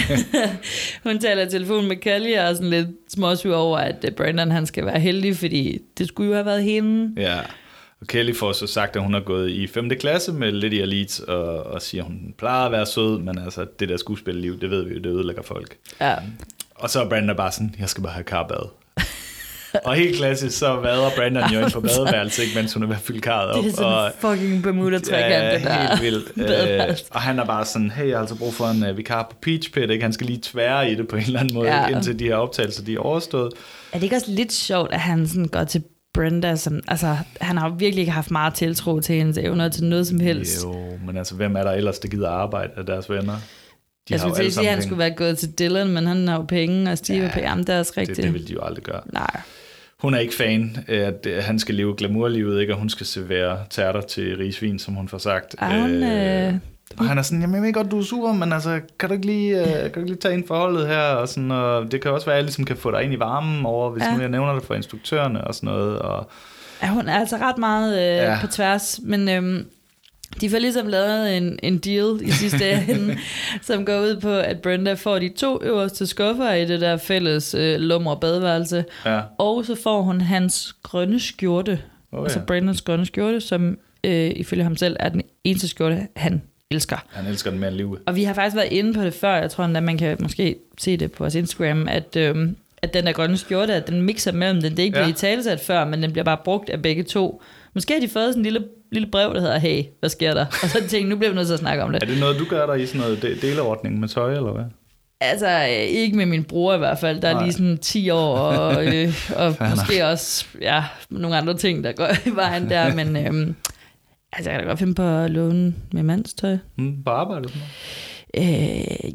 Hun 1.04 1.20
taler 1.20 1.46
i 1.46 1.50
telefon 1.50 1.88
med 1.88 1.96
Kelly 1.96 2.32
og 2.38 2.44
er 2.44 2.54
sådan 2.54 2.70
lidt 2.70 2.88
småsyg 3.10 3.52
over, 3.54 3.78
at 3.78 4.06
øh, 4.08 4.12
Brandon 4.12 4.52
han 4.52 4.66
skal 4.66 4.86
være 4.86 5.00
heldig, 5.00 5.36
fordi 5.38 5.82
det 5.98 6.08
skulle 6.08 6.28
jo 6.28 6.34
have 6.34 6.46
været 6.46 6.64
hende. 6.64 7.22
Ja. 7.22 7.40
Og 8.02 8.08
Kelly 8.08 8.34
får 8.34 8.52
så 8.52 8.68
sagt, 8.68 8.96
at 8.96 9.02
hun 9.02 9.14
har 9.14 9.22
gået 9.22 9.50
i 9.50 9.68
5. 9.68 9.90
klasse 9.90 10.34
med 10.34 10.52
Lydia 10.52 10.86
Leeds, 10.86 11.20
og, 11.20 11.64
og 11.64 11.82
siger, 11.82 12.04
at 12.04 12.08
hun 12.08 12.34
plejer 12.38 12.66
at 12.66 12.72
være 12.72 12.86
sød, 12.86 13.20
men 13.20 13.38
altså, 13.40 13.66
det 13.80 13.90
der 13.90 13.98
skuespillerliv, 13.98 14.60
det 14.62 14.70
ved 14.70 14.84
vi 14.84 14.94
jo, 14.94 15.00
det 15.00 15.06
ødelægger 15.10 15.42
folk. 15.44 15.78
Ja, 16.02 16.16
Og 16.76 16.90
så 16.90 17.02
er 17.04 17.10
Brandon 17.10 17.36
bare 17.38 17.52
sådan, 17.52 17.76
jeg 17.80 17.90
skal 17.90 18.04
bare 18.04 18.14
have 18.14 18.24
karbad. 18.24 18.70
Og 19.86 19.96
helt 19.96 20.18
klassisk, 20.18 20.58
så 20.58 20.76
vader 20.76 21.10
Brandon 21.16 21.44
jo 21.54 21.60
ind 21.60 21.72
på 21.72 21.82
badeværelset, 21.88 22.44
ikke, 22.44 22.56
mens 22.56 22.74
hun 22.74 22.84
er 22.84 22.88
ved 22.88 22.96
at 22.96 23.02
fylde 23.02 23.22
karret 23.22 23.50
op. 23.50 23.64
Det 23.64 23.72
er 23.72 23.76
sådan 23.76 23.92
og, 23.94 24.12
fucking 24.20 24.64
Bermuda-trekant, 24.64 25.32
ja, 25.44 25.54
det 25.56 25.64
der. 25.64 25.96
helt 25.96 26.02
vildt. 26.02 26.32
Øh, 26.90 26.96
og 27.12 27.22
han 27.22 27.40
er 27.40 27.46
bare 27.46 27.66
sådan, 27.66 27.92
hey, 27.92 28.08
jeg 28.08 28.16
har 28.16 28.22
altså 28.22 28.36
brug 28.38 28.54
for 28.54 28.66
en 28.66 28.90
uh, 28.90 28.98
vikar 28.98 29.28
på 29.32 29.36
Peach 29.42 29.72
Pit, 29.72 29.90
ikke? 29.90 30.04
Han 30.04 30.14
skal 30.14 30.28
lige 30.28 30.40
tvære 30.44 30.92
i 30.92 30.96
det 30.96 31.08
på 31.08 31.16
en 31.16 31.22
eller 31.24 31.40
anden 31.40 31.54
måde, 31.56 31.68
Ja. 31.70 31.88
indtil 31.88 32.20
de 32.20 32.24
her 32.26 32.36
optagelser, 32.36 32.84
de 32.84 32.96
er 32.96 33.00
overstået. 33.00 33.54
Er 33.92 33.98
det 33.98 34.04
ikke 34.04 34.16
også 34.16 34.32
lidt 34.32 34.54
sjovt, 34.54 34.94
at 34.94 35.00
han 35.00 35.28
sådan 35.28 35.46
går 35.48 35.64
til 35.64 35.84
Brenda, 36.14 36.56
som, 36.56 36.80
altså, 36.88 37.16
han 37.42 37.58
har 37.58 37.70
virkelig 37.70 38.02
ikke 38.02 38.12
haft 38.12 38.32
meget 38.32 38.54
tiltro 38.54 39.00
til 39.00 39.16
hendes 39.16 39.38
evner 39.38 39.70
til 39.70 39.84
noget 39.84 40.08
som 40.08 40.20
helst. 40.20 40.64
Jo, 40.66 40.76
men 41.06 41.18
altså, 41.18 41.36
hvem 41.36 41.56
er 41.56 41.64
der 41.64 41.72
ellers, 41.72 42.00
der 42.00 42.08
gider 42.08 42.30
arbejde 42.30 42.72
af 42.78 42.86
deres 42.86 43.10
venner? 43.10 43.34
De 43.34 44.14
jeg 44.14 44.20
har 44.22 44.28
jo 44.30 44.36
skulle 44.36 44.52
sige, 44.52 44.62
at 44.70 44.74
han 44.74 44.82
sammen 44.82 44.82
skulle 44.90 45.04
penge. 45.04 45.20
være 45.20 45.28
gået 45.30 45.38
til 45.38 45.50
Dylan, 45.60 45.88
men 45.88 46.08
han 46.08 46.28
har 46.28 46.36
jo 46.36 46.42
penge, 46.44 46.92
og 46.92 46.98
Steve 46.98 47.18
Ja, 47.20 47.24
ja, 47.26 47.32
penge. 47.34 47.50
Jamen, 47.50 47.68
det 47.68 47.76
er 47.76 47.80
også 47.80 47.94
rigtigt. 47.98 48.16
Det, 48.18 48.24
det 48.26 48.34
vil 48.34 48.48
de 48.48 48.54
jo 48.54 48.62
aldrig 48.64 48.84
gøre. 48.84 49.02
Nej. 49.14 49.40
Hun 50.02 50.14
er 50.14 50.20
ikke 50.20 50.34
fan 50.36 50.78
af, 50.88 50.96
at 50.96 51.26
øh, 51.26 51.44
han 51.44 51.60
skal 51.60 51.76
leve 51.76 51.96
glamourlivet, 51.98 52.62
ikke? 52.62 52.74
og 52.74 52.80
hun 52.80 52.90
skal 52.90 53.06
servere 53.06 53.58
tærter 53.70 54.02
til 54.02 54.38
rigsvin, 54.38 54.80
som 54.80 54.94
hun 54.94 55.08
får 55.08 55.18
sagt. 55.18 55.56
Er 55.60 55.82
hun, 55.82 56.04
øh, 56.04 56.54
og 56.98 57.06
han 57.08 57.18
er 57.18 57.22
sådan, 57.22 57.42
jamen 57.42 57.56
jeg 57.56 57.64
ved 57.64 57.74
godt, 57.74 57.92
du 57.92 58.00
er 58.00 58.04
sur, 58.04 58.32
men 58.34 58.54
altså, 58.54 58.80
kan 59.00 59.10
du 59.10 59.16
ikke 59.16 59.26
lige, 59.26 59.60
øh, 59.62 59.66
kan 59.82 59.92
du 59.94 60.00
ikke 60.00 60.10
lige 60.12 60.16
tage 60.16 60.34
ind 60.34 60.48
forholdet 60.48 60.88
her? 60.88 61.02
Og, 61.02 61.28
sådan, 61.30 61.52
og 61.52 61.92
det 61.92 62.02
kan 62.02 62.12
også 62.12 62.26
være, 62.26 62.36
at 62.36 62.38
jeg 62.38 62.44
ligesom 62.46 62.66
kan 62.66 62.78
få 62.78 62.92
dig 62.92 63.04
ind 63.04 63.14
i 63.14 63.20
varmen 63.20 63.66
over, 63.66 63.90
hvis 63.90 64.04
Ja. 64.04 64.14
nu 64.16 64.20
jeg 64.22 64.30
nævner 64.30 64.54
det 64.54 64.64
for 64.64 64.74
instruktørerne 64.74 65.44
og 65.44 65.56
sådan 65.56 65.68
noget. 65.70 66.00
Og, 66.00 66.30
Ja, 66.84 66.88
hun 66.88 67.08
er 67.10 67.20
altså 67.20 67.38
ret 67.38 67.58
meget 67.58 67.98
øh, 68.00 68.06
ja. 68.16 68.38
på 68.42 68.48
tværs, 68.48 69.00
men 69.04 69.30
øhm, 69.30 69.66
de 70.42 70.50
får 70.50 70.58
ligesom 70.60 70.88
lavet 70.88 71.38
en, 71.38 71.60
en 71.64 71.78
deal 71.78 72.20
i 72.22 72.32
sidste 72.32 72.72
ende, 72.90 73.18
som 73.62 73.86
går 73.86 74.00
ud 74.00 74.20
på, 74.22 74.30
at 74.32 74.62
Brenda 74.62 74.94
får 74.94 75.20
de 75.20 75.30
to 75.30 75.64
øverste 75.64 76.08
skuffer 76.08 76.54
i 76.54 76.66
det 76.66 76.82
der 76.82 76.98
fælles 76.98 77.54
øh, 77.54 77.80
lummer 77.80 78.16
badeværelse, 78.16 78.86
ja. 79.06 79.22
og 79.38 79.66
så 79.66 79.76
får 79.76 80.02
hun 80.02 80.22
hans 80.22 80.76
grønne 80.84 81.20
skjorte, 81.20 81.80
Oh, 82.12 82.20
oh, 82.20 82.26
altså 82.26 82.40
ja. 82.40 82.46
Brandons 82.46 82.82
grønne 82.82 83.06
skjorte, 83.06 83.42
som 83.42 83.78
øh, 84.04 84.32
ifølge 84.36 84.64
ham 84.64 84.76
selv 84.78 84.96
er 85.00 85.10
den 85.10 85.22
eneste 85.44 85.68
skjorte, 85.68 86.08
han 86.16 86.42
elsker. 86.72 87.06
Han 87.10 87.26
elsker 87.26 87.50
den 87.52 87.60
mere 87.60 87.68
end 87.70 87.78
livet. 87.78 88.00
Og 88.06 88.16
vi 88.16 88.24
har 88.24 88.34
faktisk 88.34 88.56
været 88.56 88.72
inde 88.72 88.94
på 88.94 89.02
det 89.04 89.14
før, 89.14 89.36
jeg 89.36 89.52
tror 89.52 89.64
endda, 89.66 89.80
man 89.80 89.98
kan 89.98 90.18
måske 90.20 90.56
se 90.78 90.98
det 90.98 91.12
på 91.12 91.24
vores 91.24 91.36
Instagram, 91.36 91.88
at, 91.88 92.16
øhm, 92.16 92.56
at 92.82 92.94
den 92.94 93.06
der 93.06 93.12
grønne 93.12 93.38
skjorte, 93.38 93.74
at 93.74 93.88
den 93.88 94.02
mixer 94.02 94.32
mellem 94.32 94.62
den. 94.62 94.72
Det 94.72 94.80
er 94.80 94.84
ikke 94.84 94.98
Ja. 94.98 95.04
blevet 95.04 95.18
i 95.18 95.22
talesat 95.22 95.60
før, 95.60 95.86
men 95.86 96.04
den 96.04 96.12
bliver 96.12 96.24
bare 96.26 96.38
brugt 96.46 96.70
af 96.70 96.82
begge 96.82 97.04
to. 97.04 97.42
Måske 97.78 97.94
har 97.94 98.00
de 98.02 98.08
fået 98.10 98.26
sådan 98.34 98.40
en 98.40 98.44
lille, 98.44 98.64
lille 98.92 99.08
brev, 99.12 99.34
der 99.34 99.40
hedder, 99.42 99.58
hey, 99.60 99.84
hvad 100.00 100.10
sker 100.10 100.34
der? 100.34 100.46
Og 100.64 100.70
så 100.70 100.80
tænkte 100.88 101.04
nu 101.10 101.16
bliver 101.16 101.30
vi 101.32 101.36
nødt 101.36 101.48
til 101.48 101.54
at 101.54 101.60
snakke 101.60 101.84
om 101.84 101.92
det. 101.92 102.04
Er 102.04 102.08
det 102.08 102.20
noget, 102.20 102.40
du 102.40 102.46
gør 102.50 102.66
der 102.66 102.74
i 102.74 102.86
sådan 102.86 103.02
noget 103.02 103.22
de- 103.22 103.36
deleordning 103.42 104.00
med 104.00 104.08
tøj, 104.08 104.32
eller 104.36 104.52
hvad? 104.54 104.64
Altså, 105.22 105.48
øh, 105.50 105.68
ikke 105.70 106.18
med 106.18 106.26
min 106.26 106.44
bror 106.44 106.74
i 106.76 106.78
hvert 106.78 107.00
fald. 107.00 107.22
Der 107.22 107.28
er 107.30 107.34
Nej. 107.34 107.44
lige 107.44 107.54
sådan 107.54 107.78
10 107.78 108.10
år, 108.10 108.38
og, 108.38 108.86
øh, 108.96 109.14
og 109.36 109.56
måske 109.76 110.06
også 110.08 110.46
ja, 110.62 110.84
nogle 111.10 111.38
andre 111.38 111.58
ting, 111.58 111.84
der 111.84 111.92
går 111.92 112.08
i 112.26 112.30
vejen 112.36 112.70
der. 112.70 112.96
Men 112.96 113.16
øhm, 113.18 113.56
altså, 114.34 114.50
jeg 114.52 114.60
kan 114.60 114.68
da 114.68 114.70
godt 114.72 114.80
finde 114.80 114.94
på 114.96 115.04
at 115.18 115.32
låne 115.32 115.74
med 115.92 116.04
mandstøj. 116.04 116.58
Hmm, 116.76 117.04
på 117.04 117.10
arbejde 117.12 117.50
Øh, 118.38 118.44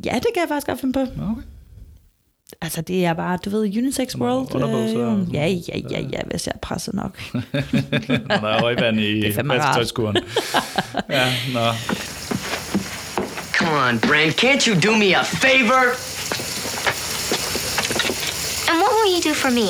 ja, 0.07 0.15
det 0.15 0.27
kan 0.35 0.41
jeg 0.41 0.49
faktisk 0.49 0.67
godt 0.67 0.81
finde 0.81 0.93
på. 0.93 1.01
Okay. 1.01 1.43
Altså, 2.63 2.81
det 2.81 3.05
er 3.05 3.13
bare, 3.15 3.39
du 3.45 3.51
ved, 3.51 3.61
unisex 3.79 4.15
world. 4.17 4.55
underbukser 4.55 4.99
øh, 5.01 5.07
og 5.07 5.19
sådan 5.19 5.29
ja, 5.33 5.47
ja, 5.47 5.79
ja, 5.91 6.01
ja, 6.13 6.19
hvis 6.31 6.47
jeg 6.47 6.55
presser 6.63 6.93
nok. 6.95 7.19
Når 8.29 8.37
der 8.37 8.49
er 8.49 8.61
højvand 8.61 9.01
i 9.01 9.21
Det 9.21 9.29
er 9.29 9.35
fandme 9.35 9.53
rart. 9.55 9.61
vasketøjskuren. 9.63 10.17
ja, 11.19 11.33
nå. 11.53 11.67
on, 13.89 13.99
Brent. 14.01 14.37
Can't 14.45 14.67
you 14.69 14.75
do 14.75 14.97
me 14.97 15.09
a 15.15 15.23
favor? 15.25 15.83
And 18.69 18.77
what 18.83 18.91
will 18.97 19.09
you 19.15 19.21
do 19.31 19.35
for 19.35 19.51
me? 19.51 19.69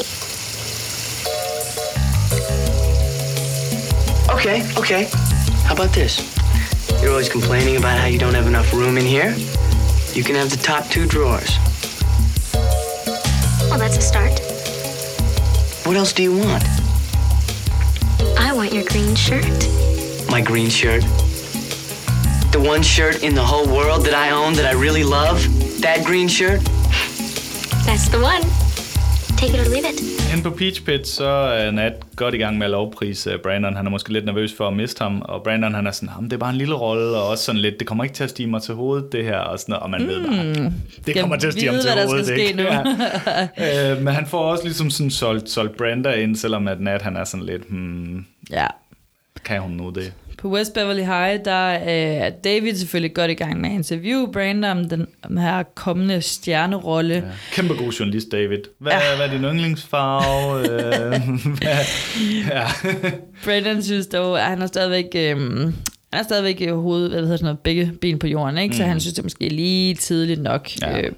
Okay, 4.35 4.63
okay. 4.79 5.05
How 5.67 5.75
about 5.75 5.93
this? 5.93 6.13
You're 7.01 7.11
always 7.11 7.29
complaining 7.29 7.77
about 7.77 7.99
how 7.99 8.07
you 8.07 8.19
don't 8.19 8.35
have 8.35 8.47
enough 8.47 8.73
room 8.73 8.97
in 8.97 9.05
here. 9.07 9.35
You 10.15 10.25
can 10.25 10.35
have 10.37 10.51
the 10.51 10.63
top 10.63 10.85
two 10.91 11.07
drawers. 11.07 11.51
Well, 13.73 13.79
that's 13.79 13.97
a 13.97 14.02
start. 14.02 14.38
What 15.87 15.97
else 15.97 16.12
do 16.12 16.23
you 16.23 16.37
want? 16.37 16.62
I 18.38 18.52
want 18.55 18.71
your 18.71 18.85
green 18.85 19.14
shirt. 19.14 19.47
My 20.31 20.43
green 20.43 20.69
shirt. 20.69 21.00
The 22.52 22.62
one 22.62 22.83
shirt 22.83 23.23
in 23.23 23.35
the 23.35 23.43
whole 23.43 23.67
world 23.67 24.05
that 24.05 24.12
I 24.12 24.29
own 24.29 24.52
that 24.57 24.67
I 24.67 24.73
really 24.73 25.05
love. 25.05 25.41
That 25.81 26.05
green 26.05 26.29
shirt. 26.29 26.61
That's 27.87 28.11
the 28.11 28.21
one. 28.21 28.43
Take 29.43 29.55
it 29.55 29.67
or 29.67 29.71
leave 29.71 29.87
it. 29.93 30.33
Inde 30.33 30.43
på 30.43 30.51
Peach 30.51 30.85
Pit, 30.85 31.09
så 31.09 31.25
er 31.27 31.71
Nat 31.71 31.93
godt 32.17 32.35
i 32.35 32.39
gang 32.39 32.59
med 32.59 32.67
at 32.67 32.71
lovprise 32.71 33.39
Brandon. 33.43 33.77
Han 33.77 33.87
er 33.87 33.91
måske 33.91 34.13
lidt 34.13 34.25
nervøs 34.25 34.55
for 34.57 34.69
at 34.69 34.77
miste 34.77 35.03
ham, 35.03 35.23
og 35.25 35.43
Brandon 35.43 35.75
han 35.75 35.87
er 35.87 35.91
sådan, 35.91 36.09
"Jamen, 36.15 36.31
det 36.31 36.37
er 36.37 36.39
bare 36.39 36.51
en 36.51 36.57
lille 36.57 36.75
rolle, 36.75 37.17
og 37.17 37.29
også 37.29 37.45
sådan 37.45 37.61
lidt, 37.61 37.75
det 37.79 37.87
kommer 37.87 38.05
ikke 38.05 38.15
til 38.15 38.25
at 38.25 38.31
stige 38.31 38.47
mig 38.47 38.63
til 38.63 38.75
hovedet, 38.75 39.13
det 39.13 39.25
her, 39.25 39.37
og 39.39 39.59
sådan 39.59 39.75
og 39.75 39.91
man 39.91 40.03
mm. 40.03 40.09
ved 40.09 40.25
bare, 40.27 40.73
det 41.07 41.21
kommer 41.21 41.37
til 41.37 41.47
at 41.47 41.53
stige 41.53 41.71
ham 41.71 41.81
til 41.81 41.91
hvad 41.93 42.03
der 42.03 42.09
hovedet, 42.09 42.27
skal 42.27 42.49
ske 42.49 42.57
nu. 42.57 42.63
Ja. 42.63 43.93
øh, 43.93 44.03
men 44.05 44.15
han 44.15 44.27
får 44.27 44.51
også 44.51 44.65
ligesom 44.65 44.91
sådan 44.91 45.11
solgt, 45.11 45.51
solgt 45.51 45.77
Branda 45.77 46.11
ind, 46.13 46.37
selvom 46.37 46.69
at 46.69 46.81
Nat 46.81 47.03
han 47.03 47.17
er 47.17 47.25
sådan 47.25 47.47
lidt, 47.47 47.63
hmm, 47.69 48.25
Ja. 48.51 48.67
kan 49.45 49.61
hun 49.61 49.71
nu 49.71 49.91
det? 49.91 50.13
På 50.43 50.49
West 50.49 50.75
Beverly 50.75 51.01
High, 51.01 51.45
der 51.45 51.75
øh, 51.75 52.27
er 52.27 52.31
David 52.31 52.75
selvfølgelig 52.75 53.15
godt 53.15 53.31
i 53.31 53.35
gang 53.35 53.61
med 53.61 53.71
at 53.71 53.75
interviewe 53.75 54.33
Brandon 54.33 54.65
om 54.65 54.89
den 54.89 55.07
om 55.23 55.37
her 55.37 55.63
kommende 55.63 56.23
stjernerolle. 56.23 57.15
Ja. 57.15 57.23
Kæmpe 57.53 57.75
god 57.75 57.93
journalist, 57.93 58.33
David. 58.33 58.59
Hvad, 58.79 58.93
ja. 58.93 59.17
hvad 59.17 59.27
er 59.27 59.33
din 59.33 59.45
yndlingsfarve? 59.45 60.61
øh, 60.71 61.11
hvad, 61.59 61.77
ja. 62.51 62.67
Brandon 63.45 63.83
synes 63.83 64.07
dog, 64.07 64.41
at 64.41 64.47
han 64.47 64.59
har 64.59 64.67
stadigvæk... 64.67 65.07
Øh, 65.15 65.37
han 66.13 66.21
er 66.21 66.23
stadigvæk 66.23 66.61
i 66.61 66.67
hovedet, 66.67 67.11
hvad 67.11 67.21
hedder 67.21 67.37
sådan 67.37 67.45
noget, 67.45 67.59
begge 67.59 67.93
ben 68.01 68.19
på 68.19 68.27
jorden, 68.27 68.59
ikke? 68.59 68.77
Så 68.77 68.85
han 68.85 69.01
synes, 69.01 69.15
det 69.15 69.19
er 69.19 69.25
måske 69.25 69.49
lige 69.49 69.95
tidligt 69.95 70.43
nok. 70.43 70.69
Ja. 70.83 71.01
Øh, 71.01 71.13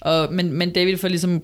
og, 0.00 0.32
men, 0.32 0.52
men 0.52 0.72
David 0.72 0.96
får 0.96 1.08
ligesom 1.08 1.42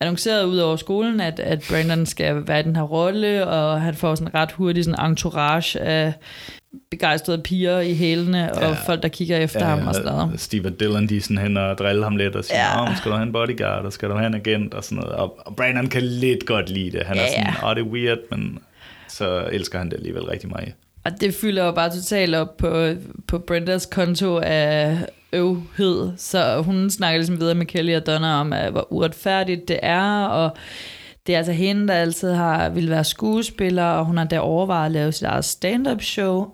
annonceret 0.00 0.44
ud 0.44 0.58
over 0.58 0.76
skolen, 0.76 1.20
at, 1.20 1.40
at 1.40 1.64
Brandon 1.70 2.06
skal 2.06 2.48
være 2.48 2.60
i 2.60 2.62
den 2.62 2.76
her 2.76 2.82
rolle, 2.82 3.46
og 3.46 3.80
han 3.82 3.94
får 3.94 4.14
sådan 4.14 4.34
ret 4.34 4.52
hurtigt 4.52 4.84
sådan 4.84 5.04
en 5.04 5.10
entourage 5.10 5.80
af 5.80 6.12
begejstrede 6.90 7.38
piger 7.42 7.80
i 7.80 7.94
hælene, 7.94 8.52
og 8.54 8.62
Ja. 8.62 8.72
folk, 8.86 9.02
der 9.02 9.08
kigger 9.08 9.36
efter 9.38 9.60
ja, 9.60 9.66
ham 9.76 9.86
og 9.88 9.94
sådan 9.94 10.12
noget. 10.12 10.40
Steve 10.40 10.66
og 10.68 10.80
Dylan, 10.80 11.06
de 11.06 11.16
er 11.16 11.20
sådan 11.20 11.38
hen 11.38 11.56
og 11.56 11.78
drille 11.78 12.02
ham 12.04 12.16
lidt 12.16 12.36
og 12.36 12.44
siger, 12.44 12.88
Ja. 12.88 12.94
skal 12.96 13.10
du 13.10 13.16
have 13.16 13.26
en 13.26 13.32
bodyguard, 13.32 13.84
og 13.84 13.92
skal 13.92 14.08
du 14.08 14.14
have 14.14 14.26
en 14.26 14.34
agent, 14.34 14.74
og 14.74 14.84
sådan 14.84 14.96
noget. 14.96 15.12
Og, 15.12 15.38
og 15.46 15.56
Brandon 15.56 15.86
kan 15.86 16.02
lidt 16.02 16.46
godt 16.46 16.70
lide 16.70 16.98
det. 16.98 17.06
Han 17.06 17.16
er 17.16 17.20
Ja, 17.22 17.28
sådan, 17.28 17.46
ja. 17.62 17.70
åh, 17.70 17.76
det 17.76 17.82
er 17.82 17.86
weird, 17.86 18.18
men 18.30 18.58
så 19.08 19.44
elsker 19.52 19.78
han 19.78 19.90
det 19.90 19.96
alligevel 19.96 20.22
rigtig 20.22 20.48
meget. 20.48 20.72
Og 21.04 21.10
det 21.20 21.34
fylder 21.34 21.64
jo 21.64 21.72
bare 21.72 21.90
totalt 21.90 22.34
op 22.34 22.56
på, 22.56 22.88
på 23.28 23.38
Brendas 23.38 23.86
konto 23.86 24.38
af 24.38 24.98
øvhed. 25.32 26.12
Så 26.16 26.62
hun 26.62 26.90
snakker 26.90 27.18
ligesom 27.18 27.40
videre 27.40 27.54
med 27.54 27.66
Kelly 27.66 27.96
og 27.96 28.06
Donna 28.06 28.40
om, 28.40 28.52
at, 28.52 28.72
hvor 28.72 28.92
uretfærdigt 28.92 29.68
det 29.68 29.78
er, 29.82 30.24
og 30.24 30.56
det 31.26 31.34
er 31.34 31.38
altså 31.38 31.52
hende, 31.52 31.88
der 31.88 31.94
altid 31.94 32.32
har 32.32 32.68
vil 32.68 32.90
være 32.90 33.04
skuespiller, 33.04 33.84
og 33.84 34.04
hun 34.04 34.16
har 34.16 34.24
der 34.24 34.38
overvejet 34.38 34.86
at 34.86 34.92
lave 34.92 35.12
sit 35.12 35.26
eget 35.26 35.44
stand-up 35.44 36.02
show. 36.02 36.46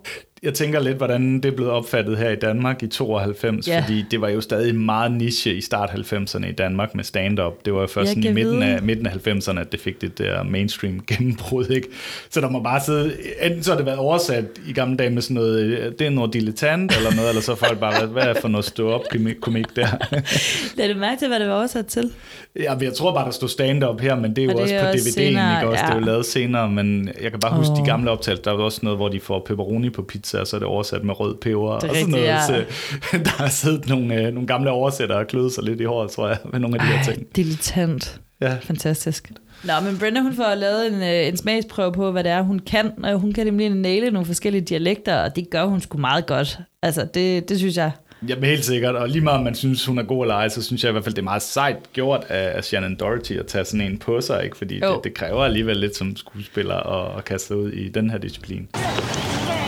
Jeg 0.45 0.53
tænker 0.53 0.79
lidt, 0.79 0.97
hvordan 0.97 1.39
det 1.39 1.55
blevet 1.55 1.71
opfattet 1.71 2.17
her 2.17 2.29
i 2.29 2.35
Danmark 2.35 2.83
i 2.83 2.87
92, 2.87 3.67
Ja. 3.67 3.79
fordi 3.81 4.05
det 4.11 4.21
var 4.21 4.29
jo 4.29 4.41
stadig 4.41 4.75
meget 4.75 5.11
niche 5.11 5.53
i 5.55 5.61
start 5.61 5.89
90'erne 5.89 6.47
i 6.47 6.51
Danmark 6.51 6.95
med 6.95 7.03
stand-up. 7.03 7.65
Det 7.65 7.73
var 7.73 7.81
jo 7.81 7.87
først 7.87 8.09
sådan 8.09 8.23
i 8.23 8.31
midten 8.33 8.63
af, 8.63 8.81
midten 8.81 9.07
af 9.07 9.11
90'erne, 9.27 9.59
at 9.59 9.71
det 9.71 9.79
fik 9.79 10.01
det 10.01 10.17
der 10.17 10.43
mainstream 10.43 11.01
gennembrud, 11.09 11.69
ikke? 11.69 11.87
Så 12.29 12.41
der 12.41 12.49
må 12.49 12.59
bare 12.63 12.81
sidde, 12.85 13.13
enten 13.41 13.63
så 13.63 13.71
har 13.71 13.77
det 13.77 13.85
været 13.85 13.97
oversat 13.97 14.45
i 14.67 14.73
gamle 14.73 14.97
dage 14.97 15.09
med 15.09 15.21
sådan 15.21 15.35
noget, 15.35 15.59
øh, 15.63 15.91
det 15.99 16.07
er 16.07 16.09
noget 16.09 16.33
dilettant 16.33 16.97
eller 16.97 17.15
noget, 17.15 17.29
eller 17.29 17.41
så 17.41 17.51
har 17.51 17.67
folk 17.67 17.79
bare 17.79 17.93
været, 17.93 18.09
hvad 18.09 18.23
er 18.23 18.33
for 18.41 18.47
noget 18.47 18.65
stå-up 18.65 19.01
komik 19.41 19.65
der? 19.75 19.87
Lad 20.77 20.93
du 20.93 20.99
mærke 20.99 21.19
til, 21.19 21.27
hvad 21.27 21.39
det 21.39 21.47
var 21.47 21.53
oversat 21.55 21.85
til? 21.85 22.11
Ja, 22.59 22.73
jeg 22.81 22.93
tror 22.93 23.13
bare, 23.13 23.25
der 23.25 23.31
stod 23.31 23.49
stand-up 23.49 24.01
her, 24.01 24.15
men 24.15 24.35
det 24.35 24.41
er 24.41 24.45
jo 24.45 24.51
Og 24.51 24.61
også 24.61 24.75
på 24.79 24.85
DVD'en, 24.85 25.11
senere, 25.11 25.61
ikke 25.61 25.69
også? 25.71 25.83
Det 25.83 25.91
er 25.91 25.95
jo 25.95 25.99
ja. 25.99 26.05
lavet 26.05 26.25
senere, 26.25 26.69
men 26.69 27.09
jeg 27.21 27.31
kan 27.31 27.39
bare 27.39 27.55
huske 27.57 27.71
Åh. 27.71 27.79
de 27.79 27.85
gamle 27.85 28.11
optagelser. 28.11 28.43
Der 28.43 28.51
er 28.51 28.55
jo 28.55 28.65
også 28.65 28.79
noget, 28.83 28.97
hvor 28.99 29.09
de 29.09 29.19
får 29.19 29.39
pepperoni 29.47 29.89
på 29.89 30.01
pizza, 30.01 30.34
og 30.39 30.47
så 30.47 30.55
er 30.55 30.59
det 30.59 30.67
oversat 30.67 31.03
med 31.03 31.19
rød 31.19 31.35
peber 31.35 31.69
og 31.69 31.81
sådan 31.81 32.07
noget. 32.07 32.23
ja. 32.25 32.45
Så, 32.47 32.53
der 33.25 33.29
har 33.29 33.47
siddet 33.49 33.89
nogle, 33.89 34.15
øh, 34.15 34.33
nogle 34.33 34.47
gamle 34.47 34.71
oversættere 34.71 35.17
og 35.19 35.27
kløet 35.27 35.51
sig 35.53 35.63
lidt 35.63 35.81
i 35.81 35.83
håret, 35.83 36.11
tror 36.11 36.27
jeg, 36.27 36.37
med 36.51 36.59
nogle 36.59 36.81
af 36.81 36.87
de 36.87 36.97
her 36.97 37.03
ting. 37.13 37.35
dilettant. 37.35 38.21
Ja. 38.41 38.57
Fantastisk. 38.61 39.31
Nå, 39.63 39.73
men 39.83 39.99
Brenda, 39.99 40.21
hun 40.21 40.35
får 40.35 40.55
lavet 40.55 40.87
en, 40.93 41.01
øh, 41.01 41.27
en 41.27 41.37
smagsprøve 41.37 41.91
på, 41.91 42.11
hvad 42.11 42.23
det 42.23 42.31
er, 42.31 42.41
hun 42.41 42.59
kan. 42.59 42.91
Og 43.03 43.19
hun 43.19 43.33
kan 43.33 43.45
nemlig 43.45 43.69
næle 43.69 44.11
nogle 44.11 44.25
forskellige 44.25 44.61
dialekter, 44.61 45.17
og 45.23 45.35
det 45.35 45.49
gør 45.49 45.65
hun 45.65 45.81
sgu 45.81 45.97
meget 45.97 46.25
godt. 46.25 46.59
Altså, 46.81 47.07
det, 47.13 47.49
det 47.49 47.57
synes 47.57 47.77
jeg. 47.77 47.91
Jamen 48.27 48.43
helt 48.43 48.65
sikkert, 48.65 48.95
og 48.95 49.09
lige 49.09 49.21
meget 49.21 49.37
om 49.37 49.43
man 49.43 49.55
synes, 49.55 49.85
hun 49.85 49.97
er 49.97 50.03
god 50.03 50.23
eller 50.23 50.35
ej, 50.35 50.49
så 50.49 50.63
synes 50.63 50.83
jeg 50.83 50.89
i 50.89 50.91
hvert 50.91 51.03
fald, 51.03 51.15
det 51.15 51.21
er 51.21 51.23
meget 51.23 51.41
sejt 51.41 51.93
gjort 51.93 52.23
af, 52.29 52.57
af 52.57 52.63
Shannon 52.63 52.95
Doherty 52.95 53.33
at 53.33 53.45
tage 53.45 53.65
sådan 53.65 53.81
en 53.81 53.97
på 53.97 54.21
sig, 54.21 54.43
ikke? 54.43 54.57
fordi 54.57 54.79
Jo. 54.83 54.93
det, 54.95 55.03
det 55.03 55.13
kræver 55.13 55.43
alligevel 55.43 55.77
lidt 55.77 55.95
som 55.97 56.15
skuespiller 56.15 56.75
at, 56.75 57.17
at 57.17 57.25
kaste 57.25 57.57
ud 57.57 57.71
i 57.71 57.89
den 57.89 58.09
her 58.09 58.17
disciplin. 58.17 58.67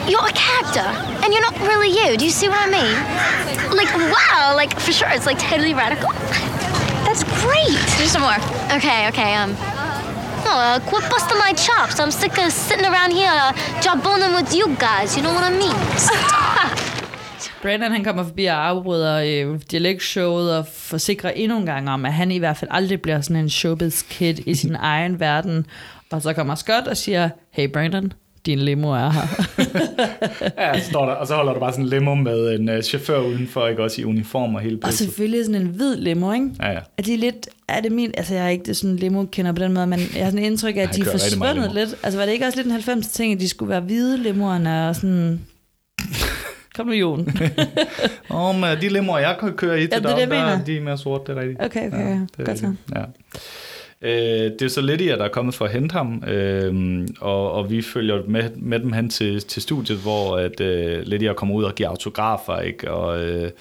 You're 0.08 0.26
a 0.26 0.32
character, 0.32 0.88
and 1.24 1.34
you're 1.34 1.42
not 1.42 1.60
really 1.60 1.90
you. 1.90 2.18
Do 2.18 2.24
you 2.26 2.32
see 2.32 2.48
what 2.48 2.60
I 2.68 2.70
mean? 2.72 2.96
Like, 3.76 3.92
wow, 4.14 4.54
like, 4.56 4.80
for 4.80 4.94
sure, 4.94 5.10
it's 5.10 5.26
like 5.26 5.38
totally 5.38 5.74
radical. 5.74 6.12
That's 7.06 7.24
great. 7.44 7.78
Do 8.00 8.06
some 8.08 8.22
more. 8.22 8.40
Okay, 8.78 9.08
okay, 9.10 9.36
um. 9.36 9.56
Oh, 10.50 10.58
uh, 10.58 10.80
quit 10.80 11.04
busting 11.10 11.38
my 11.38 11.52
chops. 11.54 12.00
I'm 12.00 12.12
sick 12.12 12.38
of 12.38 12.54
sitting 12.54 12.86
around 12.86 13.12
here 13.12 13.30
uh, 13.30 13.52
jawboning 13.82 14.34
with 14.34 14.56
you 14.56 14.68
guys. 14.78 15.18
You 15.18 15.24
know 15.24 15.34
what 15.34 15.44
I 15.44 15.52
mean? 15.52 15.76
Stop. 15.98 16.78
Brandon, 17.62 17.92
han 17.92 18.04
kommer 18.04 18.24
forbi 18.24 18.46
og 18.46 18.68
afbryder 18.68 19.16
øh, 19.16 19.60
dialektshowet 19.72 20.58
og 20.58 20.68
forsikrer 20.68 21.30
endnu 21.30 21.58
en 21.58 21.66
gang 21.66 21.90
om, 21.90 22.06
at 22.06 22.14
han 22.14 22.32
i 22.32 22.38
hvert 22.38 22.58
fald 22.58 22.72
aldrig 22.74 23.02
bliver 23.02 23.22
sådan 23.22 23.36
en 23.36 23.50
showbiz 23.50 24.04
kid 24.10 24.36
i 24.46 24.56
sin 24.56 24.76
egen 24.76 25.20
verden. 25.20 25.66
Og 26.12 26.22
så 26.22 26.34
kommer 26.34 26.56
Scott 26.56 26.88
og 26.88 26.98
siger, 26.98 27.30
hey 27.52 27.72
Brandon, 27.72 28.14
din 28.48 28.60
limo 28.60 28.90
er 28.92 29.10
her. 29.10 29.28
Ja, 30.58 30.80
så 30.80 30.90
står 30.90 31.06
der, 31.06 31.14
og 31.14 31.28
så 31.28 31.36
holder 31.36 31.54
du 31.54 31.60
bare 31.60 31.72
sådan 31.72 31.86
en 31.86 31.90
limo 31.90 32.16
med 32.16 32.60
en 32.60 32.70
uh, 32.70 32.82
chauffør 32.82 33.20
udenfor, 33.20 33.68
ikke 33.68 33.84
også 33.84 34.02
i 34.02 34.04
uniform 34.04 34.56
og 34.56 34.62
hele 34.62 34.78
og 34.84 34.90
pisset. 34.90 35.08
selvfølgelig 35.08 35.46
sådan 35.46 35.62
en 35.62 35.68
hvid 35.68 35.96
limo, 35.96 36.34
ikke? 36.34 36.50
Ja, 36.60 36.72
ja. 36.72 36.80
Er 36.98 37.02
de 37.02 37.18
lidt, 37.18 37.50
er 37.68 37.82
det 37.82 37.92
min, 37.92 38.12
altså 38.18 38.34
jeg 38.34 38.46
er 38.46 38.50
ikke 38.50 38.64
det 38.66 38.78
sådan 38.78 38.96
limo 38.96 39.26
kender 39.32 39.52
på 39.52 39.64
den 39.64 39.74
måde, 39.74 39.88
men 39.88 40.00
jeg 40.00 40.24
har 40.24 40.32
sådan 40.32 40.40
en 40.40 40.46
indtryk 40.52 40.78
af, 40.78 40.82
at 40.82 40.96
de 40.96 41.02
er 41.02 41.06
forsvundet 41.06 41.74
lidt. 41.74 41.96
Altså 42.04 42.20
var 42.20 42.26
det 42.26 42.34
ikke 42.34 42.46
også 42.46 42.58
lidt 42.58 42.66
en 42.68 42.72
90 42.72 43.08
ting, 43.08 43.34
at 43.34 43.40
de 43.40 43.50
skulle 43.50 43.70
være 43.70 43.82
hvide 43.82 44.18
limoerne 44.18 44.90
og 44.90 44.96
sådan... 44.96 45.42
Kom 46.76 46.88
nu, 46.88 46.94
Jon. 46.94 47.20
Åh, 48.32 48.56
men 48.56 48.82
de 48.82 48.90
limoer, 48.90 49.20
jeg 49.20 49.36
kan 49.40 49.54
køre 49.54 49.82
i 49.82 49.88
til 49.88 49.90
Ja, 49.92 50.00
det 50.00 50.06
er 50.06 50.16
det, 50.16 50.30
der, 50.30 50.64
de 50.66 50.78
er 50.78 50.82
mere 50.82 50.98
sorte, 50.98 51.32
det 51.32 51.38
er 51.38 51.42
rigtigt. 51.42 51.66
Okay, 51.66 51.88
okay, 51.88 51.98
Ja, 51.98 52.12
det 52.12 52.30
er 52.40 52.44
godt 52.44 52.60
så. 52.60 52.74
Ja. 52.96 53.02
Øh, 54.02 54.10
det 54.12 54.62
er 54.62 54.68
så 54.68 54.82
Lydia, 54.82 55.16
der 55.18 55.24
er 55.24 55.28
kommet 55.30 55.56
for 55.56 55.66
at 55.66 55.72
hente 55.72 55.94
ham, 55.94 56.24
øh, 56.28 57.08
og, 57.22 57.52
og 57.52 57.70
vi 57.70 57.82
følger 57.82 58.22
med, 58.28 58.44
med 58.56 58.80
dem 58.80 58.92
hen 58.94 59.10
til, 59.10 59.42
til 59.42 59.62
studiet, 59.62 59.98
hvor 59.98 60.38
at, 60.38 60.62
øh, 60.62 61.02
Lydia 61.04 61.34
kommer 61.34 61.56
ud 61.56 61.64
og 61.64 61.76
giver 61.76 61.90
autografer, 61.90 62.60
ikke? 62.60 62.92
Og, 62.92 63.24
øh, 63.26 63.52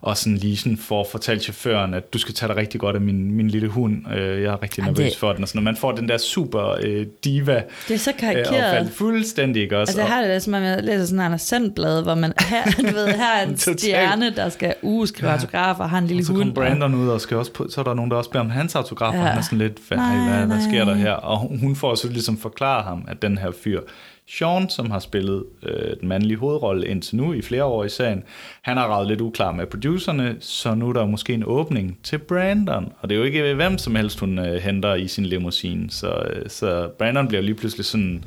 og 0.00 0.16
sådan 0.16 0.36
lige 0.36 0.56
sådan 0.56 0.76
for 0.76 1.00
at 1.00 1.06
fortælle 1.10 1.42
chaufføren, 1.42 1.94
at 1.94 2.12
du 2.12 2.18
skal 2.18 2.34
tage 2.34 2.48
dig 2.48 2.56
rigtig 2.56 2.80
godt 2.80 2.96
af 2.96 3.02
min, 3.02 3.32
min 3.32 3.48
lille 3.48 3.68
hund. 3.68 3.96
Øh, 4.16 4.42
jeg 4.42 4.52
er 4.52 4.62
rigtig 4.62 4.80
Ej, 4.82 4.86
nervøs 4.86 5.10
det- 5.12 5.18
for 5.18 5.32
den. 5.32 5.42
Og 5.42 5.48
sådan, 5.48 5.58
og 5.58 5.64
man 5.64 5.76
får 5.76 5.92
den 5.92 6.08
der 6.08 6.18
super 6.18 6.76
øh, 6.82 7.06
diva 7.24 7.62
Det 7.88 7.94
er 7.94 7.98
så 7.98 8.10
øh, 8.10 8.16
karikeret. 8.18 8.48
opfald 8.48 8.88
fuldstændig, 8.88 9.62
ikke 9.62 9.78
også? 9.78 9.90
Altså, 9.90 10.00
jeg 10.00 10.10
har 10.10 10.20
det 10.22 10.30
lidt, 10.30 10.42
som 10.42 10.54
om 10.54 10.62
jeg 10.62 10.82
læser 10.82 11.04
sådan 11.04 11.18
en 11.20 11.24
Anders 11.24 11.42
Sandblad, 11.42 12.02
hvor 12.02 12.14
man 12.14 12.32
her, 12.40 12.64
du 12.90 12.94
ved, 12.94 13.06
her 13.08 13.34
er 13.42 13.46
en 13.48 13.56
stjerne, 13.56 14.30
der 14.36 14.48
skal 14.48 14.74
uh, 14.82 15.06
skrive 15.06 15.32
autografer, 15.32 15.84
og 15.84 15.90
har 15.90 15.98
en 15.98 16.06
lille 16.06 16.20
Og 16.20 16.24
så 16.26 16.32
hund. 16.32 16.42
kommer 16.42 16.54
Brandon 16.54 16.94
ud, 16.94 17.08
og 17.08 17.20
skal 17.20 17.36
også 17.36 17.52
på, 17.52 17.66
så 17.70 17.80
er 17.80 17.84
der 17.84 17.94
nogen, 17.94 18.10
der 18.10 18.16
også 18.16 18.30
beder 18.30 18.44
om 18.44 18.50
hans 18.50 18.74
autograf, 18.74 19.14
ja. 19.14 19.18
og 19.18 19.24
Ja. 19.24 19.30
han 19.30 19.38
er 19.38 19.42
sådan 19.42 19.58
lidt, 19.58 19.78
hvad, 19.88 19.98
Nej, 19.98 20.16
hvad, 20.38 20.46
hvad 20.46 20.60
sker 20.60 20.84
der 20.84 20.92
nej. 20.94 21.02
her? 21.02 21.12
Og 21.12 21.38
hun- 21.38 21.76
får 21.76 21.94
så 21.94 22.08
ligesom 22.08 22.38
forklare 22.38 22.82
ham, 22.82 23.04
at 23.08 23.22
den 23.22 23.38
her 23.38 23.50
fyr, 23.64 23.80
Sean, 24.28 24.68
som 24.68 24.90
har 24.90 24.98
spillet 24.98 25.44
øh, 25.62 25.96
den 26.00 26.08
mandlige 26.08 26.36
hovedrolle 26.38 26.86
indtil 26.86 27.16
nu 27.16 27.32
i 27.32 27.42
flere 27.42 27.64
år 27.64 27.84
i 27.84 27.88
serien, 27.88 28.22
han 28.62 28.76
har 28.76 28.86
ravet 28.86 29.08
lidt 29.08 29.20
uklar 29.20 29.52
med 29.52 29.66
producerne, 29.66 30.36
så 30.40 30.74
nu 30.74 30.88
er 30.88 30.92
der 30.92 31.06
måske 31.06 31.34
en 31.34 31.42
åbning 31.46 31.98
til 32.02 32.18
Brandon. 32.18 32.92
Og 33.00 33.08
det 33.08 33.14
er 33.14 33.18
jo 33.18 33.24
ikke 33.24 33.54
hvem 33.54 33.78
som 33.78 33.94
helst, 33.94 34.20
hun 34.20 34.38
øh, 34.38 34.54
henter 34.62 34.94
i 34.94 35.08
sin 35.08 35.26
limousine. 35.26 35.90
Så, 35.90 36.08
øh, 36.32 36.42
så 36.48 36.88
Brandon 36.98 37.28
bliver 37.28 37.42
lige 37.42 37.54
pludselig 37.54 37.86
sådan, 37.86 38.24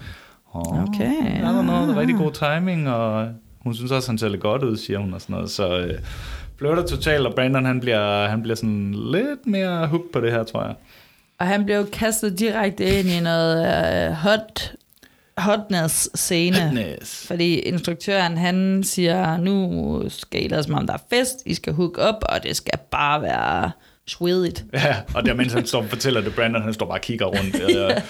oh, 0.53 0.83
Okay, 0.83 1.11
I 1.11 1.41
don't 1.41 1.61
know, 1.61 1.81
det 1.87 1.95
er 1.95 1.99
rigtig 1.99 2.15
god 2.17 2.31
timing, 2.31 2.89
og 2.89 3.27
hun 3.59 3.73
synes 3.75 3.91
også, 3.91 4.09
han 4.11 4.17
ser 4.17 4.29
lidt 4.29 4.41
godt 4.41 4.63
ud, 4.63 4.77
siger 4.77 4.99
hun 4.99 5.13
og 5.13 5.21
sådan 5.21 5.33
noget. 5.33 5.49
Så 5.49 5.79
øh, 5.79 5.93
flytter 6.57 6.85
totalt, 6.85 7.27
og 7.27 7.33
Brandon 7.35 7.65
han 7.65 7.79
bliver, 7.79 8.27
han 8.27 8.41
bliver 8.41 8.55
sådan 8.55 8.93
lidt 9.11 9.47
mere 9.47 9.87
hooked 9.87 10.09
på 10.13 10.21
det 10.21 10.31
her, 10.31 10.43
tror 10.43 10.63
jeg. 10.63 10.73
Og 11.39 11.47
han 11.47 11.65
blev 11.65 11.89
kastet 11.91 12.39
direkte 12.39 12.99
ind 12.99 13.07
i 13.07 13.19
noget 13.19 14.09
uh, 14.09 14.13
hot, 14.13 14.73
hotness-scene. 15.37 16.61
Hotness. 16.61 17.27
Fordi 17.27 17.59
instruktøren, 17.59 18.37
han 18.37 18.83
siger, 18.83 19.37
nu 19.37 20.03
skal 20.09 20.45
I 20.45 20.47
lade 20.47 20.63
som 20.63 20.73
om 20.73 20.87
der 20.87 20.93
er 20.93 21.03
fest, 21.09 21.35
I 21.45 21.53
skal 21.53 21.73
hook 21.73 21.97
op, 21.97 22.23
og 22.29 22.43
det 22.43 22.55
skal 22.55 22.79
bare 22.91 23.21
være 23.21 23.71
svedigt. 24.07 24.65
Ja, 24.73 24.95
og 25.15 25.25
der 25.25 25.33
mens 25.33 25.53
han 25.53 25.65
står 25.65 25.79
og 25.79 25.85
fortæller 25.85 26.21
det, 26.21 26.35
Brandon 26.35 26.61
han 26.61 26.73
står 26.73 26.85
bare 26.85 26.97
og 26.97 27.01
kigger 27.01 27.25
rundt. 27.25 27.61
og 27.61 28.01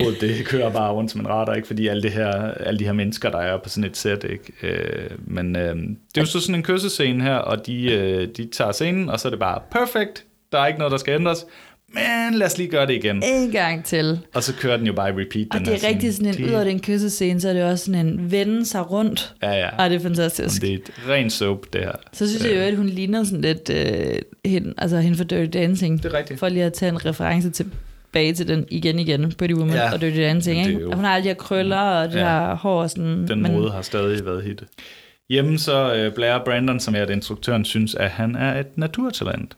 hovedet 0.00 0.20
det 0.20 0.46
kører 0.46 0.70
bare 0.70 0.92
rundt 0.92 1.10
som 1.10 1.20
en 1.20 1.28
radar, 1.28 1.54
ikke? 1.54 1.66
fordi 1.66 1.88
alle, 1.88 2.02
det 2.02 2.12
her, 2.12 2.32
alle 2.50 2.78
de 2.78 2.84
her 2.84 2.92
mennesker, 2.92 3.30
der 3.30 3.38
er 3.38 3.58
på 3.58 3.68
sådan 3.68 3.90
et 3.90 3.96
sæt. 3.96 4.24
Ikke? 4.24 4.52
Øh, 4.62 5.10
men 5.18 5.56
øh, 5.56 5.76
det 5.76 6.16
er 6.16 6.20
jo 6.20 6.26
så 6.26 6.40
sådan 6.40 6.54
en 6.54 6.62
kyssescene 6.62 7.24
her, 7.24 7.36
og 7.36 7.66
de, 7.66 7.92
øh, 7.92 8.28
de 8.36 8.48
tager 8.52 8.72
scenen, 8.72 9.08
og 9.08 9.20
så 9.20 9.28
er 9.28 9.30
det 9.30 9.38
bare 9.40 9.60
perfekt. 9.70 10.24
Der 10.52 10.58
er 10.58 10.66
ikke 10.66 10.78
noget, 10.78 10.92
der 10.92 10.98
skal 10.98 11.14
ændres. 11.14 11.46
Men 11.94 12.34
lad 12.38 12.46
os 12.46 12.58
lige 12.58 12.68
gøre 12.70 12.86
det 12.86 12.92
igen. 12.94 13.22
En 13.22 13.50
gang 13.50 13.84
til. 13.84 14.20
Og 14.34 14.42
så 14.42 14.54
kører 14.54 14.76
den 14.76 14.86
jo 14.86 14.92
bare 14.92 15.08
i 15.08 15.12
repeat. 15.12 15.46
Og 15.50 15.58
den 15.58 15.66
det 15.66 15.84
er 15.84 15.88
rigtig 15.88 16.14
sådan 16.14 16.26
en, 16.28 16.34
de- 16.34 16.44
ud 16.44 16.50
af 16.50 16.64
den 16.64 16.80
kyssescene, 16.80 17.40
så 17.40 17.48
er 17.48 17.52
det 17.52 17.64
også 17.64 17.84
sådan 17.84 18.06
en 18.06 18.30
vende 18.30 18.66
sig 18.66 18.90
rundt. 18.90 19.34
Ja, 19.42 19.52
ja. 19.52 19.68
Og 19.84 19.90
det 19.90 19.96
er 19.96 20.00
fantastisk. 20.00 20.62
Det 20.62 20.70
er 20.70 20.74
et 20.74 20.90
rent 21.08 21.32
soap, 21.32 21.58
det 21.72 21.80
her. 21.80 21.92
Så 22.12 22.28
synes 22.28 22.44
jeg 22.44 22.54
jo, 22.56 22.60
at 22.60 22.76
hun 22.76 22.86
ligner 22.86 23.24
sådan 23.24 23.40
lidt 23.40 23.70
øh, 23.70 24.18
hende, 24.44 24.74
altså 24.78 24.98
hende 25.00 25.16
for 25.16 25.24
Dirty 25.24 25.58
Dancing. 25.58 26.02
Det 26.02 26.12
er 26.14 26.18
rigtigt. 26.18 26.40
For 26.40 26.48
lige 26.48 26.64
at 26.64 26.72
tage 26.72 26.92
en 26.92 27.06
reference 27.06 27.50
tilbage 27.50 28.32
til 28.32 28.48
den 28.48 28.64
igen 28.70 28.98
igen, 28.98 29.32
Pretty 29.38 29.54
Woman 29.54 29.74
Ja, 29.76 29.92
og 29.92 30.00
Dirty 30.00 30.16
Dancing. 30.20 30.58
men 30.60 30.68
Ikke? 30.68 30.80
jo- 30.80 30.90
Og 30.90 30.96
hun 30.96 31.04
har 31.04 31.14
alle 31.14 31.22
de 31.24 31.28
her 31.28 31.34
krøller 31.34 31.76
og 31.76 32.08
det 32.08 32.14
Ja. 32.14 32.20
her 32.20 32.54
hår 32.54 32.82
og 32.82 32.90
sådan. 32.90 33.28
Den 33.28 33.42
mode 33.42 33.70
har 33.70 33.82
stadig 33.82 34.24
været 34.26 34.42
hit. 34.42 34.62
Hjemme 35.30 35.58
så 35.58 35.94
øh, 35.94 36.12
blærer 36.14 36.44
Brandon, 36.44 36.80
som 36.80 36.94
er 36.94 37.04
det 37.04 37.14
instruktøren, 37.14 37.64
synes, 37.64 37.94
at 37.94 38.10
han 38.10 38.36
er 38.36 38.60
et 38.60 38.78
naturtalent. 38.78 39.56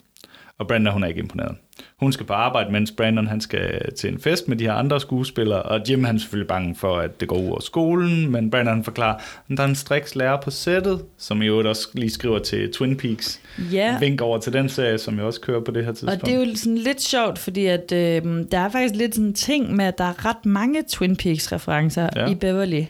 Og 0.59 0.69
Brandon, 0.69 0.93
hun 0.93 1.03
er 1.03 1.07
ikke 1.07 1.21
imponeret. 1.21 1.57
Hun 2.01 2.13
skal 2.13 2.27
på 2.27 2.33
arbejde, 2.33 2.73
mens 2.73 2.91
Brandon 2.91 3.27
han 3.27 3.41
skal 3.41 3.95
til 3.95 4.13
en 4.13 4.21
fest 4.21 4.49
med 4.49 4.57
de 4.57 4.65
her 4.65 4.73
andre 4.73 5.01
skuespillere, 5.01 5.63
og 5.63 5.81
Jim 5.89 6.05
han 6.05 6.15
er 6.15 6.19
selvfølgelig 6.21 6.49
bange 6.49 6.75
for, 6.77 6.97
at 6.99 7.21
det 7.21 7.29
går 7.29 7.39
ud 7.39 7.49
over 7.49 7.61
skolen, 7.61 8.31
men 8.31 8.51
Brandon 8.51 8.75
han 8.75 8.85
forklarer, 8.85 9.15
at 9.15 9.57
der 9.57 9.63
er 9.63 9.67
en 9.69 9.75
striks 9.75 10.15
lærer 10.15 10.41
på 10.41 10.51
sættet, 10.51 11.03
som 11.19 11.43
i 11.43 11.47
øvrigt 11.47 11.69
også 11.69 11.89
lige 11.95 12.11
skriver 12.11 12.39
til 12.39 12.73
Twin 12.73 12.97
Peaks. 12.97 13.41
Ja. 13.73 13.99
Vink 13.99 14.21
over 14.21 14.39
til 14.39 14.53
den 14.53 14.69
serie, 14.69 14.99
som 14.99 15.17
jeg 15.17 15.25
også 15.25 15.41
kører 15.41 15.61
på 15.61 15.71
det 15.71 15.85
her 15.85 15.93
tidspunkt. 15.93 16.23
Og 16.23 16.29
det 16.29 16.35
er 16.35 16.39
jo 16.47 16.57
sådan 16.57 16.79
lidt 16.79 17.03
sjovt, 17.03 17.39
fordi 17.39 17.67
at, 17.67 17.93
øh, 17.93 18.23
der 18.51 18.59
er 18.59 18.69
faktisk 18.69 18.95
lidt 18.95 19.15
sådan 19.15 19.29
en 19.29 19.35
ting 19.35 19.77
med, 19.77 19.85
at 19.85 19.99
der 19.99 20.05
er 20.05 20.25
ret 20.27 20.47
mange 20.47 20.83
Twin 20.89 21.17
Peaks-referencer 21.17 22.09
Ja. 22.17 22.27
i 22.27 22.35
Beverly. 22.35 22.83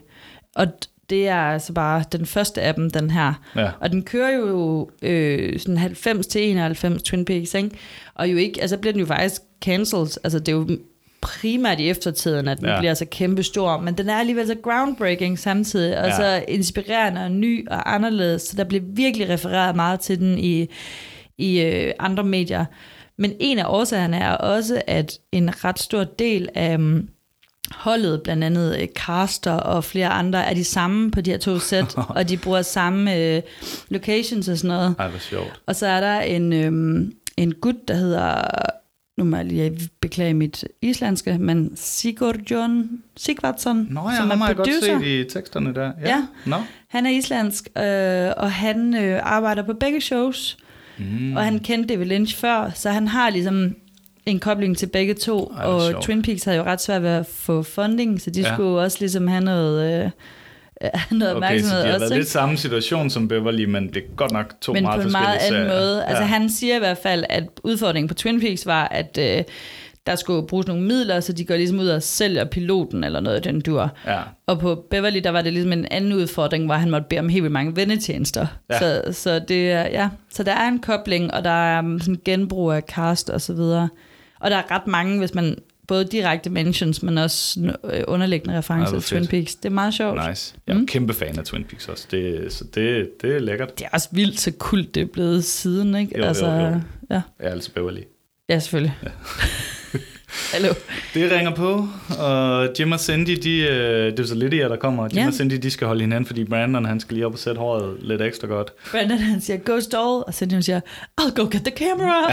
Og 0.56 0.66
det 1.10 1.28
er 1.28 1.36
altså 1.40 1.72
bare 1.72 2.04
den 2.12 2.26
første 2.26 2.62
af 2.62 2.74
dem, 2.74 2.90
den 2.90 3.10
her. 3.10 3.32
Ja. 3.56 3.70
Og 3.80 3.90
den 3.90 4.02
kører 4.02 4.36
jo 4.36 4.90
øh, 5.02 5.58
sådan 5.60 5.76
90 5.78 6.26
til 6.26 6.50
91 6.50 7.02
Twin 7.02 7.24
Peaks, 7.24 7.54
ikke? 7.54 7.70
Og 8.14 8.32
jo 8.32 8.36
ikke, 8.36 8.60
altså 8.60 8.76
bliver 8.76 8.92
den 8.92 9.00
jo 9.00 9.06
faktisk 9.06 9.42
cancelled. 9.64 10.18
Altså 10.24 10.38
det 10.38 10.48
er 10.48 10.52
jo 10.56 10.68
primært 11.20 11.80
i 11.80 11.88
eftertiden, 11.90 12.48
at 12.48 12.58
den 12.58 12.66
Ja. 12.66 12.78
bliver 12.78 12.94
så 12.94 13.04
kæmpe 13.10 13.42
stor, 13.42 13.80
men 13.80 13.94
den 13.94 14.08
er 14.08 14.14
alligevel 14.16 14.46
så 14.46 14.54
groundbreaking 14.62 15.38
samtidig, 15.38 15.98
og 15.98 16.06
Ja. 16.06 16.16
så 16.16 16.44
inspirerende 16.48 17.24
og 17.24 17.30
ny 17.32 17.68
og 17.68 17.94
anderledes, 17.94 18.42
så 18.42 18.56
der 18.56 18.64
bliver 18.64 18.84
virkelig 18.86 19.28
refereret 19.28 19.76
meget 19.76 20.00
til 20.00 20.18
den 20.20 20.38
i, 20.38 20.66
i 21.38 21.60
øh, 21.60 21.92
andre 21.98 22.24
medier. 22.24 22.64
Men 23.18 23.32
en 23.40 23.58
af 23.58 23.64
årsagerne 23.68 24.16
er 24.16 24.30
også, 24.32 24.82
at 24.86 25.18
en 25.32 25.64
ret 25.64 25.78
stor 25.78 26.04
del 26.04 26.48
af 26.54 26.78
holdet, 27.70 28.22
blandt 28.22 28.44
andet 28.44 28.80
øh, 28.80 28.88
Caster 28.88 29.52
og 29.52 29.84
flere 29.84 30.08
andre, 30.08 30.44
er 30.46 30.54
de 30.54 30.64
samme 30.64 31.10
på 31.10 31.20
de 31.20 31.30
her 31.30 31.38
to 31.38 31.58
sæt, 31.58 31.94
og 32.16 32.28
de 32.28 32.36
bruger 32.36 32.62
samme 32.62 33.16
øh, 33.16 33.42
locations 33.88 34.48
og 34.48 34.58
sådan 34.58 34.76
noget. 34.76 34.94
Ej, 34.98 35.08
hvor 35.08 35.18
sjovt. 35.18 35.60
Og 35.66 35.76
så 35.76 35.86
er 35.86 36.00
der 36.00 36.20
en, 36.20 36.52
øhm, 36.52 37.12
en 37.36 37.54
gut, 37.54 37.88
der 37.88 37.94
hedder, 37.94 38.42
nu 39.18 39.24
må 39.24 39.36
jeg 39.36 39.44
lige 39.44 39.88
beklage 40.00 40.34
mit 40.34 40.64
islandske, 40.82 41.38
men 41.38 41.72
Sigurdsson 41.76 42.88
Sigvardsson, 43.16 43.86
Nå 43.90 44.10
ja, 44.10 44.16
som 44.16 44.30
er 44.30 44.46
jeg 44.46 44.56
godt 44.56 44.68
producer. 44.68 44.98
set 44.98 45.06
i 45.06 45.24
teksterne 45.24 45.74
der. 45.74 45.92
Ja. 46.00 46.08
Ja. 46.08 46.26
Nå. 46.46 46.56
Han 46.88 47.06
er 47.06 47.10
islandsk, 47.10 47.68
øh, 47.78 48.30
og 48.36 48.52
han 48.52 48.94
øh, 48.94 49.20
arbejder 49.22 49.62
på 49.62 49.72
begge 49.72 50.00
shows. 50.00 50.56
Mm. 50.98 51.36
Og 51.36 51.44
han 51.44 51.58
kendte 51.58 51.94
David 51.94 52.06
Lynch 52.06 52.36
før, 52.36 52.70
så 52.74 52.90
han 52.90 53.08
har 53.08 53.30
ligesom 53.30 53.74
en 54.26 54.40
kobling 54.40 54.76
til 54.78 54.86
begge 54.86 55.14
to. 55.14 55.52
Ej, 55.58 55.64
og 55.64 55.82
sjovt. 55.90 56.04
Twin 56.04 56.22
Peaks 56.22 56.44
havde 56.44 56.58
jo 56.58 56.64
ret 56.64 56.80
svært 56.80 57.02
ved 57.02 57.10
at 57.10 57.26
få 57.26 57.62
funding, 57.62 58.20
så 58.20 58.30
de 58.30 58.40
Ja. 58.40 58.54
skulle 58.54 58.80
også 58.80 58.96
ligesom 59.00 59.28
have 59.28 59.44
noget, 59.44 60.04
øh, 60.04 60.10
noget 61.10 61.36
Okay, 61.36 61.60
så 61.60 61.74
opmærksomhed 61.74 61.80
de 61.82 61.86
har 61.86 61.94
også. 61.94 62.06
været 62.06 62.16
lidt 62.18 62.28
samme 62.28 62.56
situation 62.56 63.10
som 63.10 63.28
Beverly, 63.28 63.64
men 63.64 63.86
det 63.88 63.96
er 63.96 64.16
godt 64.16 64.32
nok 64.32 64.54
to 64.60 64.72
men 64.72 64.82
meget 64.82 65.00
på 65.00 65.06
en 65.06 65.12
meget 65.12 65.34
forskellige 65.40 65.60
anden 65.64 65.76
måde. 65.78 66.04
Altså 66.04 66.22
Ja. 66.22 66.28
han 66.28 66.50
siger 66.50 66.76
i 66.76 66.78
hvert 66.78 66.98
fald, 66.98 67.24
at 67.28 67.44
udfordringen 67.64 68.08
på 68.08 68.14
Twin 68.14 68.40
Peaks 68.40 68.66
var, 68.66 68.88
at 68.88 69.18
øh, 69.20 69.42
der 70.06 70.16
skulle 70.16 70.46
bruges 70.46 70.66
nogle 70.66 70.82
midler, 70.82 71.20
så 71.20 71.32
de 71.32 71.44
går 71.44 71.56
ligesom 71.56 71.78
ud 71.78 71.86
og 71.88 72.02
sælger 72.02 72.44
piloten 72.44 73.04
eller 73.04 73.20
noget 73.20 73.36
af 73.36 73.42
den 73.42 73.60
dur. 73.60 73.90
Ja. 74.06 74.18
Og 74.46 74.58
på 74.58 74.84
Beverly, 74.90 75.20
der 75.24 75.30
var 75.30 75.42
det 75.42 75.52
ligesom 75.52 75.72
en 75.72 75.86
anden 75.90 76.12
udfordring, 76.12 76.64
hvor 76.64 76.74
han 76.74 76.90
måtte 76.90 77.06
bede 77.10 77.20
om 77.20 77.28
helt 77.28 77.42
vildt 77.42 77.52
mange 77.52 77.76
vennetjenester. 77.76 78.46
Ja. 78.70 78.78
Så, 78.78 79.02
så, 79.12 79.38
det 79.38 79.72
er, 79.72 79.82
ja. 79.82 80.08
så 80.32 80.42
der 80.42 80.52
er 80.52 80.68
en 80.68 80.78
kobling, 80.78 81.34
og 81.34 81.44
der 81.44 81.50
er 81.50 81.78
um, 81.82 82.00
sådan 82.00 82.20
genbrug 82.24 82.72
af 82.72 82.82
cast 82.82 83.30
og 83.30 83.40
så 83.40 83.52
videre. 83.54 83.88
Og 84.40 84.50
der 84.50 84.56
er 84.56 84.70
ret 84.70 84.86
mange, 84.86 85.18
hvis 85.18 85.34
man 85.34 85.56
både 85.86 86.04
direkte 86.04 86.50
mentions, 86.50 87.02
men 87.02 87.18
også 87.18 87.60
øh, 87.84 88.04
underliggende 88.08 88.58
referencer 88.58 89.00
til 89.00 89.18
Twin. 89.18 89.26
Peaks. 89.26 89.54
Det 89.54 89.64
er 89.64 89.74
meget 89.74 89.94
sjovt. 89.94 90.28
Nice. 90.28 90.54
Jeg 90.66 90.74
er 90.74 90.78
mm. 90.78 90.86
kæmpe 90.86 91.14
fan 91.14 91.38
af 91.38 91.44
Twin 91.44 91.64
Peaks 91.64 91.88
også, 91.88 92.06
det, 92.10 92.52
så 92.52 92.64
det, 92.64 93.10
det 93.22 93.36
er 93.36 93.38
lækkert. 93.38 93.78
Det 93.78 93.84
er 93.84 93.88
også 93.92 94.08
vildt 94.12 94.40
så 94.40 94.52
kult, 94.58 94.94
det 94.94 95.00
er 95.00 95.06
blevet 95.06 95.44
siden, 95.44 95.94
ikke? 95.94 96.18
Jo, 96.18 96.22
jo, 96.22 96.28
altså, 96.28 96.46
jo. 96.46 96.52
Ja. 96.60 96.80
Jeg 97.10 97.22
er 97.38 97.50
altså 97.50 97.72
Beverly. 97.72 98.02
ja, 98.48 98.58
selvfølgelig. 98.58 98.96
Ja. 99.02 99.98
Hallo. 100.52 100.68
Det 101.14 101.32
ringer 101.32 101.54
på, 101.54 101.88
og 102.18 102.68
Jim 102.78 102.92
og 102.92 103.00
Cindy, 103.00 103.30
de, 103.42 103.58
øh, 103.58 104.10
det 104.12 104.20
er 104.20 104.24
så 104.26 104.34
lidt 104.34 104.52
der 104.52 104.76
kommer. 104.76 105.04
Jim 105.04 105.12
Ja. 105.18 105.26
og 105.26 105.32
Cindy, 105.32 105.52
de 105.54 105.70
skal 105.70 105.86
holde 105.86 106.00
hinanden, 106.00 106.26
fordi 106.26 106.44
Brandon, 106.44 106.84
han 106.84 107.00
skal 107.00 107.14
lige 107.14 107.26
op 107.26 107.32
og 107.32 107.38
sætte 107.38 107.58
håret 107.58 107.96
lidt 108.00 108.22
ekstra 108.22 108.46
godt. 108.46 108.72
Brandon 108.90 109.18
han 109.18 109.40
siger, 109.40 109.56
go 109.56 109.80
stall, 109.80 110.02
og 110.26 110.34
Cindy 110.34 110.52
hun 110.52 110.62
siger, 110.62 110.80
I'll 111.20 111.34
go 111.34 111.42
get 111.42 111.62
the 111.64 111.72
camera. 111.76 112.32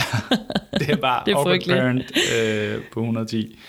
Det 0.79 0.89
er 0.89 0.95
bare 0.95 1.23
Det 1.25 1.31
er 1.31 1.43
frygteligt. 1.43 2.11
øh, 2.39 2.81
på 2.93 2.99
110. 2.99 3.59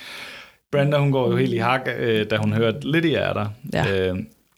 Brenda, 0.72 0.96
hun 0.98 1.12
går 1.12 1.30
jo 1.30 1.36
helt 1.36 1.52
i 1.54 1.58
hak, 1.58 1.88
øh, 1.98 2.26
da 2.30 2.36
hun 2.36 2.52
hører, 2.52 2.68
at 2.76 2.84
Lydia 2.84 3.18
er 3.18 3.32
der. 3.32 3.46
Ja. 3.72 4.08
Øh, 4.10 4.16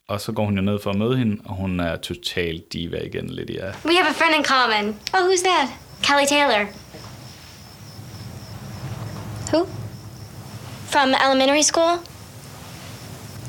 og 0.08 0.20
så 0.20 0.32
går 0.32 0.44
hun 0.44 0.56
jo 0.56 0.62
ned 0.62 0.78
for 0.82 0.90
at 0.90 0.96
møde 0.96 1.16
hende, 1.16 1.36
og 1.44 1.54
hun 1.54 1.80
er 1.80 1.96
totalt 1.96 2.72
diva 2.72 2.98
igen, 3.04 3.30
Lydia. 3.30 3.64
We 3.84 3.94
have 3.96 4.08
a 4.08 4.12
friend 4.12 4.34
in 4.38 4.44
common. 4.44 4.96
Oh, 5.14 5.20
who's 5.28 5.42
that? 5.44 5.68
Kelly 6.02 6.26
Taylor. 6.28 6.66
Who? 9.56 9.66
From 10.86 11.14
elementary 11.14 11.62
school? 11.62 11.98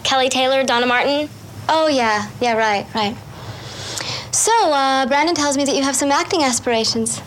Kelly 0.04 0.30
Taylor, 0.30 0.64
Donna 0.64 0.86
Martin? 0.86 1.30
Oh, 1.68 1.88
yeah. 1.88 2.28
Yeah, 2.42 2.56
right, 2.56 2.86
right. 2.96 3.16
So, 4.32 4.52
uh, 4.72 5.06
Brandon 5.06 5.36
tells 5.36 5.58
me 5.58 5.66
that 5.66 5.76
you 5.76 5.84
have 5.84 5.96
some 5.96 6.12
acting 6.12 6.44
aspirations. 6.44 7.22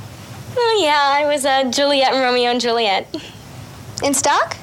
Oh, 0.56 0.80
yeah. 0.82 1.20
I 1.20 1.26
was 1.26 1.44
uh, 1.44 1.70
Juliet 1.70 2.12
and 2.12 2.22
Romeo 2.22 2.50
and 2.50 2.60
Juliet. 2.60 3.06
In 4.02 4.14
stock? 4.14 4.56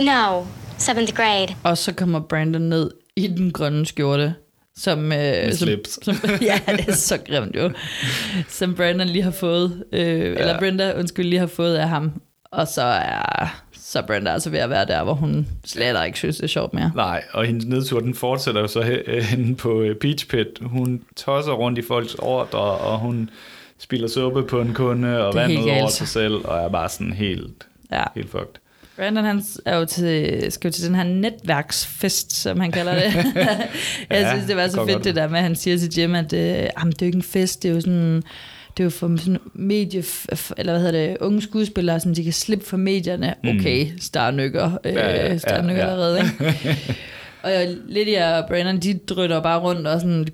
No, 0.00 0.46
seventh 0.78 1.14
grade. 1.14 1.54
og 1.62 1.78
så 1.78 1.92
kommer 1.92 2.20
Brandon 2.20 2.62
ned 2.62 2.90
i 3.16 3.26
den 3.26 3.52
grønne 3.52 3.86
skjorte, 3.86 4.34
som, 4.76 5.12
øh, 5.12 5.52
som, 5.52 5.66
slips. 5.66 5.98
som, 6.04 6.14
ja, 6.42 6.60
det 6.66 6.88
er 6.88 6.94
så 6.94 7.18
grimt 7.26 7.56
jo, 7.56 7.70
som 8.48 8.74
Brandon 8.74 9.06
lige 9.08 9.22
har 9.22 9.30
fået, 9.30 9.84
øh, 9.92 10.00
ja. 10.00 10.14
eller 10.14 10.58
Brenda, 10.58 10.92
undskyld, 10.98 11.26
lige 11.26 11.40
har 11.40 11.46
fået 11.46 11.76
af 11.76 11.88
ham. 11.88 12.12
Og 12.52 12.68
så 12.68 12.82
er 12.82 13.62
så 13.72 14.02
Brenda 14.06 14.30
altså 14.32 14.50
ved 14.50 14.58
at 14.58 14.70
være 14.70 14.86
der, 14.86 15.04
hvor 15.04 15.14
hun 15.14 15.46
slet 15.64 16.06
ikke 16.06 16.18
synes, 16.18 16.36
det 16.36 16.42
er 16.44 16.48
sjovt 16.48 16.74
mere. 16.74 16.92
Nej, 16.94 17.24
og 17.32 17.44
hendes 17.46 17.66
nedtur, 17.66 18.00
den 18.00 18.14
fortsætter 18.14 18.60
jo 18.60 18.66
så 18.66 19.00
øh, 19.06 19.22
henne 19.22 19.56
på 19.56 19.82
øh, 19.82 19.96
Peach 19.96 20.26
Pit. 20.28 20.46
Hun 20.62 21.02
tosser 21.16 21.52
rundt 21.52 21.78
i 21.78 21.82
folks 21.82 22.14
ordre, 22.14 22.58
og 22.58 22.98
hun 22.98 23.30
spiller 23.78 24.08
suppe 24.08 24.42
på 24.42 24.60
en 24.60 24.74
kunde, 24.74 25.26
og 25.26 25.34
vand 25.34 25.58
ud 25.58 25.68
over 25.68 25.88
sig 25.88 26.08
selv, 26.08 26.34
og 26.44 26.58
er 26.58 26.68
bare 26.68 26.88
sådan 26.88 27.12
helt, 27.12 27.66
Ja. 27.92 28.02
helt 28.14 28.30
fucked. 28.30 28.46
Brandon 28.96 29.24
han 29.24 29.42
er 29.64 29.76
jo 29.78 29.84
til, 29.84 30.46
skal 30.52 30.68
jo 30.68 30.72
til 30.72 30.86
den 30.86 30.94
her 30.94 31.04
netværksfest, 31.04 32.32
som 32.32 32.60
han 32.60 32.72
kalder 32.72 32.94
det. 32.94 33.02
jeg 33.34 33.58
Ja, 34.10 34.30
synes, 34.32 34.46
det 34.46 34.56
var 34.56 34.68
så 34.68 34.86
fedt 34.86 35.04
det 35.04 35.16
der 35.16 35.28
med, 35.28 35.36
at 35.38 35.42
han 35.42 35.56
siger 35.56 35.78
til 35.78 35.90
Jim, 35.98 36.14
at 36.14 36.32
øh, 36.32 36.38
det 36.40 36.66
er 36.76 36.92
jo 37.00 37.06
ikke 37.06 37.16
en 37.16 37.22
fest, 37.22 37.62
det 37.62 37.70
er 37.70 37.74
jo 37.74 37.80
sådan 37.80 38.22
det 38.76 38.82
er 38.82 38.84
jo 38.84 38.90
for 38.90 39.16
sådan 39.16 39.38
medie, 39.54 40.02
eller 40.58 40.72
hvad 40.72 40.80
hedder 40.82 41.06
det, 41.08 41.16
unge 41.20 41.42
skuespillere, 41.42 42.00
sådan 42.00 42.14
de 42.14 42.24
kan 42.24 42.32
slippe 42.32 42.64
for 42.66 42.76
medierne. 42.76 43.34
Okay, 43.48 43.86
starnykker, 44.00 44.64
øh, 44.84 44.92
Mm. 44.92 44.98
Ja, 44.98 45.26
ja, 45.26 45.38
starnykker 45.38 45.82
ja, 45.82 45.88
ja. 45.88 45.92
allerede, 45.92 46.18
ikke? 46.18 46.78
Og 47.44 47.50
Lydia 47.88 48.38
og 48.38 48.48
Brandon, 48.48 48.78
de 48.78 48.94
drøtter 48.94 49.40
bare 49.40 49.60
rundt 49.60 49.86
og 49.86 50.00
sådan 50.00 50.26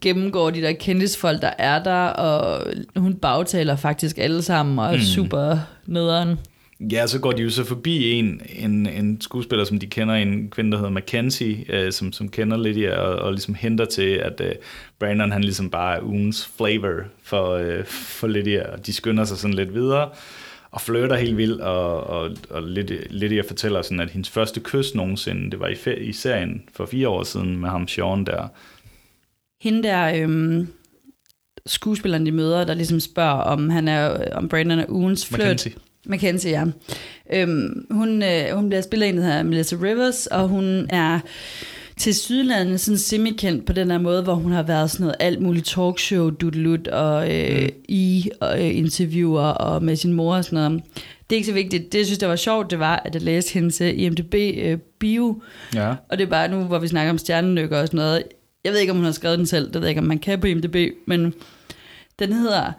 gennemgår 0.00 0.50
de 0.50 0.62
der 0.62 0.72
kendisfolk, 0.72 1.42
der 1.42 1.50
er 1.58 1.82
der, 1.82 2.06
og 2.06 2.66
hun 2.96 3.14
bagtaler 3.14 3.76
faktisk 3.76 4.18
alle 4.18 4.42
sammen, 4.42 4.78
og 4.78 4.86
er 4.86 4.92
Mm. 4.96 5.00
super 5.02 5.58
nederen. 5.86 6.38
Ja, 6.80 7.06
så 7.06 7.18
går 7.18 7.32
de 7.32 7.42
jo 7.42 7.50
så 7.50 7.64
forbi 7.64 8.10
en, 8.10 8.40
en, 8.48 8.86
en 8.86 9.20
skuespiller, 9.20 9.64
som 9.64 9.78
de 9.78 9.86
kender, 9.86 10.14
en 10.14 10.50
kvinde, 10.50 10.70
der 10.70 10.76
hedder 10.76 10.90
Mackenzie, 10.90 11.64
øh, 11.68 11.92
som, 11.92 12.12
som 12.12 12.28
kender 12.28 12.56
Lydia, 12.56 12.96
og, 12.96 13.16
og 13.16 13.32
ligesom 13.32 13.54
henter 13.54 13.84
til, 13.84 14.10
at 14.10 14.40
øh, 14.40 14.52
Brandon 14.98 15.32
han 15.32 15.44
ligesom 15.44 15.70
bare 15.70 15.96
er 15.96 16.02
ugens 16.02 16.50
flavor 16.56 17.02
for, 17.22 17.50
øh, 17.50 17.84
for 17.84 18.26
Lydia, 18.26 18.72
og 18.72 18.86
de 18.86 18.92
skynder 18.92 19.24
sig 19.24 19.38
sådan 19.38 19.54
lidt 19.54 19.74
videre. 19.74 20.10
og 20.74 20.80
flirter 20.80 21.16
helt 21.16 21.36
vildt, 21.36 21.60
og, 21.60 22.06
og, 22.06 22.30
og 22.50 22.62
lidt, 22.62 23.32
jeg 23.32 23.44
fortæller 23.44 23.82
sådan, 23.82 24.00
at 24.00 24.10
hendes 24.10 24.30
første 24.30 24.60
kys 24.60 24.94
nogensinde, 24.94 25.50
det 25.50 25.60
var 25.60 25.68
i, 25.68 25.94
i 26.00 26.12
serien 26.12 26.62
for 26.72 26.86
fire 26.86 27.08
år 27.08 27.22
siden 27.22 27.56
med 27.56 27.68
ham 27.68 27.88
Sean 27.88 28.26
der. 28.26 28.48
Hende 29.62 29.82
der 29.82 30.22
øhm, 30.22 30.68
skuespilleren, 31.66 32.26
de 32.26 32.32
møder, 32.32 32.64
der 32.64 32.74
ligesom 32.74 33.00
spørger, 33.00 33.40
om, 33.42 33.70
han 33.70 33.88
er, 33.88 34.28
om 34.32 34.48
Brandon 34.48 34.78
er 34.78 34.86
ugens 34.88 35.26
flirt. 35.26 35.40
Mackenzie. 35.40 35.72
Mackenzie, 36.06 36.50
ja. 36.50 36.64
Øhm, 37.32 37.86
hun, 37.90 38.22
øh, 38.22 38.50
hun 38.52 38.68
bliver 38.68 38.82
spillet 38.82 39.06
af 39.06 39.10
en, 39.10 39.16
der 39.16 39.22
hedder 39.22 39.42
Melissa 39.42 39.76
Rivers, 39.82 40.26
og 40.26 40.48
hun 40.48 40.86
er 40.90 41.20
til 41.96 42.14
Sydlandet 42.14 42.80
sådan 42.80 42.98
semi-kendt 42.98 43.66
på 43.66 43.72
den 43.72 43.90
her 43.90 43.98
måde, 43.98 44.22
hvor 44.22 44.34
hun 44.34 44.52
har 44.52 44.62
været 44.62 44.90
sådan 44.90 45.04
noget 45.04 45.16
alt 45.20 45.40
muligt 45.42 45.66
talkshow, 45.66 46.30
dudelut 46.30 46.88
og 46.88 47.34
øh, 47.34 47.62
mm. 47.62 47.68
i 47.88 48.30
og, 48.40 48.60
øh, 48.60 48.76
interviewer 48.76 49.40
og 49.42 49.82
med 49.82 49.96
sin 49.96 50.12
mor 50.12 50.36
og 50.36 50.44
sådan 50.44 50.56
noget. 50.56 50.82
Det 51.30 51.36
er 51.36 51.38
ikke 51.38 51.46
så 51.46 51.52
vigtigt. 51.52 51.92
Det, 51.92 51.98
jeg 51.98 52.06
synes, 52.06 52.18
der 52.18 52.26
var 52.26 52.36
sjovt, 52.36 52.70
det 52.70 52.78
var, 52.78 52.96
at 53.04 53.14
jeg 53.14 53.22
læste 53.22 53.54
hendes 53.54 53.80
øh, 53.80 53.98
IMDb-bio, 53.98 55.42
Ja. 55.74 55.94
og 56.10 56.18
det 56.18 56.24
er 56.24 56.30
bare 56.30 56.48
nu, 56.48 56.60
hvor 56.60 56.78
vi 56.78 56.88
snakker 56.88 57.10
om 57.10 57.18
stjernenykker 57.18 57.80
og 57.80 57.86
sådan 57.86 57.98
noget. 57.98 58.22
Jeg 58.64 58.72
ved 58.72 58.80
ikke, 58.80 58.90
om 58.90 58.96
hun 58.96 59.04
har 59.04 59.12
skrevet 59.12 59.38
den 59.38 59.46
selv. 59.46 59.66
Det 59.66 59.74
ved 59.74 59.82
jeg 59.82 59.88
ikke, 59.88 60.00
om 60.00 60.06
man 60.06 60.18
kan 60.18 60.40
på 60.40 60.46
IMDb. 60.46 60.76
Men 61.06 61.34
den 62.18 62.32
hedder 62.32 62.72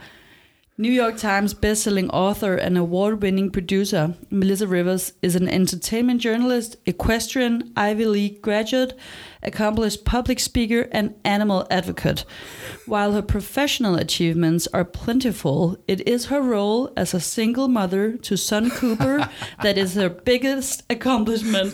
New 0.78 0.92
York 0.92 1.16
Times 1.16 1.54
bestselling 1.54 2.10
author 2.12 2.56
and 2.56 2.78
award-winning 2.78 3.50
producer 3.50 4.14
Melissa 4.30 4.68
Rivers 4.68 5.14
is 5.22 5.34
an 5.34 5.48
entertainment 5.48 6.20
journalist, 6.20 6.76
equestrian, 6.86 7.72
Ivy 7.78 8.04
League 8.04 8.42
graduate, 8.42 8.92
accomplished 9.46 10.06
public 10.06 10.40
speaker, 10.40 10.88
and 10.92 11.10
animal 11.24 11.66
advocate. 11.70 12.26
While 12.88 13.14
her 13.14 13.22
professional 13.22 13.96
achievements 13.96 14.68
are 14.68 14.84
plentiful, 14.84 15.78
it 15.88 16.02
is 16.08 16.26
her 16.26 16.42
role 16.42 16.90
as 16.98 17.14
a 17.14 17.20
single 17.20 17.68
mother 17.68 18.18
to 18.18 18.38
son 18.38 18.70
Cooper 18.70 19.30
that 19.64 19.78
is 19.78 19.94
her 19.94 20.10
biggest 20.10 20.84
accomplishment. 20.90 21.74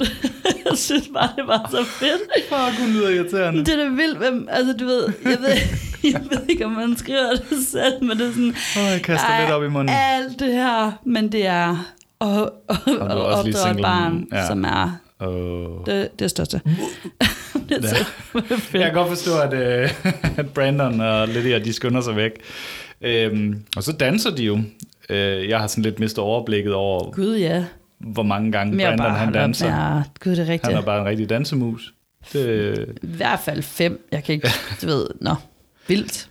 jeg 0.66 0.78
synes 0.88 1.10
bare, 1.14 1.30
det 1.36 1.48
var 1.48 1.68
så 1.72 1.84
fedt. 1.86 2.22
Fuck, 2.50 2.80
hun 2.80 2.90
lyder 2.90 3.10
irriterende. 3.10 3.66
Det 3.66 3.74
er 3.74 3.84
da 3.84 3.90
vildt, 3.90 4.18
hvem, 4.18 4.48
altså 4.52 4.74
du 4.74 4.86
ved, 4.86 5.08
jeg 5.24 5.38
ved, 5.40 5.56
jeg 6.14 6.22
ved 6.30 6.50
ikke, 6.50 6.66
om 6.66 6.72
man 6.72 6.98
skriver 6.98 7.32
det 7.50 7.66
selv, 7.68 8.04
men 8.04 8.18
det 8.18 8.28
er 8.28 8.32
sådan, 8.32 8.56
Åh, 8.78 8.92
jeg 8.92 9.02
kaster 9.04 9.28
der 9.28 9.42
lidt 9.42 9.52
op 9.52 9.64
i 9.64 9.68
munden. 9.68 9.96
alt 9.96 10.40
det 10.40 10.54
her, 10.54 10.92
men 11.06 11.32
det 11.32 11.46
er 11.46 11.96
er 12.22 12.22
at 12.22 13.18
også 13.18 13.44
lige 13.44 13.58
opdrage 13.58 13.76
et 13.76 13.82
barn, 13.82 14.28
ja. 14.32 14.48
som 14.48 14.64
er 14.64 14.98
Oh. 15.22 15.86
det, 15.86 16.20
det 16.20 16.30
største. 16.30 16.62
det 17.70 17.86
er 17.86 17.96
fedt. 18.42 18.74
Jeg 18.74 18.84
kan 18.84 18.94
godt 18.94 19.10
forstå, 19.10 19.40
at, 19.40 19.54
øh, 19.54 19.90
at 20.38 20.50
Brandon 20.54 21.02
og 21.02 21.28
Lydia, 21.28 21.60
de 21.60 21.74
skynder 21.74 22.02
sig 22.02 22.16
væk. 22.16 22.32
Øhm, 23.02 23.64
og 23.76 23.84
så 23.84 23.92
danser 23.92 24.36
de 24.36 24.44
jo. 24.44 24.60
Øh, 25.10 25.50
jeg 25.50 25.60
har 25.60 25.68
sådan 25.68 25.84
lidt 25.84 26.00
mistet 26.00 26.20
overblikket 26.24 26.74
over, 26.74 27.12
Gud 27.12 27.36
ja. 27.38 27.66
hvor 28.00 28.24
mange 28.24 28.52
gange 28.52 28.76
Mere 28.76 28.88
Brandon 28.88 29.06
bare 29.06 29.18
han 29.18 29.34
danser. 29.34 29.74
at- 29.76 30.04
Gud, 30.20 30.32
det 30.32 30.40
er 30.40 30.48
rigtigt. 30.54 30.74
Han 30.74 30.82
er 30.82 30.86
bare 30.86 31.02
en 31.02 31.06
rigtig 31.08 31.30
dansemus. 31.30 31.94
Det, 32.34 32.86
I 33.04 33.08
hvert 33.08 33.40
fald 33.46 33.62
fem. 33.62 34.08
Jeg 34.12 34.24
kan 34.24 34.36
ikke, 34.36 34.48
du 34.82 34.88
ved, 34.88 35.08
nå, 35.22 35.36
vildt. 35.88 36.28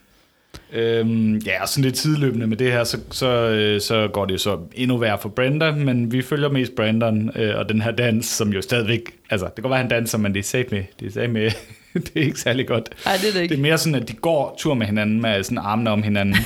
Øhm, 0.72 1.36
ja, 1.36 1.66
sådan 1.66 1.84
lidt 1.84 1.94
tidløbende 1.94 2.46
med 2.46 2.56
det 2.56 2.72
her, 2.72 2.84
så, 2.84 2.98
så, 3.10 3.26
øh, 3.26 3.80
så 3.80 4.08
går 4.12 4.24
det 4.24 4.32
jo 4.32 4.38
så 4.38 4.58
endnu 4.74 4.96
værre 4.96 5.18
for 5.18 5.28
Brenda, 5.28 5.70
men 5.72 6.12
vi 6.12 6.22
følger 6.22 6.48
mest 6.48 6.74
Brandon 6.76 7.30
øh, 7.36 7.58
og 7.58 7.68
den 7.68 7.82
her 7.82 7.90
dans, 7.90 8.26
som 8.26 8.52
jo 8.52 8.62
stadigvæk, 8.62 9.00
altså 9.30 9.46
det 9.46 9.54
kan 9.54 9.62
godt 9.62 9.70
være, 9.70 9.80
han 9.80 9.88
danser, 9.88 10.18
men 10.18 10.34
det 10.34 10.38
er 10.38 10.44
sat 10.44 10.72
med, 10.72 10.82
det 11.00 11.06
er 11.06 11.12
sat 11.12 11.30
med, 11.30 11.50
det 11.94 12.10
er 12.16 12.20
ikke 12.20 12.40
særlig 12.40 12.66
godt. 12.66 12.88
Ej, 13.06 13.16
det 13.16 13.28
er 13.28 13.32
det 13.32 13.42
ikke. 13.42 13.52
Det 13.52 13.58
er 13.58 13.62
mere 13.62 13.78
sådan, 13.78 13.94
at 13.94 14.08
de 14.08 14.12
går 14.12 14.54
tur 14.58 14.74
med 14.74 14.86
hinanden 14.86 15.20
med 15.20 15.42
sådan 15.42 15.58
armene 15.58 15.90
om 15.90 16.02
hinanden. 16.02 16.36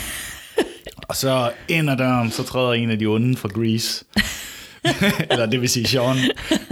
og 1.09 1.17
så 1.17 1.51
ind 1.69 1.91
ad 1.91 1.97
døren, 1.97 2.31
så 2.31 2.43
træder 2.43 2.73
en 2.73 2.91
af 2.91 2.99
de 2.99 3.07
onde 3.07 3.37
fra 3.37 3.49
Grease. 3.49 4.05
Eller 5.31 5.47
det 5.47 5.61
vil 5.61 5.69
sige 5.69 5.87
Sean. 5.87 6.17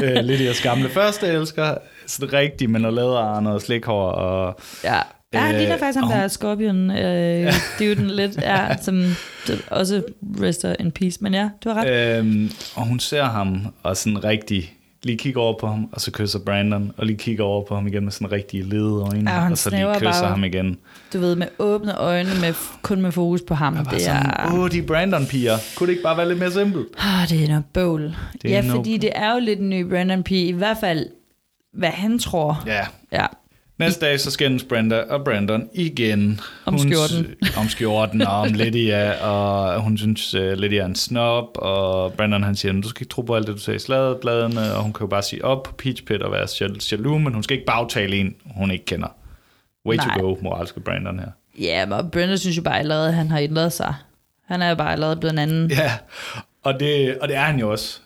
Øh, 0.02 0.24
lidt 0.24 0.40
jeres 0.40 0.60
gamle 0.60 0.88
første 0.88 1.26
elsker. 1.26 1.74
Sådan 2.06 2.32
rigtig 2.32 2.70
med 2.70 2.80
noget 2.80 2.94
læderarne 2.94 3.50
og 3.50 3.62
slikhår 3.62 4.10
og 4.10 4.60
Ja. 4.84 4.98
Ja, 5.34 5.40
han 5.40 5.54
ligner 5.56 5.78
faktisk 5.78 5.98
ham, 5.98 6.08
der 6.08 6.16
er 6.16 6.28
Scorpion. 6.28 6.90
Øh, 6.90 6.96
det 7.78 7.84
er 7.84 7.88
jo 7.88 7.94
den 7.94 8.10
lidt, 8.10 8.36
ja, 8.42 8.76
som 8.82 9.04
også 9.70 10.02
rester 10.40 10.74
in 10.80 10.90
peace. 10.92 11.18
Men 11.20 11.34
ja, 11.34 11.48
du 11.64 11.68
har 11.70 11.84
ret. 11.84 12.18
Øhm, 12.18 12.50
og 12.74 12.86
hun 12.86 13.00
ser 13.00 13.24
ham 13.24 13.66
og 13.82 13.96
sådan 13.96 14.24
rigtig 14.24 14.74
lige 15.04 15.18
kigger 15.18 15.40
over 15.40 15.58
på 15.60 15.66
ham, 15.66 15.88
og 15.92 16.00
så 16.00 16.10
kysser 16.10 16.38
Brandon, 16.38 16.92
og 16.96 17.06
lige 17.06 17.16
kigger 17.18 17.44
over 17.44 17.64
på 17.64 17.74
ham 17.74 17.86
igen 17.86 18.04
med 18.04 18.12
sådan 18.12 18.32
rigtig 18.32 18.64
lede 18.64 18.92
øjne, 19.12 19.30
Ja, 19.30 19.50
og 19.50 19.58
så 19.58 19.70
lige 19.70 19.86
kysser 19.94 20.10
bare- 20.20 20.28
ham 20.30 20.44
igen. 20.44 20.78
Du 21.12 21.18
ved, 21.18 21.36
med 21.36 21.46
åbne 21.58 21.94
øjne, 21.98 22.30
med, 22.40 22.54
kun 22.82 23.02
med 23.02 23.12
fokus 23.12 23.40
på 23.48 23.54
ham. 23.54 23.76
Jeg 23.76 23.84
Det 23.90 24.00
sådan, 24.02 24.26
er, 24.26 24.52
åh, 24.54 24.70
de 24.70 24.78
er 24.78 24.82
Brandon-piger. 24.82 25.56
Kunne 25.76 25.86
det 25.86 25.92
ikke 25.92 26.02
bare 26.02 26.16
være 26.16 26.28
lidt 26.28 26.38
mere 26.38 26.52
simpelt? 26.52 26.86
ah, 26.98 27.28
det 27.28 27.44
er 27.44 27.48
noget 27.48 27.64
bøvl. 27.72 28.16
Det 28.42 28.50
ja, 28.50 28.60
noget- 28.60 28.72
fordi 28.76 28.96
det 28.96 29.10
er 29.14 29.32
jo 29.34 29.40
lidt 29.40 29.60
en 29.60 29.70
ny 29.70 29.82
Brandon 29.88 30.22
P. 30.22 30.30
I 30.30 30.50
hvert 30.52 30.76
fald, 30.80 31.06
hvad 31.74 31.88
han 31.90 32.18
tror. 32.18 32.62
Ja. 32.66 32.86
Ja. 33.12 33.26
Næste 33.78 34.06
dag, 34.06 34.20
så 34.20 34.30
skændes 34.30 34.64
Brenda 34.64 35.00
og 35.00 35.24
Brandon 35.24 35.68
igen. 35.74 36.40
Om 36.64 36.74
Hun- 36.74 36.92
skjorten. 36.92 37.34
om 37.60 37.68
skjorten, 37.68 38.22
og 38.22 38.32
om 38.40 38.48
Lydia, 38.48 39.26
og 39.26 39.80
hun 39.80 39.98
synes, 39.98 40.34
uh, 40.34 40.40
Lydia 40.52 40.80
er 40.82 40.86
en 40.86 40.94
snob, 40.94 41.44
og 41.54 42.12
Brandon 42.12 42.42
han 42.42 42.54
siger, 42.56 42.72
du 42.80 42.88
skal 42.88 43.02
ikke 43.02 43.10
tro 43.12 43.22
på 43.22 43.36
alt 43.36 43.46
det, 43.46 43.54
du 43.54 43.60
sagde 43.60 43.76
i 43.76 43.80
sladderbladene, 43.80 44.74
og 44.74 44.82
hun 44.82 44.92
kan 44.92 45.00
jo 45.04 45.06
bare 45.08 45.22
sige 45.22 45.44
op 45.44 45.62
på 45.62 45.72
Peach 45.72 46.02
Pit 46.04 46.22
og 46.22 46.32
være 46.32 46.46
jal- 46.60 46.88
jaloux, 46.92 47.22
men 47.22 47.34
hun 47.34 47.42
skal 47.42 47.54
ikke 47.54 47.66
bagtale 47.66 48.16
en, 48.16 48.34
hun 48.44 48.70
ikke 48.70 48.84
kender. 48.84 49.08
Way 49.86 49.96
Nej. 49.96 50.18
to 50.18 50.26
go, 50.26 50.36
moralske 50.42 50.80
Brandon 50.80 51.18
her. 51.18 51.28
Ja, 51.60 51.86
men 51.86 52.10
Brandon 52.10 52.38
synes 52.38 52.56
jo 52.56 52.62
bare 52.62 52.78
allerede, 52.78 53.08
at 53.08 53.14
han 53.14 53.30
har 53.30 53.38
ændret 53.38 53.72
sig. 53.72 53.94
Han 54.46 54.62
er 54.62 54.68
jo 54.68 54.74
bare 54.74 54.92
allerede 54.92 55.16
blevet 55.16 55.32
en 55.32 55.38
anden. 55.38 55.70
Ja, 55.70 55.92
og 56.62 56.80
det, 56.80 57.18
og 57.18 57.28
det 57.28 57.36
er 57.36 57.40
han 57.40 57.58
jo 57.58 57.70
også. 57.70 58.00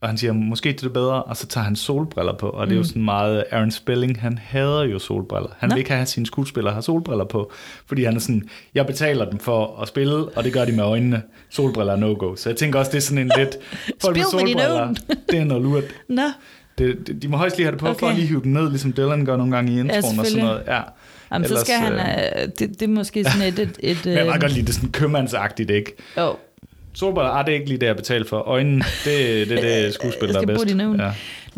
Og 0.00 0.08
han 0.08 0.18
siger, 0.18 0.32
måske 0.32 0.72
det 0.72 0.82
er 0.82 0.88
bedre, 0.88 1.22
og 1.22 1.36
så 1.36 1.46
tager 1.46 1.64
han 1.64 1.76
solbriller 1.76 2.32
på. 2.32 2.48
Og 2.48 2.66
det 2.66 2.72
er 2.72 2.76
jo 2.78 2.84
sådan 2.84 3.04
meget, 3.04 3.44
Aaron 3.50 3.70
Spelling, 3.70 4.20
han 4.20 4.38
hader 4.38 4.82
jo 4.82 4.98
solbriller. 4.98 5.48
Han 5.58 5.68
Nå. 5.68 5.74
vil 5.74 5.78
ikke 5.78 5.90
have, 5.90 6.02
at 6.02 6.08
sine 6.08 6.26
skuespillere 6.26 6.74
har 6.74 6.80
solbriller 6.80 7.24
på, 7.24 7.52
fordi 7.86 8.04
han 8.04 8.16
er 8.16 8.20
sådan, 8.20 8.48
jeg 8.74 8.86
betaler 8.86 9.30
dem 9.30 9.38
for 9.38 9.78
at 9.82 9.88
spille, 9.88 10.16
og 10.16 10.44
det 10.44 10.52
gør 10.52 10.64
de 10.64 10.72
med 10.72 10.84
øjnene. 10.84 11.22
Solbriller 11.50 11.92
er 11.92 11.96
no-go. 11.96 12.36
Så 12.36 12.48
jeg 12.48 12.56
tænker 12.56 12.78
også, 12.78 12.90
det 12.90 12.96
er 12.96 13.02
sådan 13.02 13.18
en 13.18 13.30
lidt, 13.38 13.56
folk 14.02 14.16
med 14.16 14.24
solbriller, 14.30 14.94
det 15.30 15.38
er 15.38 15.44
noget 15.44 15.62
lurt. 15.62 15.84
Nå, 16.08 16.22
Det, 16.78 17.06
det, 17.06 17.22
de 17.22 17.28
må 17.28 17.36
højst 17.36 17.56
lige 17.56 17.64
have 17.64 17.72
det 17.72 17.80
på, 17.80 17.88
okay. 17.88 17.98
for 18.00 18.06
at 18.08 18.14
lige 18.14 18.26
hive 18.26 18.42
den 18.42 18.52
ned, 18.52 18.70
ligesom 18.70 18.92
Dylan 18.92 19.24
gør 19.24 19.36
nogle 19.36 19.56
gange 19.56 19.72
i 19.72 19.78
introen 19.80 20.18
og 20.18 20.26
sådan 20.26 20.44
noget. 20.44 20.62
Ja. 20.66 20.80
Jamen, 21.32 21.48
så 21.48 21.54
Ellers, 21.54 21.66
skal 21.66 21.76
han... 21.76 21.92
øh, 21.92 22.42
Øh, 22.42 22.48
det, 22.58 22.58
det 22.58 22.82
er 22.82 22.88
måske 22.88 23.24
sådan 23.24 23.48
et... 23.48 23.58
et, 23.58 23.78
et 23.80 23.98
Men 24.06 24.14
jeg 24.14 24.24
kan 24.24 24.34
øh, 24.34 24.40
godt 24.40 24.52
lide 24.52 24.66
det 24.66 24.74
sådan 24.74 24.90
købmandsagtigt, 24.90 25.70
ikke? 25.70 25.92
jo, 26.16 26.36
Solbriller, 26.94 27.30
ah, 27.30 27.44
det 27.46 27.52
er 27.52 27.56
ikke 27.58 27.68
lige 27.68 27.78
det, 27.78 27.86
jeg 27.86 27.96
betaler 27.96 28.28
for. 28.28 28.48
Øjnene, 28.48 28.84
det, 29.04 29.48
det, 29.48 29.62
det 29.62 29.72
er 29.86 29.92
skuespil, 29.92 30.28
der 30.28 30.40
er 30.40 30.46
bedst. 30.46 30.56
bruge 30.56 30.68
dine. 30.68 31.04
Ja. 31.04 31.12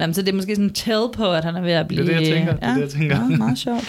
Nå, 0.07 0.13
så 0.13 0.23
det 0.23 0.29
er 0.29 0.33
måske 0.33 0.55
sådan 0.55 0.65
en 0.65 0.73
tell 0.75 1.07
på, 1.17 1.33
at 1.33 1.45
han 1.45 1.57
er 1.57 1.61
ved 1.61 1.73
at 1.73 1.89
blive... 1.89 2.07
det, 2.07 2.13
jeg 2.13 2.23
tænker. 2.37 2.53
Det 2.53 2.63
er 2.63 2.75
det, 2.75 2.81
jeg 2.81 2.91
tænker. 2.91 3.17
Ja, 3.17 3.37
meget 3.37 3.59
sjovt. 3.59 3.85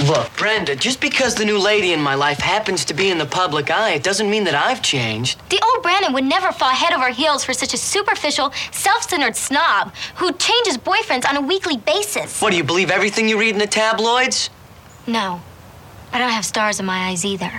Look, 0.00 0.36
Brenda, 0.38 0.74
just 0.86 1.00
because 1.00 1.34
the 1.34 1.44
new 1.44 1.58
lady 1.70 1.90
in 1.96 2.02
my 2.02 2.14
life 2.26 2.40
happens 2.42 2.84
to 2.84 2.94
be 2.94 3.06
in 3.12 3.18
the 3.18 3.28
public 3.42 3.66
eye, 3.70 3.92
it 3.96 4.06
doesn't 4.06 4.28
mean 4.34 4.44
that 4.44 4.54
I've 4.68 4.82
changed. 4.82 5.38
The 5.54 5.60
old 5.68 5.80
Brandon 5.86 6.12
would 6.16 6.28
never 6.36 6.50
fall 6.60 6.74
head 6.82 6.92
over 6.98 7.08
heels 7.22 7.44
for 7.46 7.54
such 7.54 7.72
a 7.74 7.78
superficial, 7.78 8.48
self-centered 8.72 9.36
snob 9.36 9.84
who 10.20 10.28
changes 10.46 10.74
boyfriends 10.90 11.24
on 11.30 11.36
a 11.36 11.40
weekly 11.52 11.78
basis. 11.92 12.40
What, 12.42 12.50
do 12.52 12.56
you 12.58 12.64
believe 12.72 12.90
everything 12.98 13.24
you 13.30 13.38
read 13.40 13.54
in 13.56 13.60
the 13.66 13.72
tabloids? 13.82 14.50
No, 15.06 15.40
I 16.12 16.18
don't 16.18 16.34
have 16.38 16.44
stars 16.44 16.78
in 16.80 16.86
my 16.86 16.98
eyes 17.08 17.24
either. 17.24 17.52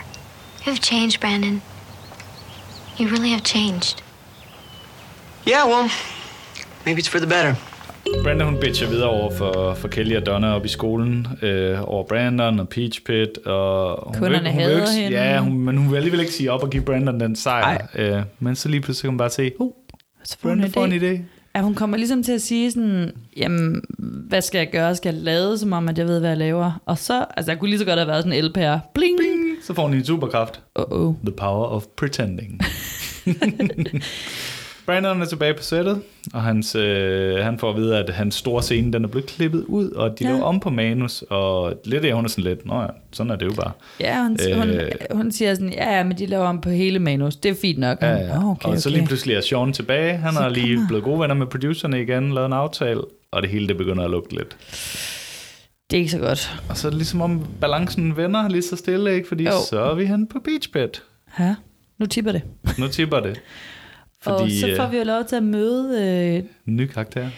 You've 0.66 0.82
changed, 0.82 1.20
Brandon. 1.20 1.62
You 3.00 3.08
really 3.08 3.30
have 3.30 3.42
changed. 3.46 4.04
Yeah, 5.48 5.64
well, 5.68 5.90
maybe 6.86 7.00
it's 7.02 7.10
for 7.10 7.20
the 7.20 7.28
better. 7.28 7.56
Brandon, 8.24 8.48
hun 8.48 8.60
bitcher 8.60 8.88
videre 8.90 9.10
over 9.10 9.32
for, 9.32 9.74
for 9.74 9.88
Kelly 9.88 10.16
og 10.16 10.26
Donna 10.26 10.56
op 10.56 10.66
i 10.66 10.68
skolen, 10.68 11.28
øh, 11.42 11.90
over 11.90 12.04
Brandon 12.04 12.60
og 12.60 12.70
Peach 12.70 13.02
Pit. 13.04 13.38
Og 13.46 14.04
hun 14.06 14.14
Kunderne 14.14 14.44
vil, 14.44 14.52
hun 14.52 14.60
vil 14.60 14.66
hader 14.66 14.80
ikke, 14.80 15.04
hende. 15.04 15.18
Ja, 15.18 15.40
hun, 15.40 15.60
men 15.60 15.78
hun 15.78 15.92
vil 15.92 15.96
alligevel 15.96 16.20
ikke 16.20 16.34
sige 16.34 16.52
op 16.52 16.64
og 16.64 16.70
give 16.70 16.84
Brandon 16.84 17.20
den 17.20 17.36
sejr. 17.36 17.88
Øh, 17.96 18.22
men 18.40 18.56
så 18.56 18.70
lige 18.70 18.82
pludselig 18.82 19.02
kan 19.02 19.10
hun 19.10 19.18
bare 19.18 19.30
se, 19.30 19.52
uh, 19.60 19.72
Så 20.24 20.38
får 20.40 20.50
hun 20.50 20.60
Brandon 20.60 20.74
får 20.74 20.86
en 20.86 20.94
idé. 21.18 21.22
Ja, 21.56 21.62
hun 21.62 21.76
kommer 21.76 21.98
ligesom 21.98 22.24
til 22.24 22.32
at 22.32 22.42
sige 22.42 22.72
sådan, 22.72 23.12
jamen, 23.38 23.82
hvad 24.00 24.42
skal 24.42 24.60
jeg 24.60 24.70
gøre? 24.72 24.96
Skal 24.96 25.14
jeg 25.16 25.24
lade, 25.24 25.58
som 25.58 25.74
om, 25.74 25.90
at 25.90 25.98
jeg 25.98 26.08
ved, 26.08 26.20
hvad 26.20 26.30
jeg 26.30 26.38
laver? 26.38 26.82
Og 26.86 26.98
så, 26.98 27.26
altså, 27.38 27.52
jeg 27.52 27.60
kunne 27.60 27.70
lige 27.70 27.80
så 27.80 27.86
godt 27.86 28.00
have 28.00 28.08
været 28.08 28.24
sådan 28.24 28.40
en 28.40 28.46
LPR. 28.46 28.78
Bling! 28.94 29.18
Bling. 29.18 29.37
Så 29.67 29.73
får 29.73 29.84
hun 29.84 29.93
en 29.93 30.06
superkraft. 30.06 30.60
Uh-oh. 30.80 31.13
The 31.25 31.32
power 31.38 31.65
of 31.65 31.84
pretending. 31.97 32.62
Brandon 34.86 35.21
er 35.21 35.25
tilbage 35.25 35.53
på 35.53 35.63
sættet, 35.63 36.01
og 36.34 36.41
hans, 36.43 36.75
øh, 36.75 37.36
han 37.38 37.60
får 37.60 37.69
at 37.69 37.75
vide, 37.75 37.97
at 37.97 38.10
hans 38.10 38.36
store 38.36 38.63
scene 38.63 38.93
den 38.93 39.03
er 39.03 39.08
blevet 39.08 39.25
klippet 39.30 39.63
ud, 39.67 39.91
og 39.91 40.19
de 40.19 40.23
Ja. 40.25 40.30
laver 40.32 40.43
om 40.43 40.60
på 40.60 40.69
manus, 40.69 41.23
og 41.30 41.73
lidt 41.86 42.06
af 42.06 42.13
hun 42.13 42.25
er 42.25 42.30
sådan 42.30 42.43
lidt, 42.43 42.65
nå 42.65 42.82
ja, 42.82 42.88
sådan 43.13 43.32
er 43.32 43.36
det 43.36 43.45
jo 43.45 43.51
bare. 43.53 43.71
Ja, 43.99 44.21
hun, 44.23 44.38
øh, 44.49 44.58
hun, 44.58 44.67
hun 45.12 45.32
siger 45.32 45.53
sådan, 45.56 45.73
ja, 45.73 45.97
ja, 45.97 46.03
men 46.03 46.17
de 46.17 46.25
laver 46.25 46.45
om 46.45 46.62
på 46.62 46.69
hele 46.69 46.99
manus. 46.99 47.36
Det 47.36 47.51
er 47.51 47.56
fint 47.62 47.80
nok. 47.80 48.01
Ja, 48.01 48.15
ja. 48.15 48.38
Oh, 48.38 48.49
okay, 48.49 48.69
og 48.69 48.77
så 48.82 48.89
okay. 48.89 48.97
lige 48.97 49.08
pludselig 49.08 49.36
er 49.36 49.41
Sean 49.41 49.73
tilbage, 49.73 50.17
han 50.17 50.34
Så 50.34 50.39
er 50.39 50.49
lige 50.49 50.80
blevet 50.88 51.03
gode 51.03 51.19
venner 51.19 51.36
med 51.36 51.47
producerne 51.47 52.01
igen, 52.01 52.34
lavet 52.34 52.45
en 52.45 52.53
aftale, 52.53 53.01
og 53.32 53.41
det 53.41 53.49
hele 53.51 53.67
det 53.67 53.77
begynder 53.77 54.03
at 54.03 54.12
lugte 54.12 54.36
lidt. 54.36 54.58
Det 55.91 55.97
er 55.97 56.00
ikke 56.00 56.12
så 56.12 56.19
godt. 56.19 56.62
Og 56.69 56.78
så 56.78 56.88
er 56.88 56.89
det 56.89 56.97
ligesom 56.97 57.21
om 57.21 57.47
balancen 57.62 58.17
vender 58.17 58.50
lige 58.50 58.62
så 58.62 58.76
stille, 58.76 59.15
ikke? 59.15 59.28
Fordi 59.28 59.43
Jo. 59.43 59.52
så 59.69 59.80
er 59.80 59.95
vi 59.95 60.06
hen 60.06 60.28
på 60.28 60.39
Beach 60.39 60.71
Pit. 60.71 61.04
Ja, 61.39 61.56
nu 61.97 62.06
tipper 62.06 62.32
det. 62.32 62.41
Nu 62.78 62.88
tipper 62.88 63.19
det. 63.19 63.30
og 64.26 64.39
Fordi, 64.39 64.60
så 64.60 64.73
får 64.78 64.86
øh, 64.86 64.91
vi 64.91 64.97
jo 64.97 65.04
lov 65.04 65.26
til 65.26 65.36
at 65.36 65.43
møde... 65.43 66.04
Øh, 66.38 66.43
Ny 66.65 66.88
karakter. 66.88 67.30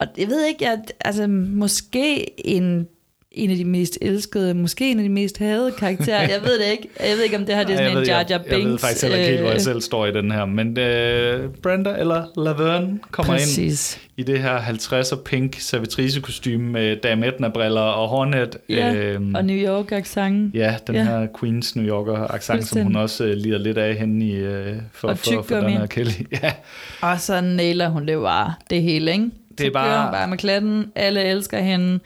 og 0.00 0.06
jeg 0.18 0.28
ved 0.28 0.46
ikke, 0.46 0.68
at, 0.68 0.92
altså 1.00 1.26
måske 1.26 2.26
en, 2.48 2.86
en 3.34 3.50
af 3.50 3.56
de 3.56 3.64
mest 3.64 3.98
elskede, 4.02 4.54
måske 4.54 4.90
en 4.90 4.98
af 4.98 5.02
de 5.02 5.08
mest 5.08 5.38
hadede 5.38 5.72
karakterer. 5.78 6.20
Jeg 6.20 6.40
ved 6.44 6.58
det 6.58 6.72
ikke. 6.72 6.88
Jeg 7.00 7.16
ved 7.16 7.24
ikke, 7.24 7.36
om 7.36 7.46
det 7.46 7.54
her 7.54 7.64
det 7.64 7.72
er 7.72 7.76
sådan 7.76 7.90
en 7.90 7.98
jeg, 7.98 8.06
Jar 8.06 8.18
ved, 8.18 8.26
Jar 8.28 8.38
jeg, 8.38 8.40
Binks. 8.40 8.62
jeg 8.64 8.70
ved 8.70 8.78
faktisk 8.78 9.02
heller 9.02 9.18
ikke 9.18 9.28
helt, 9.30 9.40
hvor 9.40 9.48
jeg 9.50 9.56
øh, 9.56 9.60
selv 9.60 9.80
står 9.80 10.06
i 10.06 10.12
den 10.12 10.30
her. 10.32 10.44
Men 10.44 10.78
øh, 10.78 11.50
Brenda 11.62 11.94
eller 11.98 12.24
Laverne 12.36 12.98
kommer 13.10 13.32
ind 13.32 13.40
Præcis. 13.40 14.00
i 14.16 14.22
det 14.22 14.38
her 14.42 14.58
50'er 14.58 15.16
pink 15.24 15.56
servitrice 15.60 16.20
kostume 16.20 16.58
med 16.72 16.96
Dame 16.96 17.26
Edna-briller 17.26 17.80
og 17.80 18.08
hornet. 18.08 18.56
Ja, 18.68 18.94
Øhm, 18.94 19.34
og 19.34 19.44
New 19.44 19.56
York 19.56 19.92
accent. 19.92 20.54
Ja, 20.54 20.76
den 20.86 20.94
Ja. 20.94 21.04
her 21.04 21.26
Queens 21.40 21.76
New 21.76 21.86
Yorker 21.86 22.34
accent, 22.34 22.66
som 22.66 22.82
hun 22.82 22.96
også 22.96 23.24
øh, 23.24 23.34
lider 23.36 23.58
lidt 23.58 23.78
af 23.78 23.94
henne 23.94 24.24
i, 24.26 24.34
øh, 24.34 24.76
for, 24.92 25.08
Og 25.08 25.18
for, 25.18 25.42
for 25.48 25.56
den 25.56 25.70
her 25.70 25.86
Kelly. 25.86 26.10
Ja, 26.42 26.52
Og 27.00 27.20
så 27.20 27.40
nailer 27.40 27.88
hun 27.88 28.06
det 28.08 28.18
bare, 28.18 28.54
det 28.70 28.82
hele, 28.82 29.12
ikke? 29.12 29.24
Det 29.58 29.64
er 29.66 29.68
så 29.68 29.72
bare- 29.72 30.12
bare 30.12 30.28
med 30.28 30.38
klatten, 30.38 30.84
alle 30.94 31.22
elsker 31.24 31.58
hende. 31.58 31.98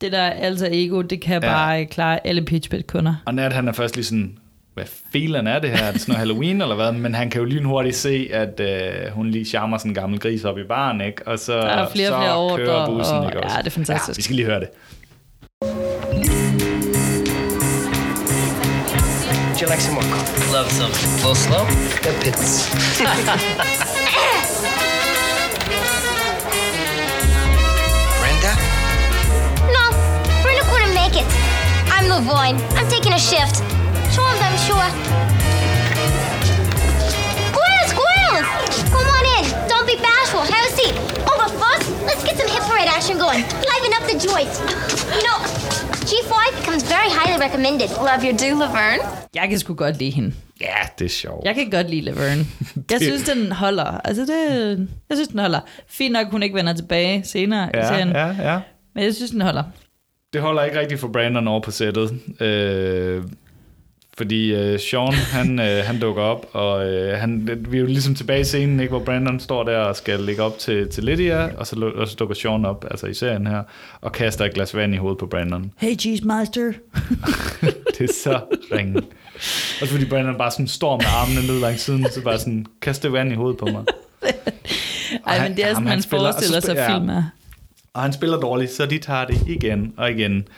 Det 0.00 0.12
der 0.12 0.22
altså 0.22 0.68
ego, 0.72 1.00
det 1.02 1.20
kan 1.20 1.42
Ja. 1.42 1.48
bare 1.52 1.84
klare 1.84 2.26
alle 2.26 2.42
Peach 2.42 2.70
Pit 2.70 2.86
kunder. 2.86 3.14
og 3.26 3.34
Nat 3.34 3.52
han 3.52 3.68
er 3.68 3.72
først 3.72 3.94
lige 3.96 4.04
sådan, 4.04 4.38
hvad 4.74 4.84
filen 5.12 5.46
er 5.46 5.58
det 5.58 5.70
her? 5.70 5.84
Er 5.84 5.92
det 5.92 6.00
sådan 6.00 6.12
noget 6.12 6.18
Halloween 6.18 6.62
eller 6.62 6.74
hvad? 6.74 6.92
Men 6.92 7.14
han 7.14 7.30
kan 7.30 7.40
jo 7.40 7.44
lynhurtigt 7.44 7.96
se, 7.96 8.28
at 8.32 8.60
øh, 8.60 9.12
hun 9.12 9.30
lige 9.30 9.44
charmer 9.44 9.78
sådan 9.78 9.90
en 9.90 9.94
gammel 9.94 10.18
gris 10.20 10.44
op 10.44 10.58
i 10.58 10.62
baren, 10.64 11.00
ikke? 11.00 11.26
Og 11.28 11.38
så, 11.38 11.52
Der 11.52 11.60
er 11.62 11.88
flere 11.90 12.08
så 12.08 12.16
flere 12.18 12.36
ordre, 12.36 12.56
kører 12.56 12.86
bussen, 12.86 13.16
og- 13.16 13.24
ikke 13.26 13.42
også? 13.44 13.56
ja, 13.56 13.60
det 13.62 13.66
er 13.66 13.70
fantastisk. 13.70 14.18
Ja, 14.18 14.20
vi 14.20 14.22
skal 14.22 14.36
lige 14.36 14.46
høre 14.46 14.60
det. 14.60 14.68
Would 19.48 19.62
you 19.62 19.66
like 19.72 19.82
some 19.82 19.94
more 19.94 20.08
coffee? 20.12 20.52
Love 20.56 20.70
some. 20.70 20.92
A 20.94 21.06
little 21.16 21.36
slow? 21.36 21.64
The 22.04 22.12
pits. 22.22 22.68
I'm 32.08 32.24
Lavoine. 32.24 32.56
I'm 32.78 32.88
taking 32.88 33.12
a 33.12 33.18
shift. 33.18 33.56
Sure, 34.14 34.32
I'm 34.46 34.56
sure. 34.66 34.88
Squirrels, 37.50 37.88
squirrels! 37.92 38.48
Come 38.94 39.08
on 39.16 39.24
in. 39.36 39.44
Don't 39.68 39.86
be 39.86 39.96
bashful. 39.96 40.40
Have 40.40 40.64
a 40.70 40.72
seat. 40.78 40.94
Oh, 41.28 41.36
but 41.42 41.50
first, 41.62 41.86
let's 42.08 42.24
get 42.24 42.36
some 42.40 42.48
hip 42.48 42.62
parade 42.70 42.88
action 42.88 43.18
going. 43.18 43.42
Liven 43.70 43.92
up 43.98 44.04
the 44.10 44.16
joint. 44.26 44.48
You 45.16 45.22
know, 45.28 45.38
G5 46.08 46.56
becomes 46.60 46.82
very 46.82 47.10
highly 47.10 47.38
recommended. 47.46 47.90
Love 47.90 48.24
your 48.24 48.36
do, 48.44 48.54
Laverne. 48.58 49.02
Jeg 49.34 49.48
kan 49.48 49.58
sgu 49.58 49.74
godt 49.74 49.98
lide 49.98 50.10
hende. 50.10 50.32
Ja, 50.60 50.76
det 50.98 51.04
er 51.04 51.08
sjovt. 51.08 51.44
Jeg 51.44 51.54
kan 51.54 51.70
godt 51.70 51.90
lide 51.90 52.02
Laverne. 52.04 52.46
Jeg 52.90 53.00
synes, 53.00 53.22
den 53.22 53.52
holder. 53.52 54.00
Altså, 54.04 54.22
det, 54.22 54.88
jeg 55.10 55.16
synes, 55.16 55.28
den 55.28 55.38
holder. 55.38 55.60
Fint 55.88 56.12
nok, 56.12 56.30
hun 56.30 56.42
ikke 56.42 56.54
vender 56.54 56.72
tilbage 56.72 57.22
senere 57.24 57.68
i 57.74 57.76
Ja, 57.76 57.88
serien. 57.88 58.08
ja, 58.08 58.26
ja. 58.52 58.60
Men 58.94 59.04
jeg 59.04 59.14
synes, 59.14 59.30
den 59.30 59.40
holder. 59.40 59.62
Det 60.32 60.40
holder 60.40 60.64
ikke 60.64 60.80
rigtigt 60.80 61.00
for 61.00 61.08
Brandon 61.08 61.48
over 61.48 61.60
på 61.60 61.70
sættet. 61.70 62.20
Øh, 62.40 63.22
fordi 64.18 64.54
øh, 64.54 64.80
Sean, 64.80 65.12
han, 65.12 65.58
øh, 65.60 65.84
han 65.84 66.00
dukker 66.00 66.22
op, 66.22 66.46
og 66.52 66.86
øh, 66.92 67.18
han, 67.18 67.58
vi 67.68 67.76
er 67.76 67.80
jo 67.80 67.86
ligesom 67.86 68.14
tilbage 68.14 68.40
i 68.40 68.44
scenen, 68.44 68.80
ikke, 68.80 68.90
hvor 68.90 69.04
Brandon 69.04 69.40
står 69.40 69.62
der 69.64 69.78
og 69.78 69.96
skal 69.96 70.20
lægge 70.20 70.42
op 70.42 70.58
til, 70.58 70.88
til 70.88 71.04
Lydia, 71.04 71.50
og 71.56 71.66
så, 71.66 71.92
og 71.96 72.08
så 72.08 72.14
dukker 72.16 72.34
Sean 72.34 72.64
op, 72.64 72.84
altså 72.90 73.06
i 73.06 73.14
serien 73.14 73.46
her, 73.46 73.62
og 74.00 74.12
kaster 74.12 74.44
et 74.44 74.54
glas 74.54 74.76
vand 74.76 74.94
i 74.94 74.96
hovedet 74.96 75.18
på 75.18 75.26
Brandon. 75.26 75.72
Hey, 75.78 75.98
Cheese 75.98 76.24
Meister. 76.26 76.72
Det 77.98 78.10
er 78.10 78.14
så 78.24 78.40
ringe. 78.76 79.02
Også 79.82 79.88
fordi 79.92 80.04
Brandon 80.04 80.38
bare 80.38 80.50
sådan 80.50 80.68
står 80.68 80.96
med 80.96 81.06
armene 81.06 81.46
ned 81.46 81.60
langs 81.60 81.80
siden, 81.82 82.06
så 82.12 82.22
bare 82.22 82.38
sådan, 82.38 82.66
kaster 82.82 83.08
vand 83.08 83.32
i 83.32 83.34
hovedet 83.34 83.58
på 83.58 83.66
mig. 83.66 83.84
Ej, 85.26 85.38
han- 85.38 85.50
men 85.50 85.56
det 85.56 85.64
er 85.64 85.68
sådan, 85.74 85.86
han 85.86 85.96
og 85.98 86.02
så 86.02 86.08
forestiller 86.08 86.60
sig 86.60 86.68
spiller- 86.70 86.82
ja. 86.82 86.96
film 86.98 87.08
er. 87.08 87.22
Og 87.94 88.02
han 88.02 88.12
spiller 88.12 88.40
dårligt, 88.40 88.70
så 88.72 88.86
de 88.86 88.98
tager 88.98 89.24
det 89.24 89.42
igen 89.46 89.92
og 89.96 90.10
igen. 90.10 90.48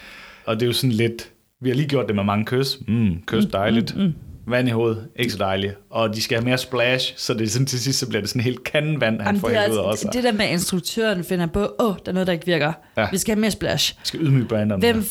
Og 0.46 0.54
det 0.54 0.62
er 0.62 0.66
jo 0.66 0.72
sådan 0.72 0.92
lidt... 0.92 1.30
Vi 1.60 1.68
har 1.68 1.76
lige 1.76 1.88
gjort 1.88 2.06
det 2.06 2.16
med 2.16 2.24
mange 2.24 2.44
kys. 2.44 2.78
Mm, 2.88 3.22
kys 3.26 3.44
dejligt. 3.46 3.96
Mm, 3.96 4.02
mm, 4.02 4.06
mm. 4.06 4.14
Vand 4.46 4.68
i 4.68 4.70
hovedet, 4.70 5.08
ikke 5.16 5.32
så 5.32 5.38
dejligt. 5.38 5.74
Og 5.90 6.14
de 6.14 6.22
skal 6.22 6.38
have 6.38 6.44
mere 6.44 6.58
splash, 6.58 7.14
så 7.16 7.34
det 7.34 7.42
er 7.42 7.48
sådan, 7.48 7.66
til 7.66 7.80
sidst 7.80 7.98
så 7.98 8.08
bliver 8.08 8.20
det 8.20 8.30
sådan 8.30 8.42
helt 8.42 8.64
kanden 8.64 9.00
vand, 9.00 9.16
han 9.20 9.26
Jamen, 9.26 9.40
får 9.40 9.48
det, 9.48 9.58
helt 9.60 9.72
ud 9.72 9.78
af 9.78 9.90
altså, 9.90 10.02
sig. 10.02 10.12
det 10.12 10.24
der 10.24 10.32
med, 10.32 10.44
at 10.44 10.50
instruktøren 10.50 11.24
finder 11.24 11.46
på, 11.46 11.74
åh, 11.78 11.86
oh, 11.86 11.94
der 12.04 12.10
er 12.10 12.12
noget, 12.12 12.26
der 12.26 12.32
ikke 12.32 12.46
virker. 12.46 12.72
Ja. 12.96 13.06
Vi 13.10 13.18
skal 13.18 13.34
have 13.34 13.40
mere 13.40 13.50
splash. 13.50 13.94
Jeg 13.98 14.06
skal 14.06 14.20
ydmyge 14.20 14.44
Brandon. 14.44 14.80
Hvem 14.80 15.04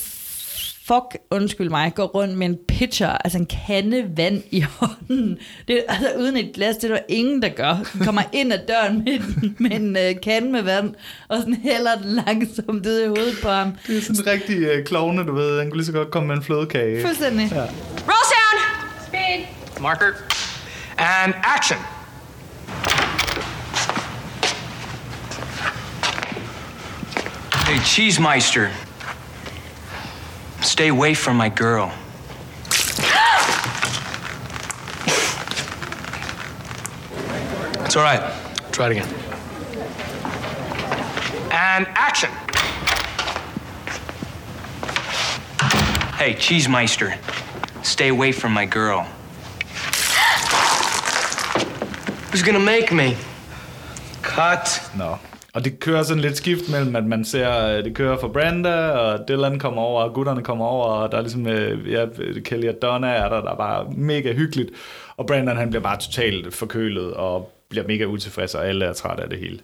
fuck, 0.94 1.18
undskyld 1.32 1.70
mig, 1.70 1.92
går 1.96 2.06
rundt 2.06 2.38
med 2.38 2.48
en 2.48 2.58
pitcher, 2.68 3.10
altså 3.10 3.38
en 3.38 3.46
kande 3.68 4.06
vand 4.18 4.44
i 4.52 4.62
hånden. 4.62 5.38
Det, 5.68 5.78
er- 5.78 5.94
altså 5.94 6.08
uden 6.20 6.38
et 6.38 6.52
glas, 6.56 6.76
det 6.78 6.92
er 6.92 6.96
der 6.96 7.02
ingen, 7.10 7.42
der 7.42 7.50
gør. 7.50 7.78
Den 7.94 8.06
kommer 8.06 8.22
ind 8.34 8.54
ad 8.54 8.60
døren 8.68 9.04
med, 9.04 9.14
en- 9.14 9.56
med 9.60 9.72
en 9.72 9.96
uh, 10.16 10.22
kande 10.24 10.52
med 10.52 10.62
vand, 10.62 10.94
og 11.28 11.38
sådan 11.38 11.54
hælder 11.64 11.96
den 11.96 12.16
langsomt 12.26 12.86
ud 12.86 13.00
i 13.02 13.08
hovedet 13.08 13.36
på 13.44 13.50
ham. 13.50 13.72
Det 13.88 13.98
er 13.98 14.02
sådan 14.02 14.16
en 14.22 14.28
rigtig 14.28 14.58
uh, 14.80 14.84
klovne, 14.86 15.24
du 15.28 15.34
ved. 15.36 15.60
Han 15.60 15.70
kunne 15.70 15.78
lige 15.78 15.86
så 15.86 15.92
godt 15.92 16.12
komme 16.12 16.28
med 16.28 16.36
en 16.36 16.44
flødekage. 16.44 17.02
Fuldstændig. 17.06 17.48
Ja. 17.52 17.62
Roll 17.62 18.26
sound. 18.32 18.60
Speed. 19.08 19.46
Marker. 19.82 20.06
And 20.98 21.34
action. 21.58 21.78
Hey, 27.68 27.80
Cheesemeister. 27.84 28.68
Stay 30.62 30.90
away 30.90 31.14
from 31.14 31.38
my 31.38 31.50
girl. 31.50 31.92
It's 37.86 37.96
all 37.96 38.04
right. 38.04 38.22
Try 38.72 38.88
it 38.88 38.92
again. 38.92 39.08
And 41.52 41.88
action. 41.96 42.30
Hey, 46.18 46.36
Cheesemeister. 46.36 47.18
Stay 47.84 48.10
away 48.10 48.32
from 48.32 48.52
my 48.52 48.66
girl. 48.66 49.08
Who's 52.32 52.44
gonna 52.44 52.60
make 52.60 52.92
me? 52.92 53.18
Cut. 54.22 54.88
Nå. 54.96 55.20
Og 55.54 55.66
det 55.66 55.80
kører 55.80 56.04
sådan 56.04 56.22
lidt 56.22 56.38
skift 56.38 56.72
mellem, 56.72 56.96
at 56.96 57.06
man 57.06 57.26
ser, 57.26 57.66
øh, 57.66 57.84
det 57.84 57.96
kører 57.96 58.18
for 58.18 58.28
Branda, 58.28 58.90
og 58.90 59.28
Dylan 59.28 59.60
kommer 59.60 59.82
over, 59.82 60.04
og 60.04 60.14
gutterne 60.14 60.44
kommer 60.44 60.66
over, 60.66 60.86
og 60.86 61.12
der 61.12 61.18
er 61.18 61.22
ligesom, 61.22 61.48
øh, 61.48 61.92
ja, 61.92 62.06
Kelly 62.46 62.68
og 62.68 62.76
Donna 62.82 63.08
er 63.08 63.30
der, 63.30 63.42
der 63.42 63.52
er 63.52 63.56
bare 63.56 63.86
mega 63.92 64.34
hyggeligt. 64.34 64.70
Og 65.18 65.26
Brandon, 65.26 65.58
han 65.58 65.70
bliver 65.70 65.84
bare 65.84 66.00
totalt 66.00 66.54
forkølet, 66.54 67.14
og 67.14 67.52
bliver 67.70 67.88
mega 67.88 68.06
utilfreds, 68.06 68.56
og 68.56 68.68
alle 68.68 68.86
er 68.86 68.94
trætte 68.94 69.24
af 69.24 69.30
det 69.30 69.40
hele. 69.40 69.60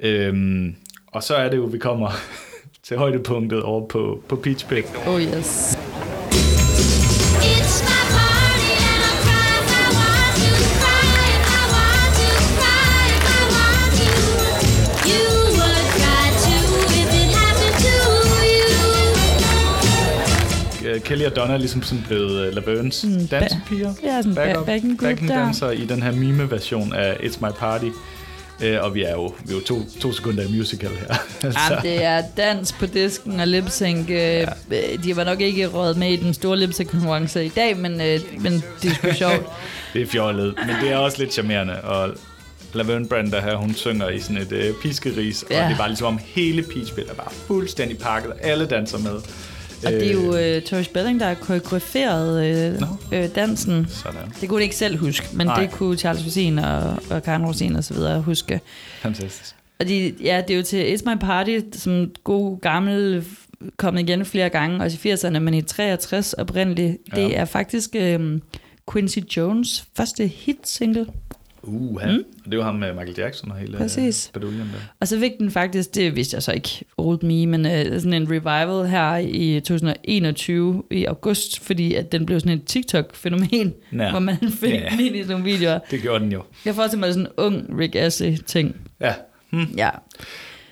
Øhm, 0.00 0.76
og 1.06 1.22
så 1.22 1.34
er 1.34 1.48
det 1.48 1.56
jo, 1.56 1.62
vi 1.62 1.78
kommer 1.78 2.10
til 2.86 2.96
højdepunktet 2.96 3.62
over 3.62 3.86
på, 3.86 4.22
på 4.28 4.36
Peach 4.36 4.68
Pit. 4.68 4.84
Oh 5.06 5.22
yes. 5.22 5.81
Kelly 21.12 21.24
og 21.24 21.36
Donna 21.36 21.54
er 21.54 21.58
ligesom 21.58 21.82
sådan 21.82 22.04
blevet 22.08 22.48
uh, 22.48 22.54
Lavernes 22.54 23.04
mm, 23.04 23.26
dansepiger. 23.26 23.94
ja, 24.02 24.22
sådan 24.22 24.38
Backup- 24.38 24.56
ba- 24.60 24.64
backing 24.64 24.98
group 24.98 25.10
backing 25.10 25.28
der. 25.28 25.44
danser 25.44 25.70
i 25.70 25.84
den 25.84 26.02
her 26.02 26.12
mime-version 26.12 26.92
af 26.94 27.12
It's 27.14 27.46
My 27.46 27.50
Party. 27.58 27.86
Øh, 28.62 28.78
og 28.82 28.94
vi 28.94 29.02
er 29.02 29.12
jo, 29.12 29.26
vi 29.44 29.52
er 29.52 29.56
jo 29.56 29.60
to, 29.64 29.82
to 30.00 30.12
sekunder 30.12 30.42
i 30.42 30.56
musical 30.58 30.90
her. 30.90 31.14
altså, 31.42 31.60
Jamen, 31.70 31.82
det 31.82 32.04
er 32.04 32.22
dans 32.36 32.72
på 32.72 32.86
disken 32.86 33.40
og 33.40 33.46
lipsync. 33.48 34.08
Ja. 34.10 34.44
De 35.04 35.16
var 35.16 35.24
nok 35.24 35.40
ikke 35.40 35.66
råd 35.66 35.94
med 35.94 36.12
i 36.12 36.16
den 36.16 36.34
store 36.34 36.58
lipsync 36.58 36.90
konkurrence 36.90 37.44
i 37.44 37.48
dag, 37.48 37.76
men, 37.76 37.92
øh, 38.00 38.20
men 38.40 38.64
det 38.82 38.90
er 38.90 38.94
sgu 38.94 39.12
sjovt. 39.28 39.46
det 39.92 40.02
er 40.02 40.06
fjollet, 40.06 40.54
men 40.66 40.76
det 40.82 40.90
er 40.92 40.96
også 40.96 41.18
lidt 41.18 41.32
charmerende. 41.32 41.80
Og 41.80 42.10
Laverne 42.74 43.08
Branda 43.08 43.40
her, 43.40 43.56
hun 43.56 43.74
synger 43.74 44.08
i 44.08 44.20
sådan 44.20 44.36
et 44.36 44.52
øh, 44.52 44.74
piskeris, 44.82 45.44
ja. 45.50 45.64
Og 45.64 45.68
det 45.70 45.78
bare 45.78 45.88
ligesom 45.88 46.06
om 46.06 46.18
hele 46.24 46.62
Peach 46.62 46.94
Pit 46.94 47.04
er 47.10 47.14
bare 47.14 47.32
fuldstændig 47.46 47.98
pakket, 47.98 48.30
og 48.30 48.36
alle 48.42 48.66
danser 48.66 48.98
med. 48.98 49.12
Og 49.86 49.92
det 49.92 50.08
er 50.08 50.12
jo 50.12 50.36
øh, 50.36 50.62
Tori 50.62 50.84
Spelling, 50.84 51.20
der 51.20 51.26
har 51.26 51.34
koreograferet 51.34 52.46
øh, 52.46 52.80
Nå. 52.80 52.86
øh, 53.12 53.34
dansen. 53.34 53.86
Sådan. 53.88 54.32
Det 54.40 54.48
kunne 54.48 54.58
de 54.58 54.62
ikke 54.62 54.76
selv 54.76 54.98
huske, 54.98 55.26
men 55.32 55.46
Nej. 55.46 55.60
Det 55.60 55.70
kunne 55.70 55.98
Charles 55.98 56.26
Rosin 56.26 56.58
og, 56.58 56.96
og 57.10 57.22
Karen 57.22 57.46
Rosin 57.46 57.76
og 57.76 57.84
så 57.84 57.94
videre 57.94 58.20
huske. 58.20 58.60
Fantastisk. 59.00 59.54
Og 59.80 59.88
de, 59.88 60.14
ja, 60.22 60.42
det 60.48 60.54
er 60.54 60.56
jo 60.56 60.62
til 60.62 60.94
It's 60.94 61.10
My 61.10 61.18
Party, 61.20 61.60
som 61.72 62.10
god 62.24 62.60
gammel, 62.60 63.24
kommet 63.76 64.00
igen 64.00 64.24
flere 64.24 64.48
gange, 64.48 64.84
også 64.84 64.98
i 65.04 65.12
80'erne, 65.12 65.38
men 65.38 65.54
i 65.54 65.62
63 65.62 66.32
oprindeligt. 66.32 66.96
Ja. 67.16 67.22
Det 67.22 67.38
er 67.38 67.44
faktisk 67.44 67.90
øh, 67.94 68.40
Quincy 68.92 69.18
Jones 69.36 69.84
første 69.96 70.26
hit 70.26 70.68
single. 70.68 71.06
Uh, 71.64 72.02
mm. 72.06 72.24
det 72.50 72.58
var 72.58 72.64
ham 72.64 72.74
med 72.74 72.92
Michael 72.92 73.14
Jackson 73.18 73.50
og 73.50 73.56
hele 73.56 73.76
Præcis. 73.76 74.28
øh, 74.28 74.32
baduljen 74.40 74.60
der. 74.60 74.78
Og 75.00 75.08
så 75.08 75.18
fik 75.20 75.30
den 75.38 75.50
faktisk, 75.50 75.94
det 75.94 76.16
vidste 76.16 76.34
jeg 76.34 76.42
så 76.42 76.52
ikke, 76.52 76.68
old 76.96 77.22
me, 77.22 77.46
men 77.46 77.66
øh, 77.66 78.00
sådan 78.00 78.12
en 78.12 78.30
revival 78.30 78.86
her 78.88 79.16
i 79.16 79.60
2021 79.60 80.82
i 80.90 81.04
august, 81.04 81.60
fordi 81.60 81.94
at 81.94 82.12
den 82.12 82.26
blev 82.26 82.40
sådan 82.40 82.58
et 82.58 82.64
TikTok-fænomen, 82.64 83.72
Ja. 83.92 84.10
hvor 84.10 84.18
man 84.20 84.36
fik 84.60 84.72
Ja. 84.72 84.88
den 84.90 85.00
ind 85.00 85.16
i 85.16 85.22
nogle 85.22 85.44
videoer. 85.44 85.78
Det 85.90 86.02
gjorde 86.02 86.24
den 86.24 86.32
jo. 86.32 86.42
Jeg 86.64 86.74
forestiller 86.74 87.06
mig 87.06 87.14
sådan 87.14 87.26
en 87.26 87.32
ung 87.36 87.78
Rick 87.78 87.94
Astley-ting. 87.96 88.76
Ja. 89.00 89.14
Hmm. 89.50 89.66
Ja, 89.76 89.90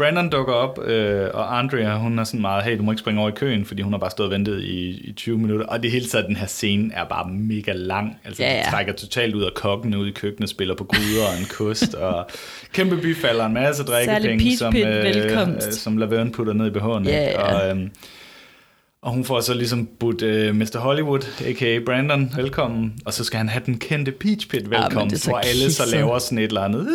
Brandon 0.00 0.28
dukker 0.30 0.52
op, 0.52 0.84
øh, 0.84 1.28
og 1.34 1.58
Andrea, 1.58 1.96
hun 1.96 2.18
er 2.18 2.24
sådan 2.24 2.40
meget, 2.40 2.64
hey, 2.64 2.78
du 2.78 2.82
må 2.82 2.92
ikke 2.92 3.00
springe 3.00 3.20
over 3.20 3.30
i 3.30 3.32
køen, 3.32 3.64
fordi 3.64 3.82
hun 3.82 3.92
har 3.92 3.98
bare 3.98 4.10
stået 4.10 4.26
og 4.26 4.32
ventet 4.32 4.62
i, 4.62 4.88
i 5.08 5.12
20 5.12 5.38
minutter. 5.38 5.66
Og 5.66 5.82
det 5.82 5.90
hele 5.90 6.06
taget, 6.06 6.26
den 6.26 6.36
her 6.36 6.46
scene 6.46 6.94
er 6.94 7.04
bare 7.04 7.28
mega 7.30 7.72
lang. 7.72 8.16
Altså, 8.24 8.42
Ja, 8.42 8.50
ja, 8.50 8.56
ja. 8.56 8.70
trækker 8.70 8.92
totalt 8.92 9.34
ud 9.34 9.42
af 9.42 9.54
kokken 9.54 9.94
ud 9.94 10.08
i 10.08 10.10
køkkenet, 10.10 10.50
spiller 10.50 10.74
på 10.74 10.84
gryder 10.84 11.26
og 11.32 11.40
en 11.40 11.46
kost, 11.50 11.94
og 11.94 12.26
kæmpe 12.72 12.96
byfalder, 12.96 13.46
en 13.46 13.54
masse 13.54 13.84
drikkepenge, 13.84 14.56
som, 14.56 14.76
øh, 14.76 15.06
øh, 15.06 15.72
som 15.72 15.96
Laverne 15.96 16.32
putter 16.32 16.52
ned 16.52 16.66
i 16.66 16.70
behoven. 16.70 17.04
Ja, 17.06 17.24
ja. 17.24 17.54
Og, 17.54 17.70
øhm, 17.70 17.90
og 19.02 19.12
hun 19.12 19.24
får 19.24 19.40
så 19.40 19.54
ligesom 19.54 19.88
budt 20.00 20.22
øh, 20.22 20.54
Mr. 20.54 20.78
Hollywood, 20.78 21.20
a.k.a. 21.46 21.78
Brandon, 21.86 22.32
velkommen. 22.36 22.92
Og 23.04 23.12
så 23.14 23.24
skal 23.24 23.38
han 23.38 23.48
have 23.48 23.62
den 23.66 23.78
kendte 23.78 24.12
Peach 24.12 24.48
Pit 24.48 24.62
men 24.62 24.70
velkommen, 24.70 25.16
så 25.16 25.30
hvor 25.30 25.38
alle 25.38 25.72
så 25.72 25.82
laver 25.92 26.18
sådan 26.18 26.38
et 26.38 26.44
eller 26.44 26.60
andet. 26.60 26.88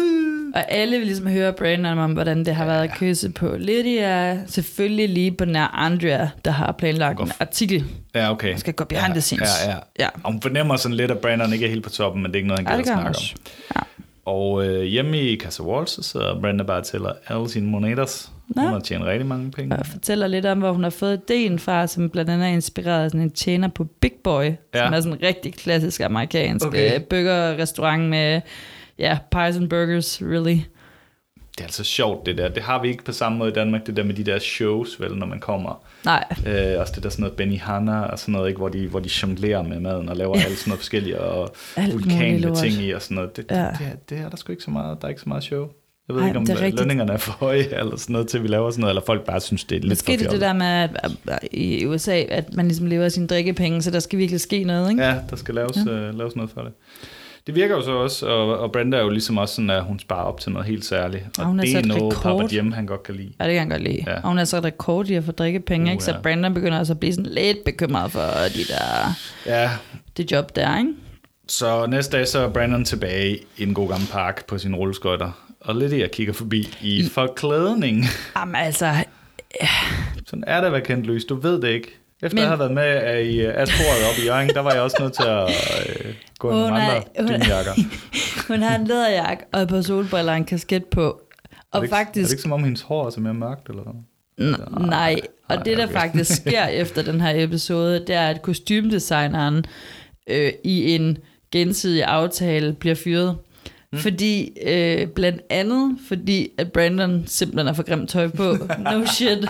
Øh, 0.56 0.60
og 0.62 0.72
alle 0.72 0.98
vil 0.98 1.06
ligesom 1.06 1.28
høre 1.28 1.54
Brandon 1.54 1.98
om, 2.00 2.12
hvordan 2.14 2.46
det 2.46 2.56
har 2.56 2.66
været 2.66 2.84
at 2.84 2.92
kysse 2.98 3.30
på 3.32 3.56
Lydia. 3.58 4.40
Selvfølgelig 4.48 5.10
lige 5.10 5.32
på 5.32 5.46
nær 5.46 5.66
Andrea, 5.74 6.28
der 6.46 6.52
har 6.52 6.72
planlagt 6.72 7.20
en 7.20 7.32
artikel. 7.40 7.84
Ja, 8.16 8.32
okay. 8.32 8.50
Man 8.50 8.58
skal 8.60 8.74
gå 8.74 8.84
behind 8.84 9.14
the 9.14 9.22
scenes. 9.22 9.50
Ja, 9.66 9.72
ja. 9.72 9.78
Ja. 10.00 10.08
Og 10.24 10.32
hun 10.32 10.42
fornemmer 10.42 10.76
sådan 10.76 10.98
lidt, 10.98 11.12
at 11.12 11.20
Brandon 11.20 11.54
ikke 11.54 11.66
er 11.66 11.70
helt 11.70 11.84
på 11.84 11.90
toppen, 11.90 12.22
men 12.22 12.32
det 12.32 12.36
er 12.36 12.40
ikke 12.40 12.48
noget, 12.48 12.68
han 12.68 12.78
Ja, 12.78 12.82
gider 12.82 12.96
at 12.98 13.00
snakke 13.02 13.10
også. 13.18 13.36
om. 13.76 13.86
Og 14.26 14.68
øh, 14.68 14.84
hjemme 14.84 15.20
i 15.22 15.40
Casa 15.40 15.64
Walls, 15.64 15.92
så 15.92 16.04
sidder 16.04 16.42
Brandon 16.42 16.68
bare 16.68 16.78
og 16.78 16.84
tæller 16.86 17.12
alle 17.28 17.50
sine 17.50 17.68
monedas. 17.68 18.32
Nå. 18.48 18.62
Hun 18.62 18.72
har 18.72 18.80
tjent 18.80 19.04
rigtig 19.04 19.26
mange 19.28 19.52
penge. 19.52 19.76
Og 19.78 19.86
fortæller 19.86 20.28
lidt 20.28 20.46
om, 20.46 20.60
hvor 20.60 20.72
hun 20.72 20.84
har 20.84 20.90
fået 20.90 21.22
ideen 21.30 21.60
fra, 21.60 21.88
som 21.88 22.10
blandt 22.10 22.32
andet 22.32 22.48
er 22.48 22.52
inspireret 22.52 23.04
af 23.04 23.10
sådan 23.12 23.22
en 23.22 23.32
tjener 23.32 23.68
på 23.68 23.84
Big 23.84 24.12
Boy, 24.24 24.44
ja. 24.44 24.54
Ja. 24.76 24.86
som 24.86 24.94
er 24.94 25.00
sådan 25.02 25.14
en 25.14 25.24
rigtig 25.24 25.54
klassisk 25.54 26.02
amerikansk 26.02 26.66
Okay. 26.66 26.96
okay. 26.96 27.06
burgerrestaurant 27.10 28.04
med 28.04 28.42
ja, 29.00 29.18
pies 29.32 29.56
and 29.58 29.70
burgers, 29.70 30.22
really. 30.22 30.58
Det 31.58 31.62
er 31.62 31.66
altså 31.66 31.84
sjovt, 31.84 32.26
det 32.26 32.38
der. 32.38 32.48
Det 32.50 32.64
har 32.64 32.82
vi 32.82 32.88
ikke 32.88 33.04
på 33.04 33.12
samme 33.12 33.38
måde 33.38 33.50
i 33.52 33.54
Danmark, 33.54 33.88
det 33.88 33.98
der 33.98 34.04
med 34.04 34.14
de 34.14 34.24
der 34.24 34.40
shows, 34.40 35.02
vel, 35.02 35.16
når 35.16 35.26
man 35.28 35.40
kommer. 35.40 35.84
Nej, 36.06 36.24
Øh, 36.48 36.80
også 36.82 36.94
det 36.96 37.04
der 37.04 37.10
sådan 37.10 37.22
noget 37.24 37.38
Benny 37.38 37.60
Hanna 37.60 38.02
og 38.02 38.20
sådan 38.20 38.32
noget, 38.32 38.48
ikke, 38.48 38.58
hvor 38.58 38.70
de, 38.70 38.88
hvor 38.88 39.00
de 39.00 39.10
jonglerer 39.24 39.62
med 39.64 39.80
maden 39.80 40.10
og 40.10 40.16
laver 40.16 40.34
alt 40.36 40.44
sådan 40.58 40.70
noget 40.70 40.80
forskellige 40.80 41.20
og 41.20 41.56
Alt 41.78 41.94
vulkan 41.94 42.12
muligt 42.18 42.32
med 42.34 42.40
lort. 42.50 42.58
ting 42.58 42.74
i 42.74 42.92
og 42.92 43.02
sådan 43.02 43.16
noget. 43.16 43.36
Det, 43.38 43.46
Ja. 43.52 43.56
det, 43.62 43.70
det, 43.80 43.88
er, 43.88 43.96
det 44.10 44.18
er 44.18 44.30
der 44.30 44.38
sgu 44.38 44.52
ikke 44.52 44.64
så 44.64 44.72
meget, 44.72 44.98
der 45.02 45.06
er 45.08 45.10
ikke 45.10 45.22
så 45.22 45.30
meget 45.30 45.44
show. 45.44 45.68
Jeg 46.08 46.16
ved 46.16 46.22
Ej, 46.22 46.28
ikke, 46.28 46.40
om 46.40 46.46
det 46.46 46.54
er 46.56 46.62
rigtigt. 46.62 46.80
lønningerne 46.80 47.14
er 47.14 47.18
for 47.18 47.32
høje, 47.32 47.64
eller 47.80 47.96
sådan 47.98 48.14
noget, 48.14 48.28
til 48.28 48.44
vi 48.44 48.48
laver 48.48 48.70
sådan 48.72 48.82
noget, 48.82 48.92
eller 48.92 49.06
folk 49.06 49.26
bare 49.26 49.42
synes, 49.42 49.64
det 49.64 49.76
er 49.76 49.80
lidt 49.80 49.92
måske 49.92 50.12
for 50.18 50.24
det 50.24 50.32
det 50.32 50.42
der 50.42 50.54
med, 50.54 50.66
at, 50.66 50.90
at 51.28 51.40
i 51.52 51.86
USA, 51.86 52.24
at 52.30 52.54
man 52.56 52.68
ligesom 52.68 52.86
lever 52.88 53.06
af 53.06 53.12
sine 53.12 53.28
drikkepenge, 53.28 53.82
så 53.82 53.92
der 53.92 54.00
skal 54.00 54.20
virkelig 54.20 54.42
ske 54.42 54.64
noget, 54.64 54.90
ikke? 54.90 55.04
Ja, 55.04 55.16
der 55.30 55.36
skal 55.36 55.56
laves, 55.56 55.78
ja. 55.86 55.92
øh, 55.92 56.18
laves 56.18 56.36
noget 56.36 56.52
for 56.52 56.62
det. 56.62 56.72
Det 57.48 57.56
virker 57.56 57.76
jo 57.76 57.82
så 57.82 57.92
også, 57.92 58.26
og, 58.28 58.60
og 58.60 58.72
Brenda 58.72 58.98
er 58.98 59.02
jo 59.02 59.10
ligesom 59.10 59.38
også 59.38 59.56
sådan, 59.56 59.70
at 59.70 59.84
hun 59.84 60.00
sparer 60.00 60.24
op 60.24 60.40
til 60.40 60.52
noget 60.52 60.68
helt 60.68 60.86
særligt. 60.86 61.24
Og, 61.24 61.32
Og 61.40 61.46
hun 61.46 61.60
det 61.60 61.76
er 61.76 61.80
et 61.80 61.86
noget, 61.86 62.04
rekord. 62.18 62.40
Papa 62.42 62.56
Jim, 62.56 62.72
han 62.72 62.86
godt 62.86 63.04
kan 63.04 63.16
lide. 63.16 63.32
Ja, 63.40 63.44
det 63.46 63.54
kan 63.54 63.62
jeg 63.62 63.70
godt 63.70 63.82
lide. 63.92 64.04
Ja. 64.08 64.16
Og 64.16 64.28
hun 64.30 64.38
er 64.38 64.44
så 64.44 64.60
rekord 64.60 65.08
i 65.10 65.14
at 65.14 65.24
få 65.24 65.32
drikkepenge, 65.32 65.86
Uh, 65.86 65.92
ikke? 65.92 66.04
Så 66.04 66.12
ja. 66.12 66.22
Brandon 66.22 66.54
begynder 66.54 66.80
også 66.80 66.94
at 66.94 67.00
blive 67.00 67.14
sådan 67.14 67.32
lidt 67.32 67.58
bekymret 67.66 68.12
for 68.12 68.20
de 68.56 68.64
der, 68.74 69.14
Ja, 69.46 69.72
det 70.18 70.32
job 70.32 70.56
der, 70.56 70.78
ikke? 70.78 70.90
så 71.48 71.86
næste 71.86 72.18
dag 72.18 72.28
så 72.28 72.40
er 72.40 72.50
Brandon 72.50 72.86
tilbage 72.86 73.40
i 73.58 73.64
en 73.64 73.74
god 73.74 73.90
gammel 73.90 74.10
park 74.12 74.46
på 74.48 74.58
sine 74.58 74.78
rulleskøjter. 74.78 75.32
Og 75.62 75.76
lidt 75.76 75.94
jeg 75.94 76.12
kigger 76.12 76.34
forbi 76.34 76.78
i 76.82 77.04
forklædning. 77.12 78.06
Jamen 78.38 78.56
altså, 78.56 78.92
Sådan 80.28 80.44
er 80.48 80.60
det 80.60 80.66
at 80.68 80.72
være 80.74 80.82
kendt 80.82 81.06
løs, 81.06 81.26
du 81.26 81.36
ved 81.36 81.62
det 81.62 81.68
ikke. 81.70 82.00
Efter 82.24 82.36
Men- 82.36 82.42
jeg 82.42 82.50
har 82.50 82.56
været 82.56 82.72
med 82.72 83.14
øh, 83.16 83.20
i 83.22 83.42
Asporet 83.46 84.10
oppe 84.10 84.22
i 84.22 84.26
Jørgen, 84.26 84.50
der 84.50 84.60
var 84.60 84.72
jeg 84.72 84.82
også 84.82 84.98
nødt 85.00 85.14
til 85.14 85.24
at 85.24 85.50
øh, 86.06 86.14
gå 86.40 86.50
i 86.50 86.54
nogle 86.54 86.68
er- 86.68 86.72
andre 86.82 87.02
hun 87.20 87.30
er- 87.32 87.38
dynjakker. 87.40 87.72
hun 88.48 88.62
har 88.62 88.76
en 88.76 88.88
læderjakke 88.88 89.44
og 89.52 89.62
et 89.62 89.68
par 89.70 89.82
solbriller 89.82 90.32
og 90.32 90.38
en 90.38 90.46
kasket 90.46 90.86
på. 90.86 91.02
Er 91.04 91.56
Og 91.72 91.82
det, 91.82 91.86
ikke, 91.88 91.94
er 91.96 91.98
faktisk, 91.98 92.26
det 92.30 92.34
ikke 92.34 92.42
som 92.42 92.52
om 92.52 92.64
hendes 92.64 92.82
hår 92.82 93.06
er 93.06 93.10
så 93.10 93.20
mere 93.20 93.34
mørkt, 93.34 93.70
eller 93.70 93.84
hvad? 93.84 93.94
N- 94.42 94.80
nej, 94.88 95.16
og 95.50 95.56
Nej, 95.56 95.64
det 95.64 95.78
der 95.78 95.84
okay. 95.84 95.94
faktisk 96.02 96.36
sker 96.36 96.66
efter 96.66 97.02
den 97.02 97.22
her 97.22 97.32
episode, 97.44 98.00
det 98.00 98.16
er, 98.16 98.28
at 98.28 98.42
kostymdesigneren 98.42 99.66
øh, 100.30 100.52
i 100.64 100.96
en 100.96 101.18
gensidig 101.52 102.04
aftale 102.04 102.74
bliver 102.74 102.96
fyret. 102.96 103.38
Mm. 103.96 104.02
Fordi, 104.02 104.52
øh, 104.68 105.08
blandt 105.08 105.42
andet 105.50 105.98
fordi, 106.08 106.50
at 106.58 106.72
Brandon 106.72 107.24
simpelthen 107.26 107.68
har 107.68 107.74
for 107.74 107.84
grimt 107.84 108.10
tøj 108.10 108.28
på. 108.28 108.58
No 108.92 109.06
shit. 109.06 109.38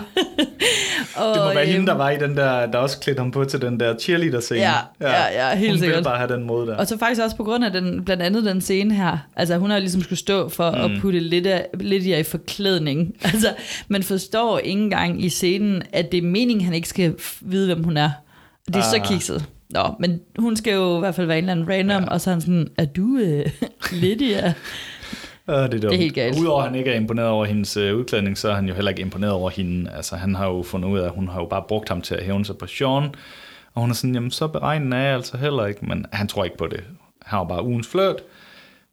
og, 1.16 1.34
Det 1.34 1.42
må 1.44 1.54
være 1.54 1.62
øhm, 1.62 1.72
hende, 1.72 1.86
der 1.86 1.94
var 1.94 2.10
i 2.10 2.18
den 2.18 2.36
der, 2.36 2.66
der 2.66 2.78
også 2.78 3.00
klædte 3.00 3.20
ham 3.20 3.30
på 3.30 3.44
til 3.44 3.60
den 3.60 3.80
der 3.80 3.98
cheerleader-scene. 3.98 4.60
Ja, 4.60 4.74
ja, 5.00 5.48
ja, 5.48 5.56
helt 5.56 5.70
hun 5.70 5.78
sikkert. 5.78 5.96
ville 5.96 6.04
bare 6.04 6.18
have 6.18 6.32
den 6.32 6.42
måde 6.42 6.66
der. 6.66 6.76
Og 6.76 6.86
så 6.86 6.98
faktisk 6.98 7.22
også 7.22 7.36
på 7.36 7.44
grund 7.44 7.64
af 7.64 7.72
den, 7.72 8.04
blandt 8.04 8.22
andet 8.22 8.44
den 8.44 8.60
scene 8.60 8.94
her. 8.94 9.18
Altså 9.36 9.56
hun 9.56 9.70
har 9.70 9.78
ligesom 9.78 10.02
skulle 10.02 10.18
stå 10.18 10.48
for 10.48 10.70
mm. 10.70 10.76
at 10.76 10.90
putte 11.00 11.20
lidt, 11.20 11.46
af, 11.46 11.66
lidt 11.80 12.04
i 12.04 12.22
forklædning. 12.22 13.14
Altså 13.36 13.54
man 13.88 14.02
forstår 14.02 14.58
ikke 14.58 14.80
engang 14.80 15.24
i 15.24 15.28
scenen, 15.28 15.82
at 15.92 16.12
det 16.12 16.18
er 16.18 16.22
meningen, 16.22 16.64
han 16.64 16.74
ikke 16.74 16.88
skal 16.88 17.14
vide, 17.40 17.66
hvem 17.66 17.84
hun 17.84 17.96
er. 17.96 18.10
Det 18.66 18.76
er 18.76 18.78
ah. 18.78 18.84
så 18.84 19.00
kikset. 19.04 19.44
Nå, 19.70 19.94
men 20.00 20.20
hun 20.38 20.56
skal 20.56 20.74
jo 20.74 20.96
i 20.96 20.98
hvert 20.98 21.14
fald 21.14 21.26
være 21.26 21.38
en 21.38 21.44
eller 21.44 21.52
anden 21.52 21.68
random, 21.68 22.02
ja. 22.02 22.08
og 22.08 22.20
så 22.20 22.30
er 22.30 22.34
han 22.34 22.40
sådan, 22.40 22.68
er 22.78 22.84
du 22.84 23.18
øh, 23.18 23.46
Lydia? 24.02 24.54
Ja, 25.48 25.62
det, 25.62 25.62
er 25.62 25.68
dumt. 25.68 25.82
Det 25.82 25.92
er 25.92 25.96
helt 25.96 26.14
galt. 26.14 26.38
Udover 26.38 26.62
at 26.62 26.68
han 26.68 26.78
ikke 26.78 26.90
er 26.90 26.96
imponeret 26.96 27.28
over 27.28 27.44
hendes 27.44 27.76
øh, 27.76 27.96
udklædning, 27.96 28.38
så 28.38 28.48
er 28.48 28.54
han 28.54 28.68
jo 28.68 28.74
heller 28.74 28.90
ikke 28.90 29.02
imponeret 29.02 29.32
over 29.32 29.50
hende. 29.50 29.90
Altså, 29.90 30.16
han 30.16 30.34
har 30.34 30.46
jo 30.46 30.62
fundet 30.62 30.88
ud 30.88 30.98
af, 30.98 31.04
at 31.04 31.10
hun 31.10 31.28
har 31.28 31.40
jo 31.40 31.46
bare 31.46 31.62
brugt 31.68 31.88
ham 31.88 32.00
til 32.00 32.14
at 32.14 32.24
hævne 32.24 32.44
sig 32.44 32.56
på 32.58 32.66
Sean. 32.66 33.14
Og 33.74 33.80
hun 33.80 33.90
er 33.90 33.94
sådan, 33.94 34.14
jamen 34.14 34.30
så 34.30 34.46
beregnende 34.46 34.96
er 34.96 35.02
jeg 35.02 35.14
altså 35.14 35.36
heller 35.36 35.66
ikke. 35.66 35.86
Men 35.86 36.06
han 36.12 36.28
tror 36.28 36.44
ikke 36.44 36.56
på 36.56 36.66
det. 36.66 36.84
Han 37.22 37.38
var 37.38 37.44
bare 37.44 37.64
ugens 37.64 37.88
flirt. 37.88 38.16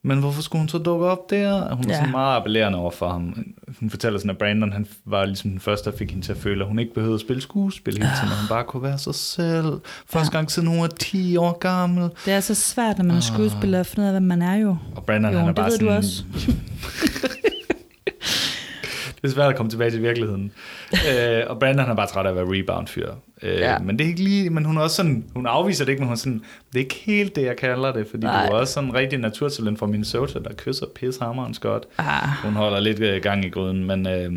Men 0.05 0.19
hvorfor 0.19 0.41
skulle 0.41 0.59
hun 0.59 0.69
så 0.69 0.77
dukke 0.77 1.05
op 1.05 1.29
der? 1.29 1.75
Hun 1.75 1.85
er 1.85 1.89
Ja. 1.89 1.95
sådan 1.95 2.11
meget 2.11 2.35
appellerende 2.37 2.77
over 2.77 2.91
for 2.91 3.09
ham. 3.09 3.45
Hun 3.79 3.89
fortæller 3.89 4.19
sådan, 4.19 4.29
at 4.31 4.37
Brandon 4.37 4.71
han 4.73 4.87
var 5.05 5.25
ligesom 5.25 5.49
den 5.51 5.59
første, 5.59 5.91
der 5.91 5.97
fik 5.97 6.11
hende 6.11 6.25
til 6.25 6.31
at 6.31 6.37
føle, 6.37 6.61
at 6.61 6.67
hun 6.67 6.79
ikke 6.79 6.93
behøvede 6.93 7.15
at 7.15 7.21
spille 7.21 7.41
skuespil 7.41 7.93
hele 7.97 8.09
tiden, 8.19 8.31
og 8.31 8.39
hun 8.39 8.47
bare 8.49 8.63
kunne 8.63 8.83
være 8.83 8.97
sig 8.97 9.15
selv. 9.15 9.79
Første 10.09 10.31
gang 10.31 10.51
siden 10.51 10.67
hun 10.67 10.81
var 10.81 10.87
10 10.87 11.37
år 11.37 11.57
gammel. 11.57 12.09
Det 12.25 12.33
er 12.33 12.39
så 12.39 12.55
svært, 12.55 12.97
når 12.97 13.05
man 13.05 13.15
er 13.15 13.19
skuespiller, 13.21 13.79
at 13.79 13.85
finde 13.85 14.01
ud 14.03 14.07
af, 14.07 14.13
hvem 14.13 14.23
man 14.23 14.41
er 14.41 14.55
jo. 14.55 14.77
Og 14.95 15.03
Brandon, 15.05 15.31
Jo, 15.33 15.39
han 15.39 15.47
er 15.49 15.53
bare 15.53 15.65
ved 15.71 15.77
du 15.77 15.85
sådan... 15.85 15.97
også. 15.97 16.23
det 19.24 19.30
er 19.30 19.34
svært 19.34 19.49
at 19.49 19.55
komme 19.55 19.69
tilbage 19.69 19.91
til 19.91 20.01
virkeligheden. 20.01 20.51
øh, 21.11 21.41
og 21.47 21.59
Brandon 21.59 21.80
han 21.80 21.89
er 21.91 21.95
bare 21.95 22.07
træt 22.07 22.26
af 22.26 22.30
at 22.30 22.36
være 22.36 22.45
rebound-fyr. 22.47 23.09
Øh, 23.41 23.59
Ja. 23.59 23.78
Men 23.80 23.99
det 23.99 24.05
er 24.05 24.09
ikke 24.09 24.24
lige... 24.24 24.49
Men 24.49 24.65
hun 24.65 24.78
er 24.78 24.82
også 24.82 24.95
sådan... 24.95 25.26
Hun 25.36 25.45
afviser 25.45 25.86
det 25.86 25.91
ikke, 25.91 25.99
men 25.99 26.07
hun 26.07 26.13
er 26.13 26.17
sådan... 26.17 26.41
Det 26.74 26.76
er 26.76 26.84
ikke 26.84 27.01
helt 27.05 27.36
det, 27.36 27.45
jeg 27.45 27.57
kalder 27.57 27.93
det, 27.93 28.07
fordi 28.09 28.24
Nej. 28.24 28.47
du 28.47 28.53
er 28.53 28.57
også 28.57 28.74
sådan 28.74 28.89
en 28.89 28.95
rigtig 28.95 29.19
naturtalent 29.19 29.80
fra 29.80 29.86
Minnesota, 29.86 30.39
der 30.39 30.53
kysser 30.57 30.86
pishammerens 30.95 31.59
godt. 31.59 31.84
Ah. 31.97 32.30
Hun 32.43 32.53
holder 32.53 32.80
lidt 32.80 32.99
øh, 32.99 33.21
gang 33.21 33.45
i 33.45 33.49
gryden, 33.49 33.84
men... 33.86 34.07
Øh, 34.07 34.32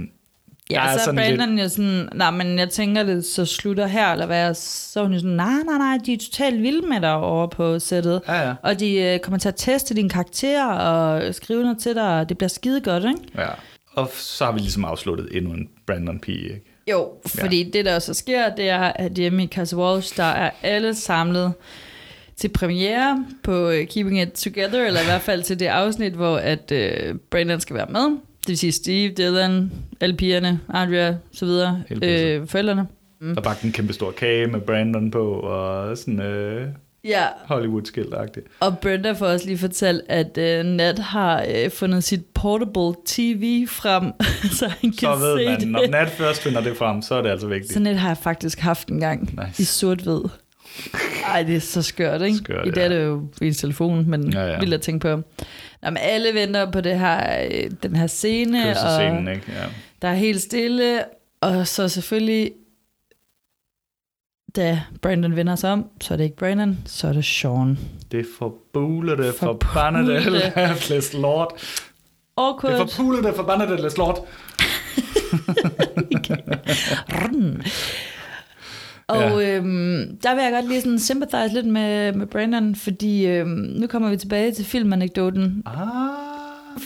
Ja, 0.70 0.84
så 0.86 0.98
er 0.98 0.98
sådan 1.04 1.36
Brandon 1.36 1.58
jo 1.58 1.68
sådan, 1.68 2.08
nej, 2.14 2.30
men 2.30 2.58
jeg 2.58 2.68
tænker, 2.70 3.02
det 3.02 3.24
så 3.24 3.44
slutter 3.44 3.86
her, 3.86 4.12
eller 4.12 4.26
hvad? 4.26 4.54
Så 4.54 5.00
er 5.00 5.04
hun 5.04 5.12
jo 5.12 5.18
sådan, 5.18 5.36
nej, 5.36 5.52
nej, 5.66 5.78
nej, 5.78 5.98
de 6.06 6.12
er 6.12 6.18
totalt 6.18 6.62
vilde 6.62 6.88
med 6.88 7.00
dig 7.00 7.14
over 7.14 7.46
på 7.46 7.78
sættet. 7.78 8.20
Ja, 8.28 8.48
ja. 8.48 8.54
Og 8.62 8.80
de 8.80 8.94
øh, 9.02 9.18
kommer 9.18 9.38
til 9.38 9.48
at 9.48 9.54
teste 9.56 9.94
din 9.94 10.08
karakter 10.08 10.66
og 10.66 11.34
skrive 11.34 11.62
noget 11.62 11.78
til 11.78 11.94
dig, 11.94 12.20
og 12.20 12.28
det 12.28 12.38
bliver 12.38 12.48
skide 12.48 12.80
godt, 12.80 13.04
ikke? 13.04 13.20
ja. 13.38 13.48
Og 13.96 14.10
så 14.14 14.44
har 14.44 14.52
vi 14.52 14.58
ligesom 14.58 14.84
afsluttet 14.84 15.28
endnu 15.36 15.52
en 15.52 15.68
Brandon 15.86 16.18
P. 16.18 16.28
Ikke? 16.28 16.62
Jo, 16.90 17.12
fordi 17.26 17.62
ja. 17.62 17.70
det, 17.70 17.84
der 17.84 17.98
så 17.98 18.14
sker, 18.14 18.54
det 18.54 18.68
er, 18.68 18.80
at 18.80 19.12
hjemme 19.12 19.44
i 19.44 19.46
Casa 19.46 19.76
Walsh, 19.76 20.16
der 20.16 20.24
er 20.24 20.50
alle 20.62 20.94
samlet 20.94 21.52
til 22.36 22.48
premiere 22.48 23.26
på 23.42 23.68
øh, 23.68 23.86
Keeping 23.86 24.22
It 24.22 24.32
Together, 24.32 24.86
eller 24.86 25.00
i 25.00 25.04
hvert 25.04 25.20
fald 25.20 25.42
til 25.42 25.60
det 25.60 25.66
afsnit, 25.66 26.12
hvor 26.12 26.36
at 26.36 26.72
øh, 26.72 27.14
Brandon 27.30 27.60
skal 27.60 27.76
være 27.76 27.86
med. 27.90 28.18
Det 28.40 28.48
vil 28.48 28.58
sige 28.58 28.72
Steve, 28.72 29.12
Dylan, 29.12 29.72
alle 30.00 30.16
pigerne, 30.16 30.60
Andrea, 30.68 31.14
så 31.32 31.44
videre, 31.44 31.82
øh, 32.02 32.46
forældrene. 32.46 32.86
Mm. 33.20 33.34
Der 33.34 33.40
bagte 33.40 33.66
en 33.66 33.72
kæmpe 33.72 33.92
stor 33.92 34.10
kage 34.10 34.46
med 34.46 34.60
Brandon 34.60 35.10
på, 35.10 35.30
og 35.30 35.98
sådan 35.98 36.20
øh, 36.20 36.68
Ja, 37.06 37.24
Hollywood-skilt-agtigt. 37.44 38.46
og 38.60 38.78
Brenda 38.78 39.12
får 39.12 39.26
også 39.26 39.46
lige 39.46 39.58
fortalt, 39.58 40.02
at 40.08 40.38
øh, 40.38 40.64
Nat 40.64 40.98
har 40.98 41.44
øh, 41.54 41.70
fundet 41.70 42.04
sit 42.04 42.24
portable 42.34 43.00
TV 43.06 43.66
frem, 43.68 44.12
så 44.58 44.68
han 44.68 44.90
kan 44.90 44.92
Så 44.98 45.16
ved 45.16 45.38
se 45.38 45.44
man, 45.50 45.60
det. 45.60 45.68
når 45.68 45.86
Nat 45.90 46.10
først 46.10 46.42
finder 46.42 46.60
det 46.60 46.76
frem, 46.76 47.02
så 47.02 47.14
er 47.14 47.22
det 47.22 47.30
altså 47.30 47.46
vigtigt. 47.46 47.72
Sådan 47.72 47.86
et 47.86 47.98
har 47.98 48.08
jeg 48.08 48.16
faktisk 48.18 48.60
haft 48.60 48.88
en 48.88 49.00
gang 49.00 49.20
Nice. 49.46 49.62
i 49.62 49.64
sort-hvid. 49.64 50.20
Ej, 51.26 51.42
det 51.42 51.56
er 51.56 51.60
så 51.60 51.82
skørt, 51.82 52.22
ikke? 52.22 52.36
Skørt, 52.36 52.66
I 52.66 52.70
dag 52.70 52.76
ja. 52.80 52.84
er 52.84 52.88
det 52.98 53.04
jo 53.04 53.28
i 53.42 53.52
telefonen, 53.52 54.10
men 54.10 54.32
Ja, 54.32 54.46
ja, 54.46 54.58
vildt 54.58 54.74
at 54.74 54.80
tænke 54.80 55.00
på. 55.02 55.16
Nå, 55.82 55.90
men 55.90 55.96
alle 56.00 56.34
venter 56.34 56.70
på 56.70 56.80
det 56.80 56.98
her, 56.98 57.46
øh, 57.50 57.70
den 57.82 57.96
her 57.96 58.06
scene, 58.06 58.58
og 58.78 59.12
ikke? 59.20 59.30
Ja. 59.30 59.64
der 60.02 60.08
er 60.08 60.14
helt 60.14 60.42
stille, 60.42 60.98
og 61.40 61.66
så 61.66 61.88
selvfølgelig 61.88 62.50
da 64.56 64.80
Brandon 65.02 65.36
vender 65.36 65.56
sig 65.56 65.72
om, 65.72 65.84
så 66.00 66.14
er 66.14 66.18
det 66.18 66.24
ikke 66.24 66.36
Brandon, 66.36 66.78
så 66.86 67.08
er 67.08 67.12
det 67.12 67.24
Sean. 67.24 67.78
Det 68.12 68.26
forbulede, 68.38 69.32
Forbulede. 69.38 69.58
forbandede 69.72 70.90
Læs 70.90 71.12
Lord. 71.14 71.54
Det 71.58 71.92
Awkward. 72.36 72.88
forbulede, 72.90 73.32
forbandede 73.36 73.82
Læs 73.82 73.96
Lord. 73.96 74.26
Og 79.08 79.22
Ja. 79.42 79.56
øhm, 79.56 80.18
der 80.22 80.34
vil 80.34 80.42
jeg 80.44 80.52
godt 80.52 80.68
lige 80.68 80.80
sådan 80.80 80.98
sympathize 80.98 81.54
lidt 81.54 81.66
med, 81.66 82.12
med 82.12 82.26
Brandon, 82.26 82.74
fordi 82.74 83.26
øhm, 83.26 83.48
nu 83.48 83.86
kommer 83.86 84.10
vi 84.10 84.16
tilbage 84.16 84.52
til 84.52 84.64
filmanekdoten. 84.64 85.62
Ah. 85.66 85.76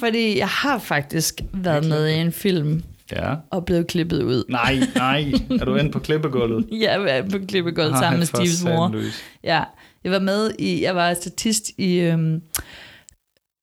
Fordi 0.01 0.39
jeg 0.39 0.49
har 0.49 0.79
faktisk 0.79 1.41
været 1.53 1.89
med 1.89 2.09
i 2.09 2.15
en 2.15 2.33
film 2.33 2.83
Ja. 3.13 3.35
og 3.51 3.65
blevet 3.65 3.87
klippet 3.87 4.23
ud. 4.23 4.45
Nej, 4.49 4.77
nej. 4.97 5.33
Er 5.61 5.65
du 5.65 5.77
inde 5.77 5.91
på 5.91 5.99
klippegulvet? 5.99 6.67
Jeg 6.83 7.01
var 7.01 7.23
på 7.31 7.39
klippegulvet 7.49 7.99
sammen 7.99 8.19
med 8.19 8.27
Steves 8.27 8.65
mor. 8.65 8.89
sandløs. 8.89 9.23
Ja, 9.45 9.63
jeg 10.05 10.13
var 10.13 10.19
med 10.19 10.51
i, 10.59 10.83
jeg 10.83 10.95
var 10.97 11.15
statist 11.15 11.71
i, 11.79 11.99
øhm, 12.01 12.43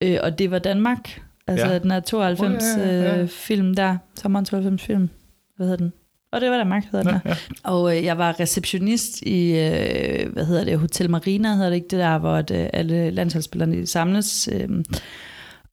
øh, 0.03 0.17
og 0.23 0.39
det 0.39 0.51
var 0.51 0.59
Danmark. 0.59 1.21
Altså 1.47 1.65
Ja. 1.65 1.71
ja. 1.73 1.79
den 1.79 1.91
her 1.91 1.99
92 1.99 2.63
Oh, 2.63 2.81
ja, 2.81 2.87
ja, 2.87 3.01
ja. 3.15 3.21
øh, 3.21 3.27
film 3.27 3.73
der, 3.75 3.97
sommeren 4.15 4.45
92 4.45 4.81
film. 4.83 5.09
Hvad 5.57 5.67
hedder 5.67 5.77
den? 5.77 5.93
Og 6.31 6.41
det 6.41 6.49
var 6.51 6.57
Danmark, 6.57 6.83
hedder 6.91 7.11
den 7.11 7.19
her. 7.23 7.35
Og 7.63 7.97
øh, 7.97 8.03
jeg 8.03 8.17
var 8.17 8.39
receptionist 8.39 9.21
i, 9.21 9.49
øh, 9.51 10.33
hvad 10.33 10.45
hedder 10.45 10.63
det, 10.63 10.79
Hotel 10.79 11.09
Marina, 11.09 11.53
hedder 11.53 11.69
det 11.69 11.75
ikke 11.75 11.87
det 11.91 11.99
der, 11.99 12.17
hvor 12.17 12.41
det, 12.41 12.69
alle 12.73 13.11
landsholdsspillerne 13.11 13.85
samles. 13.87 14.49
Øh, 14.53 14.69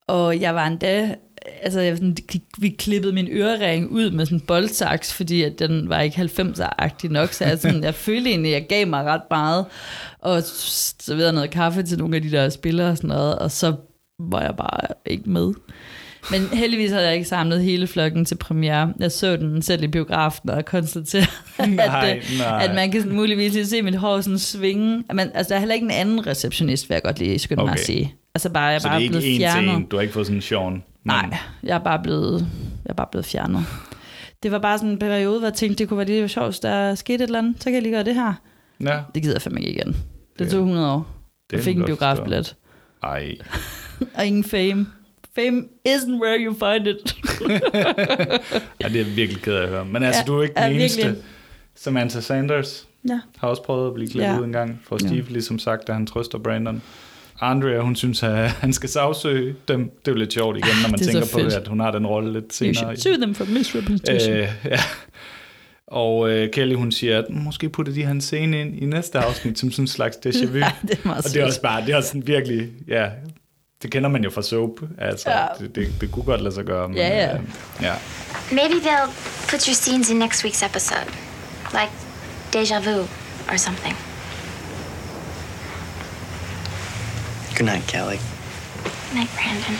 og 0.08 0.40
jeg 0.40 0.54
var 0.54 0.66
endda, 0.66 1.14
altså 1.62 1.80
jeg, 1.80 1.96
sådan, 1.96 2.16
vi 2.58 2.68
klippede 2.68 3.12
min 3.12 3.28
ørering 3.30 3.90
ud 3.90 4.10
med 4.10 4.26
sådan 4.26 4.38
en 4.38 4.46
boldsaks, 4.46 5.14
fordi 5.14 5.42
at 5.42 5.58
den 5.58 5.88
var 5.88 6.00
ikke 6.00 6.20
90'er-agtig 6.20 7.08
nok, 7.08 7.32
så 7.32 7.44
jeg, 7.44 7.58
sådan, 7.58 7.84
jeg 7.84 7.94
følte 7.94 8.30
egentlig, 8.30 8.54
at 8.54 8.60
jeg 8.60 8.68
gav 8.68 8.86
mig 8.86 9.04
ret 9.04 9.22
meget, 9.30 9.64
og 10.18 10.42
serverede 10.42 11.32
noget 11.32 11.50
kaffe 11.50 11.82
til 11.82 11.98
nogle 11.98 12.16
af 12.16 12.22
de 12.22 12.30
der 12.30 12.48
spillere 12.48 12.90
og 12.90 12.96
sådan 12.96 13.08
noget, 13.08 13.38
og 13.38 13.50
så 13.50 13.74
var 14.18 14.42
jeg 14.42 14.56
bare 14.56 14.80
ikke 15.06 15.30
med. 15.30 15.52
Men 16.30 16.40
heldigvis 16.40 16.90
havde 16.90 17.04
jeg 17.04 17.14
ikke 17.14 17.28
samlet 17.28 17.62
hele 17.62 17.86
flokken 17.86 18.24
til 18.24 18.34
premiere. 18.34 18.92
Jeg 18.98 19.12
så 19.12 19.36
den 19.36 19.62
selv 19.62 19.82
i 19.82 19.86
biografen 19.86 20.50
og 20.50 20.64
konstaterede, 20.64 21.26
at, 21.58 21.68
øh, 21.68 22.22
nej. 22.38 22.64
at 22.64 22.74
man 22.74 22.90
kan 22.90 23.00
sådan 23.00 23.16
muligvis 23.16 23.52
lige 23.52 23.66
se 23.66 23.82
mit 23.82 23.94
hår 23.94 24.20
sådan 24.20 24.38
svinge. 24.38 25.04
Man, 25.14 25.30
altså, 25.34 25.48
der 25.48 25.54
er 25.54 25.58
heller 25.58 25.74
ikke 25.74 25.84
en 25.84 25.90
anden 25.90 26.26
receptionist, 26.26 26.88
vil 26.88 26.94
jeg 26.94 27.02
godt 27.02 27.18
lige 27.18 27.38
skynde 27.38 27.62
okay. 27.62 27.70
mig 27.70 27.78
at 27.78 27.86
sige. 27.86 28.14
Altså 28.34 28.50
bare, 28.50 28.64
jeg 28.64 28.80
Så 28.80 28.88
det 28.88 28.90
bare 28.90 28.98
er 28.98 29.02
ikke 29.02 29.12
blevet 29.12 29.34
en 29.34 29.50
til 29.50 29.68
en. 29.68 29.84
Du 29.84 29.96
har 29.96 30.00
ikke 30.00 30.14
fået 30.14 30.26
sådan 30.26 30.38
en 30.38 30.42
Sean. 30.42 30.82
Nej, 31.04 31.36
jeg 31.62 31.74
er 31.74 31.78
bare 31.84 32.00
blevet, 32.02 32.40
jeg 32.84 32.90
er 32.90 32.94
bare 32.94 33.06
blevet 33.10 33.24
fjernet. 33.26 33.64
Det 34.42 34.52
var 34.52 34.58
bare 34.58 34.78
sådan 34.78 34.90
en 34.90 34.98
periode, 34.98 35.38
hvor 35.38 35.48
jeg 35.48 35.54
tænkte, 35.54 35.78
det 35.78 35.88
kunne 35.88 35.98
være 35.98 36.06
lige 36.06 36.28
sjovt, 36.28 36.46
hvis 36.46 36.60
der 36.60 36.94
skete 36.94 37.14
et 37.14 37.28
eller 37.28 37.38
andet. 37.38 37.56
Så 37.58 37.64
kan 37.64 37.74
jeg 37.74 37.82
lige 37.82 37.92
gøre 37.92 38.04
det 38.04 38.14
her. 38.14 38.32
Ja. 38.80 39.00
Det 39.14 39.22
gider 39.22 39.34
jeg 39.34 39.42
fandme 39.42 39.60
ikke 39.60 39.80
igen. 39.80 39.96
Det 40.38 40.50
tog 40.50 40.60
100 40.60 40.92
år. 40.92 41.06
det 41.50 41.56
Jeg 41.56 41.64
fik 41.64 41.76
en 41.76 41.84
biografbillet. 41.84 42.56
Ej. 43.02 43.36
Og 44.16 44.26
ingen 44.26 44.44
fame. 44.44 44.86
Fame 45.34 45.62
isn't 45.88 46.22
where 46.22 46.36
you 46.40 46.52
find 46.54 46.86
it. 46.86 47.16
Ja, 48.80 48.88
det 48.88 49.00
er 49.00 49.04
jeg 49.06 49.16
virkelig 49.16 49.42
ked 49.42 49.54
af 49.54 49.62
at 49.62 49.68
høre. 49.68 49.84
Men 49.84 50.02
altså, 50.02 50.20
Ja, 50.20 50.26
du 50.26 50.38
er 50.38 50.42
ikke 50.42 50.60
ja, 50.60 50.66
den 50.68 50.76
eneste. 50.76 51.02
virkelig. 51.02 51.24
Samantha 51.74 52.20
Sanders 52.20 52.88
ja. 53.08 53.20
har 53.38 53.48
også 53.48 53.62
prøvet 53.62 53.86
at 53.88 53.94
blive 53.94 54.08
klippet 54.10 54.32
Ja. 54.34 54.38
ud 54.38 54.44
en 54.44 54.52
gang. 54.52 54.80
For 54.84 54.98
Ja. 55.02 55.06
Steve 55.08 55.22
ligesom 55.28 55.58
sagt, 55.58 55.86
da 55.86 55.92
han 55.92 56.06
trøster 56.06 56.38
Brandon. 56.38 56.82
Andrea, 57.50 57.80
hun 57.80 57.96
synes, 57.96 58.22
at 58.22 58.50
han 58.50 58.72
skal 58.72 58.88
sagsøge 58.88 59.54
dem. 59.68 59.80
Det 59.80 60.08
er 60.08 60.12
jo 60.12 60.18
lidt 60.18 60.32
sjovt 60.32 60.56
igen, 60.56 60.68
når 60.82 60.88
man 60.90 61.00
er 61.00 61.04
så 61.04 61.10
tænker 61.10 61.26
på, 61.32 61.38
fedt. 61.38 61.52
at 61.54 61.68
hun 61.68 61.80
har 61.80 61.90
den 61.90 62.06
rolle 62.06 62.32
lidt 62.32 62.44
You 62.44 62.50
senere. 62.52 62.74
should 62.74 62.96
sue 62.96 63.16
them 63.16 63.34
for 63.34 63.44
misrepresentation. 63.44 64.36
Øh, 64.36 64.48
ja. 64.64 64.80
Og 65.86 66.30
øh, 66.30 66.50
Kelly, 66.50 66.74
hun 66.74 66.92
siger, 66.92 67.18
at 67.18 67.24
måske 67.30 67.68
putter 67.68 67.92
de 67.92 68.04
hans 68.04 68.24
scene 68.24 68.60
ind 68.60 68.82
i 68.82 68.86
næste 68.86 69.18
afsnit, 69.18 69.58
som 69.58 69.70
sådan 69.70 69.82
en 69.82 69.88
slags 69.88 70.16
déjà 70.26 70.46
vu. 70.46 70.58
Ja, 70.58 70.72
det 70.82 70.90
er 70.90 70.96
meget 71.04 71.24
og 71.26 71.32
det 71.32 71.42
er 71.42 71.46
også 71.46 71.62
bare, 71.62 71.80
det 71.86 71.92
er 71.92 71.96
også 71.96 72.08
sådan 72.08 72.26
virkelig, 72.26 72.68
ja, 72.88 73.08
det 73.82 73.90
kender 73.92 74.10
man 74.10 74.24
jo 74.24 74.30
fra 74.30 74.42
soap. 74.42 74.70
Altså, 74.98 75.30
Ja. 75.30 75.46
det, 75.60 75.74
det, 75.74 75.88
det 76.00 76.10
kunne 76.12 76.24
godt 76.24 76.40
lade 76.40 76.54
sig 76.54 76.64
gøre. 76.64 76.88
Men, 76.88 76.96
Ja, 76.96 77.08
ja. 77.08 77.34
Øh, 77.34 77.40
ja. 77.82 77.92
Maybe 78.52 78.74
they'll 78.74 79.10
put 79.50 79.64
your 79.66 79.74
scenes 79.74 80.10
in 80.10 80.16
next 80.16 80.44
week's 80.44 80.66
episode. 80.66 81.10
Like 81.72 81.92
deja 82.52 82.80
vu 82.80 83.00
or 83.52 83.56
something. 83.56 83.96
Good 87.58 87.66
night, 87.66 87.86
Kelly. 87.88 88.18
Night, 89.14 89.30
Brandon. 89.38 89.76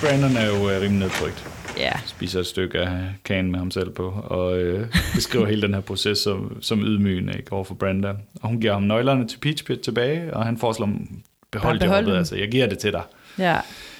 Brandon 0.00 0.36
er 0.36 0.46
jo 0.46 0.70
øh, 0.70 0.80
rimelig 0.82 0.98
nedtrykt. 0.98 1.46
Ja. 1.78 1.92
Spiser 2.06 2.40
et 2.40 2.46
stykke 2.46 2.78
af 2.78 2.98
kagen 3.24 3.50
med 3.50 3.58
ham 3.58 3.70
selv 3.70 3.90
på, 3.90 4.08
og 4.24 4.58
øh, 4.58 4.88
beskriver 5.14 5.46
hele 5.46 5.62
den 5.62 5.74
her 5.74 5.80
proces 5.80 6.18
som, 6.18 6.62
som 6.62 6.80
ydmygende 6.80 7.36
ikke, 7.38 7.52
over 7.52 7.64
for 7.64 7.74
Brenda. 7.74 8.08
Og 8.42 8.48
hun 8.48 8.60
giver 8.60 8.72
ham 8.72 8.82
nøglerne 8.82 9.28
til 9.28 9.38
Peach 9.38 9.64
Pit 9.64 9.80
tilbage, 9.80 10.34
og 10.34 10.44
han 10.44 10.58
foreslår 10.58 10.86
ham, 10.86 11.22
behold 11.50 11.80
behold 11.80 12.04
jobbet, 12.04 12.18
altså, 12.18 12.36
jeg 12.36 12.48
giver 12.48 12.66
det 12.66 12.78
til 12.78 12.92
dig. 12.92 13.02
ja. 13.38 13.56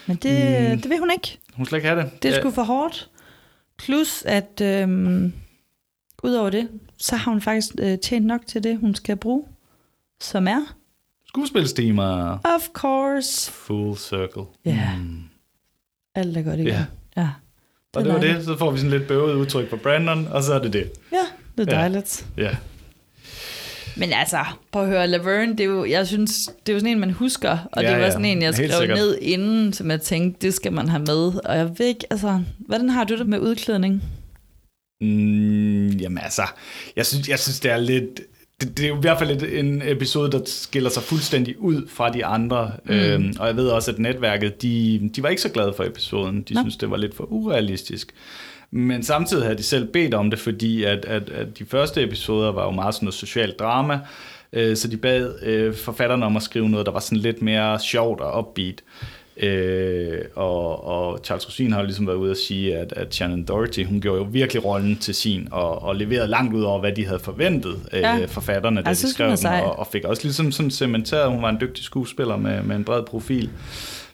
Men 0.06 0.16
det, 0.16 0.70
mm. 0.70 0.80
det 0.80 0.90
vil 0.90 0.98
hun 0.98 1.10
ikke. 1.10 1.38
Hun 1.54 1.66
skal 1.66 1.76
ikke 1.76 1.88
have 1.88 2.02
det. 2.02 2.22
Det 2.22 2.28
er 2.28 2.34
Ja, 2.34 2.40
sgu 2.40 2.50
for 2.50 2.62
hårdt. 2.62 3.08
Plus, 3.78 4.22
at 4.26 4.60
øhm, 4.62 5.32
udover 6.22 6.50
det, 6.50 6.68
så 6.98 7.16
har 7.16 7.30
hun 7.32 7.40
faktisk 7.40 7.68
øh, 7.78 7.98
tjent 7.98 8.26
nok 8.26 8.40
til 8.46 8.64
det, 8.64 8.78
hun 8.78 8.94
skal 8.94 9.16
bruge, 9.16 9.44
som 10.20 10.48
er, 10.48 10.74
Skuespilstimer. 11.38 12.38
of 12.44 12.68
course, 12.72 13.50
Full 13.50 13.96
circle. 13.96 14.42
Ja. 14.64 14.90
alt 16.14 16.36
er 16.36 16.42
godt 16.42 16.54
igen. 16.60 16.66
Ja. 16.66 16.84
ja. 17.16 17.28
Og 17.96 18.04
det 18.04 18.12
var 18.12 18.18
dejligt. 18.18 18.36
det, 18.38 18.44
så 18.44 18.56
får 18.58 18.70
vi 18.70 18.78
sådan 18.78 18.90
lidt 18.98 19.08
bøvet 19.08 19.34
udtryk 19.34 19.70
på 19.70 19.76
Brandon, 19.76 20.26
og 20.30 20.42
så 20.42 20.54
er 20.54 20.58
det 20.58 20.72
det. 20.72 20.90
Ja, 21.12 21.16
det 21.58 21.68
er 21.68 21.74
Ja. 21.74 21.80
dejligt. 21.80 22.26
Ja. 22.36 22.56
Men 23.96 24.12
altså, 24.12 24.38
prøv 24.72 24.82
at 24.82 24.88
høre, 24.88 25.06
Laverne, 25.06 25.52
det 25.52 25.60
er 25.60 25.64
jo, 25.64 25.84
jeg 25.84 26.06
synes, 26.06 26.50
det 26.66 26.72
er 26.72 26.74
jo 26.74 26.80
sådan 26.80 26.92
en, 26.92 27.00
man 27.00 27.10
husker, 27.10 27.58
og 27.72 27.82
Ja, 27.82 27.88
det 27.90 27.96
var 27.98 28.04
ja, 28.04 28.10
sådan 28.10 28.24
en, 28.24 28.42
jeg 28.42 28.54
skrev 28.54 28.94
ned 28.94 29.18
inden, 29.22 29.72
som 29.72 29.90
jeg 29.90 30.00
tænkte, 30.00 30.46
det 30.46 30.54
skal 30.54 30.72
man 30.72 30.88
have 30.88 31.02
med. 31.02 31.44
Og 31.44 31.56
jeg 31.56 31.78
ved 31.78 31.86
ikke, 31.86 32.06
altså, 32.10 32.42
hvordan 32.58 32.90
har 32.90 33.04
du 33.04 33.18
det 33.18 33.26
med 33.28 33.38
udklædning? 33.38 34.02
Mm, 35.00 35.88
jamen 35.88 36.18
altså, 36.18 36.42
jeg 36.96 37.06
synes, 37.06 37.28
jeg 37.28 37.38
synes 37.38 37.60
det 37.60 37.70
er 37.70 37.76
lidt... 37.76 38.20
Det, 38.60 38.78
det 38.78 38.84
er 38.84 38.88
jo 38.88 38.96
i 38.96 39.00
hvert 39.00 39.18
fald 39.18 39.30
et, 39.30 39.58
en 39.58 39.82
episode, 39.84 40.32
der 40.32 40.40
skiller 40.46 40.90
sig 40.90 41.02
fuldstændig 41.02 41.58
ud 41.58 41.88
fra 41.88 42.12
de 42.12 42.24
andre. 42.24 42.72
Mm. 42.84 42.94
Øhm, 42.94 43.34
og 43.38 43.46
jeg 43.46 43.56
ved 43.56 43.68
også, 43.68 43.90
at 43.90 43.98
netværket, 43.98 44.62
de, 44.62 45.10
de 45.16 45.22
var 45.22 45.28
ikke 45.28 45.42
så 45.42 45.48
glade 45.48 45.72
for 45.76 45.84
episoden. 45.84 46.42
De 46.42 46.54
Nå. 46.54 46.60
synes, 46.60 46.76
det 46.76 46.90
var 46.90 46.96
lidt 46.96 47.14
for 47.14 47.24
urealistisk. 47.24 48.12
Men 48.70 49.02
samtidig 49.02 49.42
havde 49.44 49.58
de 49.58 49.62
selv 49.62 49.92
bedt 49.92 50.14
om 50.14 50.30
det, 50.30 50.38
fordi 50.38 50.84
at, 50.84 51.04
at, 51.04 51.30
at 51.30 51.58
de 51.58 51.64
første 51.64 52.02
episoder 52.02 52.52
var 52.52 52.64
jo 52.64 52.70
meget 52.70 52.94
sådan 52.94 53.06
noget 53.06 53.14
socialt 53.14 53.58
drama. 53.58 54.00
Øh, 54.52 54.76
så 54.76 54.88
de 54.88 54.96
bad 54.96 55.34
øh, 55.42 55.74
forfatterne 55.74 56.26
om 56.26 56.36
at 56.36 56.42
skrive 56.42 56.68
noget, 56.68 56.86
der 56.86 56.92
var 56.92 57.00
sådan 57.00 57.18
lidt 57.18 57.42
mere 57.42 57.80
sjovt 57.80 58.20
og 58.20 58.38
upbeat. 58.38 58.82
Øh, 59.02 59.17
og, 60.34 60.84
og 60.86 61.18
Charles 61.24 61.48
Rosin 61.48 61.72
har 61.72 61.80
jo 61.80 61.84
ligesom 61.84 62.06
været 62.06 62.16
ude 62.16 62.30
at 62.30 62.36
sige, 62.36 62.76
at, 62.76 62.92
at 62.92 63.14
Shannon 63.14 63.44
Doherty, 63.44 63.84
hun 63.84 64.00
gjorde 64.00 64.18
jo 64.18 64.26
virkelig 64.30 64.64
rollen 64.64 64.96
til 64.96 65.14
sin, 65.14 65.48
og, 65.50 65.82
og 65.82 65.96
leverede 65.96 66.28
langt 66.28 66.54
ud 66.54 66.62
over, 66.62 66.80
hvad 66.80 66.92
de 66.92 67.06
havde 67.06 67.20
forventet, 67.20 67.76
ja. 67.92 68.14
Ja. 68.14 68.22
øh, 68.22 68.28
forfatterne, 68.28 68.82
da 68.82 68.88
Jeg 68.88 68.96
de 68.96 69.10
skrev 69.10 69.36
den, 69.36 69.46
og, 69.46 69.78
og 69.78 69.86
fik 69.92 70.04
også 70.04 70.22
ligesom 70.24 70.52
sådan 70.52 70.70
cementeret, 70.70 71.30
hun 71.30 71.42
var 71.42 71.48
en 71.48 71.58
dygtig 71.60 71.84
skuespiller 71.84 72.36
med, 72.36 72.62
med 72.62 72.76
en 72.76 72.84
bred 72.84 73.02
profil. 73.02 73.50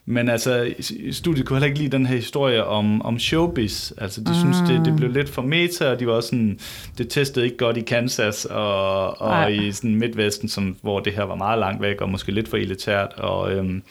Men 0.07 0.29
altså, 0.29 0.75
studiet 1.13 1.47
kunne 1.47 1.57
heller 1.57 1.67
ikke 1.67 1.79
lide 1.79 1.97
den 1.97 2.07
her 2.07 2.17
historie 2.17 2.65
om, 2.65 3.03
om 3.03 3.19
showbiz. 3.19 3.93
Altså, 3.99 4.21
de 4.21 4.35
synes, 4.35 4.57
det, 4.69 4.85
det 4.85 4.97
blev 4.97 5.11
lidt 5.11 5.29
for 5.29 5.43
meta, 5.43 5.91
og 5.91 6.01
de 6.01 6.07
var 6.07 6.13
også 6.13 6.29
sådan, 6.29 6.59
det 6.99 7.09
testede 7.09 7.45
ikke 7.45 7.57
godt 7.57 7.77
i 7.77 7.81
Kansas 7.81 8.45
og, 8.45 9.21
og 9.21 9.53
i 9.53 9.73
sådan 9.73 9.95
Midtvesten, 9.95 10.49
som, 10.49 10.77
hvor 10.83 11.01
det 11.01 11.13
her 11.13 11.23
var 11.23 11.35
meget 11.35 11.59
langt 11.59 11.83
væk, 11.83 12.01
og 12.01 12.11
måske 12.11 12.33
lidt 12.33 12.49
for 12.49 12.57
elitært. 12.57 13.13
Og, 13.17 13.53
øhm, 13.53 13.83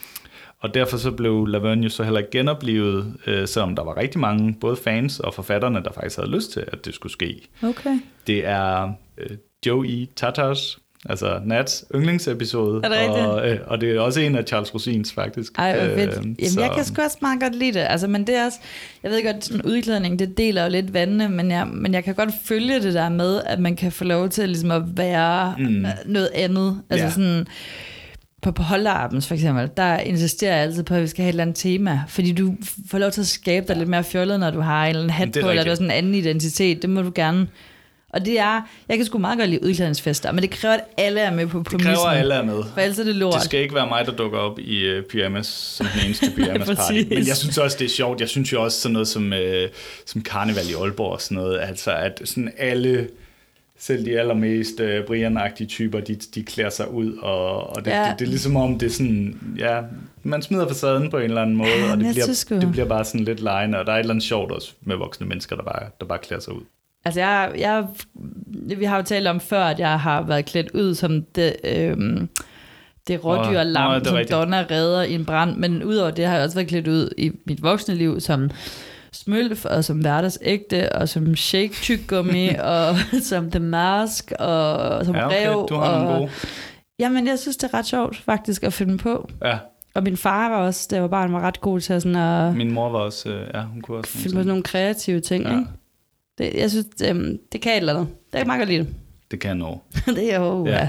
og 0.64 0.74
derfor 0.74 0.96
så 0.96 1.10
blev 1.10 1.46
Laverne 1.46 1.82
jo 1.82 1.88
så 1.88 2.02
heller 2.02 2.18
ikke 2.20 2.30
genoplevet, 2.30 3.14
øh, 3.26 3.48
selvom 3.48 3.76
der 3.76 3.84
var 3.84 3.96
rigtig 3.96 4.20
mange, 4.20 4.54
både 4.60 4.76
fans 4.76 5.20
og 5.20 5.34
forfatterne, 5.34 5.82
der 5.84 5.92
faktisk 5.92 6.16
havde 6.16 6.30
lyst 6.30 6.52
til, 6.52 6.64
at 6.72 6.84
det 6.84 6.94
skulle 6.94 7.12
ske. 7.12 7.48
Okay. 7.62 7.98
Det 8.26 8.46
er 8.46 8.92
øh, 9.18 9.36
Joey 9.66 10.06
Tatars, 10.16 10.78
altså 11.08 11.40
Nats 11.44 11.84
yndlingsepisode. 11.94 12.80
Er 12.84 12.88
det? 12.88 13.26
Og, 13.26 13.48
øh, 13.50 13.58
og 13.66 13.80
det 13.80 13.90
er 13.96 14.00
også 14.00 14.20
en 14.20 14.36
af 14.36 14.44
Charles 14.44 14.74
Rosins, 14.74 15.12
faktisk. 15.12 15.52
Ej, 15.58 15.88
fedt. 15.88 15.98
Øh, 16.10 16.16
Jamen, 16.16 16.36
så- 16.48 16.60
jeg 16.60 16.70
kan 16.76 16.84
sgu 16.84 17.02
også 17.02 17.18
meget 17.20 17.40
godt 17.40 17.54
lide 17.54 17.72
det. 17.72 17.86
Altså, 17.90 18.06
men 18.08 18.26
det 18.26 18.36
er 18.36 18.44
også, 18.46 18.58
jeg 19.02 19.10
ved 19.10 19.24
godt, 19.32 19.44
sådan 19.44 19.62
udklædning, 19.62 20.18
det 20.18 20.38
deler 20.38 20.64
jo 20.64 20.70
lidt 20.70 20.94
vandene, 20.94 21.28
men 21.28 21.50
jeg, 21.50 21.66
men 21.66 21.94
jeg 21.94 22.04
kan 22.04 22.14
godt 22.14 22.30
følge 22.44 22.80
det 22.80 22.94
der 22.94 23.08
med, 23.08 23.40
at 23.46 23.58
man 23.58 23.76
kan 23.76 23.92
få 23.92 24.04
lov 24.04 24.28
til 24.28 24.48
ligesom 24.48 24.70
at 24.70 24.82
være 24.96 25.54
mm. 25.58 25.86
noget 26.06 26.28
andet. 26.34 26.80
Altså 26.90 27.06
Ja. 27.06 27.10
sådan, 27.12 27.46
på, 28.44 28.52
på 28.52 28.62
Holdarbens 28.62 29.26
for 29.26 29.34
eksempel, 29.34 29.70
der 29.76 29.98
insisterer 29.98 30.54
jeg 30.54 30.62
altid 30.62 30.82
på, 30.82 30.94
at 30.94 31.02
vi 31.02 31.06
skal 31.06 31.22
have 31.22 31.28
et 31.28 31.32
eller 31.32 31.42
andet 31.42 31.56
tema, 31.56 32.02
fordi 32.08 32.32
du 32.32 32.54
får 32.90 32.98
lov 32.98 33.10
til 33.10 33.20
at 33.20 33.26
skabe 33.26 33.68
dig 33.68 33.76
lidt 33.76 33.88
mere 33.88 34.04
fjollet, 34.04 34.40
når 34.40 34.50
du 34.50 34.60
har 34.60 34.84
en 34.84 34.88
eller 34.88 35.00
anden 35.02 35.10
hat 35.10 35.34
Det 35.34 35.42
på, 35.42 35.50
eller 35.50 35.62
du 35.62 35.68
har 35.68 35.74
sådan 35.74 35.86
en 35.86 35.96
anden 35.96 36.14
identitet. 36.14 36.82
Det 36.82 36.90
må 36.90 37.02
du 37.02 37.12
gerne. 37.14 37.46
Og 38.08 38.24
det 38.26 38.38
er, 38.38 38.60
jeg 38.88 38.96
kan 38.96 39.06
sgu 39.06 39.18
meget 39.18 39.38
godt 39.38 39.50
lide 39.50 39.64
udklædningsfester, 39.64 40.32
men 40.32 40.42
det 40.42 40.50
kræver, 40.50 40.74
at 40.74 40.80
alle 40.96 41.20
er 41.20 41.34
med 41.34 41.46
på 41.46 41.58
Det 41.58 41.66
præmissen. 41.66 41.94
kræver, 41.94 42.06
at 42.08 42.18
alle 42.18 42.34
er 42.34 42.42
med. 42.42 42.62
For 42.74 42.80
ellers 42.80 42.98
er 42.98 43.04
det 43.04 43.14
lort. 43.16 43.34
Det 43.34 43.42
skal 43.42 43.60
ikke 43.60 43.74
være 43.74 43.86
mig, 43.86 44.06
der 44.06 44.12
dukker 44.12 44.38
op 44.38 44.58
i 44.58 44.98
uh, 44.98 45.04
pyjamas 45.04 45.46
som 45.46 45.86
den 45.94 46.04
eneste 46.06 46.30
pyjamas 46.36 46.66
party. 46.66 46.92
Men 47.08 47.26
jeg 47.26 47.36
synes 47.36 47.58
også, 47.58 47.76
det 47.78 47.84
er 47.84 47.88
sjovt. 47.88 48.20
Jeg 48.20 48.28
synes 48.28 48.52
jo 48.52 48.62
også 48.62 48.80
sådan 48.80 48.92
noget 48.92 49.08
som, 49.08 49.32
uh, 49.32 49.68
som 50.06 50.22
karneval 50.22 50.70
i 50.70 50.74
Aalborg 50.74 51.12
og 51.12 51.20
sådan 51.20 51.34
noget. 51.34 51.60
Altså, 51.60 51.92
at 51.92 52.20
sådan 52.24 52.52
alle 52.58 53.08
selv 53.86 54.04
de 54.06 54.18
allermest 54.18 54.80
uh, 54.80 54.86
Brian-agtige 54.86 55.66
typer, 55.66 56.00
de, 56.00 56.14
de 56.14 56.42
klæder 56.42 56.70
sig 56.70 56.90
ud, 56.90 57.16
og, 57.16 57.76
og 57.76 57.84
det, 57.84 57.90
Ja. 57.90 58.08
det, 58.10 58.18
det 58.18 58.24
er 58.24 58.28
ligesom 58.28 58.56
om, 58.56 58.78
det 58.78 58.86
er 58.86 58.90
sådan, 58.90 59.38
ja, 59.58 59.80
man 60.22 60.42
smider 60.42 60.68
facaden 60.68 61.10
på 61.10 61.16
en 61.18 61.24
eller 61.24 61.42
anden 61.42 61.56
måde, 61.56 61.70
Ja, 61.70 61.92
og 61.92 61.98
det 61.98 62.06
bliver, 62.14 62.60
det 62.60 62.70
bliver 62.72 62.86
bare 62.86 63.04
sådan 63.04 63.24
lidt 63.24 63.40
lejende, 63.40 63.78
og 63.78 63.86
der 63.86 63.92
er 63.92 63.96
et 63.96 64.00
eller 64.00 64.14
andet 64.14 64.24
sjovt 64.24 64.52
også 64.52 64.72
med 64.82 64.96
voksne 64.96 65.26
mennesker, 65.26 65.56
der 65.56 65.62
bare, 65.62 65.88
der 66.00 66.06
bare 66.06 66.18
klæder 66.18 66.42
sig 66.42 66.52
ud. 66.52 66.62
Altså, 67.04 67.20
jeg, 67.20 67.52
jeg, 67.58 67.86
vi 68.78 68.84
har 68.84 68.96
jo 68.96 69.02
talt 69.02 69.26
om 69.26 69.40
før, 69.40 69.64
at 69.64 69.78
jeg 69.78 70.00
har 70.00 70.22
været 70.22 70.44
klædt 70.44 70.70
ud 70.70 70.94
som 70.94 71.22
det, 71.22 71.56
øhm, 71.64 72.28
det 73.08 73.24
rådyrlam, 73.24 73.90
Nå, 73.90 73.94
oh, 73.94 74.00
det 74.00 74.06
er 74.06 74.26
som. 74.26 74.38
Donna 74.38 74.66
redder 74.70 75.02
i 75.02 75.14
en 75.14 75.24
brand. 75.24 75.56
Men 75.56 75.84
udover 75.84 76.10
det 76.10 76.26
har 76.26 76.34
jeg 76.34 76.44
også 76.44 76.56
været 76.56 76.68
klædt 76.68 76.88
ud 76.88 77.10
i 77.18 77.30
mit 77.44 77.62
voksne 77.62 77.94
liv 77.94 78.20
som 78.20 78.50
smølf, 79.14 79.64
og 79.64 79.84
som 79.84 79.98
hverdagsægte, 79.98 80.92
og 80.92 81.08
som 81.08 81.36
shake 81.36 81.72
tyggegummi, 81.74 82.48
og 82.74 82.96
som 83.22 83.50
The 83.50 83.60
Mask, 83.60 84.32
og 84.38 85.04
som 85.04 85.14
Ja, 85.14 85.26
okay, 85.26 85.48
rev. 85.48 85.66
du 85.68 85.74
har 85.74 85.90
og, 85.92 86.02
nogle 86.04 86.18
gode. 86.18 86.30
Jamen, 86.98 87.26
jeg 87.26 87.38
synes, 87.38 87.56
det 87.56 87.70
er 87.72 87.78
ret 87.78 87.86
sjovt 87.86 88.16
faktisk 88.16 88.62
at 88.62 88.72
finde 88.72 88.98
på. 88.98 89.28
Ja, 89.44 89.58
Og 89.94 90.02
min 90.02 90.16
far 90.16 90.48
var 90.48 90.56
også, 90.66 90.86
da 90.90 90.94
jeg 90.96 91.02
var 91.02 91.08
barn, 91.08 91.32
var 91.32 91.40
ret 91.40 91.60
god 91.60 91.80
til 91.80 92.00
sådan 92.02 92.16
at 92.16 92.56
min 92.56 92.70
mor 92.72 92.88
var 92.88 92.98
også, 92.98 93.28
øh, 93.30 93.46
ja, 93.54 93.62
hun 93.62 93.80
kunne 93.80 93.96
også 93.98 94.10
finde 94.12 94.24
på 94.34 94.38
sådan 94.40 94.46
nogle 94.46 94.62
kreative 94.62 95.20
ting. 95.20 95.44
Ja. 95.44 95.50
Ikke? 95.52 95.64
Det, 96.38 96.60
jeg 96.60 96.70
synes, 96.70 96.86
det, 96.98 97.38
det 97.52 97.60
kan 97.60 97.72
et 97.72 97.76
eller 97.76 97.94
andet. 97.94 98.08
Det 98.32 98.40
er 98.40 98.44
meget 98.44 98.60
godt 98.60 98.68
lide 98.68 98.78
det. 98.80 98.88
Det 99.30 99.40
kan 99.40 99.56
nå. 99.56 99.80
det 100.16 100.34
er 100.34 100.40
jo, 100.40 100.66
Ja. 100.66 100.72
ja. 100.72 100.88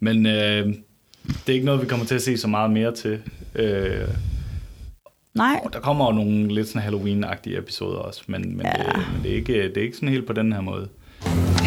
Men 0.00 0.26
øh, 0.26 0.66
det 1.26 1.48
er 1.48 1.52
ikke 1.52 1.66
noget, 1.66 1.82
vi 1.82 1.86
kommer 1.86 2.06
til 2.06 2.14
at 2.14 2.22
se 2.22 2.36
så 2.38 2.48
meget 2.48 2.70
mere 2.70 2.94
til. 2.94 3.18
Øh, 3.54 4.08
Nej, 5.34 5.60
og 5.64 5.72
der 5.72 5.80
kommer 5.80 6.04
jo 6.06 6.12
nogle 6.12 6.54
lidt 6.54 6.68
sådan 6.68 6.82
Halloween-agtige 6.88 7.58
episoder 7.58 7.98
også, 7.98 8.22
men, 8.26 8.56
men, 8.56 8.66
Ja. 8.66 8.72
det, 8.72 8.96
men 9.12 9.22
det, 9.22 9.30
er 9.32 9.36
ikke, 9.36 9.52
det 9.68 9.76
er 9.76 9.82
ikke 9.82 9.96
sådan 9.96 10.08
helt 10.08 10.26
på 10.26 10.32
den 10.32 10.52
her 10.52 10.60
måde. 10.60 10.88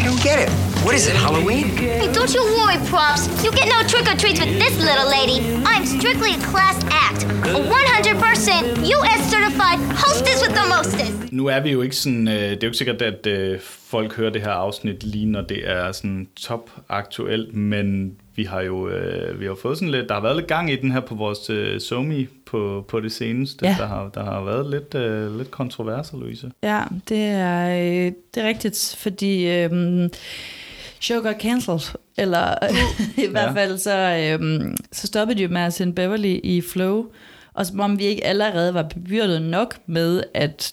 don't 0.08 0.22
get 0.28 0.38
it. 0.44 0.50
What 0.86 0.94
is 0.98 1.04
it, 1.10 1.16
Halloween? 1.26 1.64
Hey, 1.64 2.08
don't 2.18 2.32
you 2.38 2.44
worry, 2.58 2.78
props. 2.92 3.22
You 3.44 3.50
get 3.60 3.66
no 3.76 3.80
trick 3.92 4.06
or 4.12 4.16
treats 4.22 4.38
with 4.42 4.52
this 4.64 4.74
little 4.88 5.08
lady. 5.18 5.38
I'm 5.72 5.84
strictly 5.98 6.30
a 6.38 6.42
class 6.52 6.76
act. 7.06 7.20
A 7.56 7.60
100% 7.60 8.94
US 8.96 9.20
certified 9.34 9.78
hostess 10.04 10.38
with 10.44 10.54
the 10.60 10.66
mostest. 10.76 11.32
Nu 11.32 11.46
er 11.46 11.60
vi 11.60 11.70
jo 11.70 11.82
ikke 11.82 11.96
sådan, 11.96 12.28
øh, 12.28 12.34
det 12.34 12.50
er 12.52 12.58
jo 12.62 12.66
ikke 12.68 12.76
sikkert, 12.78 13.02
at 13.02 13.26
øh, 13.26 13.60
folk 13.92 14.16
hører 14.16 14.30
det 14.30 14.42
her 14.42 14.50
afsnit 14.50 15.04
lige 15.04 15.26
når 15.26 15.40
det 15.42 15.70
er 15.70 15.92
sådan 15.92 16.28
top 16.36 16.70
aktuelt, 16.88 17.54
men 17.56 18.12
vi 18.38 18.44
har 18.44 18.60
jo 18.60 18.88
øh, 18.88 19.40
vi 19.40 19.46
har 19.46 19.54
fået 19.62 19.78
sådan 19.78 19.90
lidt, 19.92 20.08
der 20.08 20.14
har 20.14 20.20
været 20.22 20.36
lidt 20.36 20.46
gang 20.46 20.72
i 20.72 20.76
den 20.76 20.92
her 20.92 21.00
på 21.00 21.14
vores 21.14 21.50
øh, 21.50 21.80
Somi 21.80 22.26
på, 22.46 22.84
på 22.88 23.00
det 23.00 23.12
seneste. 23.12 23.66
Ja. 23.66 23.76
Der, 23.78 23.86
har, 23.86 24.10
der 24.14 24.24
har 24.24 24.44
været 24.44 24.70
lidt, 24.70 24.94
øh, 24.94 25.38
lidt 25.38 25.50
kontroverser, 25.50 26.16
Louise. 26.18 26.50
ja, 26.62 26.82
det 27.08 27.18
er, 27.24 27.68
øh, 27.68 28.12
det 28.34 28.42
er 28.42 28.48
rigtigt, 28.48 28.96
fordi 28.98 29.48
øhm, 29.50 30.08
show 31.00 31.20
got 31.22 31.40
cancelled. 31.40 31.94
Eller 32.18 32.54
i 33.26 33.30
hvert 33.30 33.54
fald 33.54 33.78
så, 33.78 33.98
øhm, 34.40 34.76
så 34.92 35.06
stoppede 35.06 35.38
de 35.38 35.42
jo 35.42 35.48
med 35.48 35.60
at 35.60 35.72
sende 35.72 35.92
Beverly 35.92 36.40
i 36.44 36.60
Flow. 36.72 37.06
Og 37.54 37.66
som 37.66 37.80
om 37.80 37.98
vi 37.98 38.04
ikke 38.04 38.26
allerede 38.26 38.74
var 38.74 38.82
bebyrdet 38.82 39.42
nok 39.42 39.74
med, 39.86 40.22
at, 40.34 40.72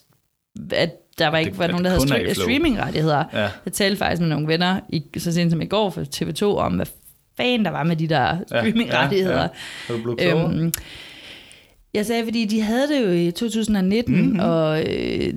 at 0.72 0.90
der 1.18 1.28
var 1.28 1.38
det- 1.38 1.46
ikke 1.46 1.58
var 1.58 1.64
at 1.64 1.70
nogen, 1.70 1.84
det 1.84 1.92
der 2.08 2.14
havde 2.14 2.28
er 2.30 2.34
streamingrettigheder. 2.34 3.24
Ja. 3.32 3.48
Jeg 3.64 3.72
talte 3.72 3.96
faktisk 3.98 4.20
med 4.20 4.28
nogle 4.28 4.48
venner 4.48 4.80
i, 4.88 5.02
så 5.18 5.32
sent 5.32 5.50
som 5.50 5.60
i 5.60 5.66
går 5.66 5.90
for 5.90 6.00
TV2 6.16 6.42
om, 6.44 6.72
hvad 6.72 6.86
fanden 7.36 7.64
der 7.64 7.70
var 7.70 7.82
med 7.84 7.96
de 7.96 8.06
der 8.08 8.36
streamingrettigheder. 8.46 9.48
Ja, 9.88 9.94
ja. 9.94 10.00
Klogere? 10.02 10.54
Øhm, 10.54 10.72
jeg 11.94 12.06
sagde, 12.06 12.24
fordi 12.24 12.44
de 12.44 12.60
havde 12.62 12.88
det 12.88 13.00
jo 13.06 13.10
i 13.28 13.30
2019, 13.30 14.14
Mhm. 14.14 14.22
mm-hmm. 14.24 14.40
og 14.40 14.80
øh, 14.82 15.32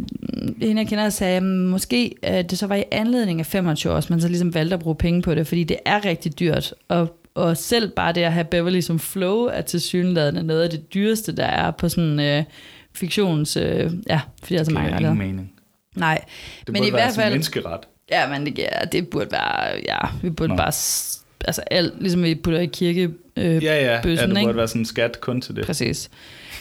hende 0.62 0.82
jeg 0.82 0.88
kender 0.88 1.10
sagde, 1.10 1.42
måske 1.42 2.16
at 2.22 2.50
det 2.50 2.60
så 2.60 2.68
var 2.68 2.76
i 2.76 2.84
anledning 2.92 3.40
af 3.40 3.46
25 3.46 3.94
års, 3.94 4.10
man 4.10 4.22
så 4.22 4.28
ligesom 4.28 4.54
valgte 4.54 4.74
at 4.74 4.80
bruge 4.80 4.96
penge 4.96 5.22
på 5.22 5.36
det, 5.36 5.48
fordi 5.48 5.64
det 5.64 5.78
er 5.86 6.06
rigtig 6.06 6.40
dyrt, 6.40 6.74
og, 6.88 7.16
og 7.36 7.58
selv 7.58 7.90
bare 7.96 8.14
det 8.14 8.22
at 8.22 8.34
have 8.34 8.44
Beverly 8.46 8.80
som 8.82 9.00
flow 9.00 9.38
er 9.46 9.62
til 9.62 9.82
synlædende 9.82 10.44
noget 10.44 10.64
af 10.64 10.70
det 10.70 10.94
dyreste, 10.94 11.36
der 11.36 11.46
er 11.46 11.72
på 11.72 11.90
sådan 11.90 12.20
øh, 12.20 12.44
fiktions... 12.96 13.58
Øh, 13.58 13.92
ja, 14.08 14.22
fordi 14.44 14.54
der 14.54 14.60
er 14.60 14.64
så 14.64 14.70
det 14.70 14.74
mange 14.74 14.90
rettigheder. 14.92 15.14
ingen 15.14 15.28
mening. 15.36 15.52
Nej, 15.96 16.22
Det 16.60 16.68
men 16.68 16.76
burde 16.76 16.90
i 16.90 16.94
være 16.94 17.02
hvert 17.02 17.14
sådan 17.14 17.24
en 17.24 17.26
fald... 17.26 17.34
menneskeret. 17.34 17.80
Ja, 18.12 18.30
men 18.30 18.46
det, 18.46 18.58
ja, 18.58 18.86
det 18.92 19.08
burde 19.10 19.32
være, 19.32 19.82
ja, 19.86 19.98
vi 20.22 20.30
burde 20.30 20.50
Nå. 20.54 20.58
Bare, 20.58 20.72
altså 21.46 21.62
alt, 21.72 21.94
ligesom 22.02 22.24
vi 22.24 22.36
putter 22.36 22.60
i 22.60 22.66
kirke, 22.66 23.10
øh, 23.38 23.64
Ja, 23.64 23.94
ja, 23.94 24.02
bøssen, 24.02 24.28
ja 24.30 24.34
det 24.34 24.38
ikke? 24.40 24.48
burde 24.48 24.58
være 24.58 24.68
sådan 24.68 24.82
en 24.82 24.86
skat 24.86 25.22
kun 25.22 25.42
til 25.42 25.56
det. 25.56 25.66
Præcis. 25.66 26.10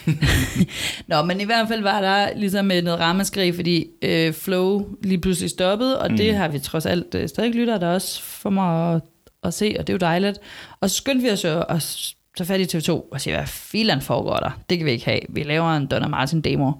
Nå, 1.08 1.22
men 1.22 1.40
i 1.40 1.44
hvert 1.44 1.68
fald 1.68 1.82
var 1.82 2.00
der 2.00 2.36
ligesom 2.36 2.64
noget 2.66 3.00
ramaskrig, 3.00 3.54
fordi 3.54 3.86
øh, 4.02 4.32
Flow 4.32 4.86
lige 5.02 5.20
pludselig 5.20 5.50
stoppede, 5.50 6.00
og 6.00 6.10
mm. 6.10 6.16
det 6.16 6.34
har 6.34 6.48
vi 6.48 6.58
trods 6.58 6.86
alt 6.86 7.14
øh, 7.14 7.28
stadig 7.28 7.54
lytter, 7.54 7.78
der 7.78 7.88
også 7.88 8.22
får 8.22 8.50
mig 8.50 8.94
at, 8.94 9.00
at 9.42 9.54
se, 9.54 9.76
og 9.78 9.86
det 9.86 9.92
er 9.92 9.94
jo 9.94 9.98
dejligt. 9.98 10.38
Og 10.80 10.90
så 10.90 10.96
skyndte 10.96 11.22
vi 11.26 11.30
os 11.30 11.44
jo 11.44 11.60
at 11.60 12.12
tage 12.36 12.46
fat 12.46 12.60
i 12.74 12.76
TV2 12.76 12.90
og 12.90 13.20
sige, 13.20 13.36
hvad 13.36 13.46
filan 13.46 14.00
foregår 14.02 14.36
der? 14.36 14.50
Det 14.70 14.78
kan 14.78 14.86
vi 14.86 14.90
ikke 14.90 15.04
have. 15.04 15.20
Vi 15.28 15.42
laver 15.42 15.76
en 15.76 15.86
Donna 15.86 16.08
Martin 16.08 16.40
demo. 16.40 16.72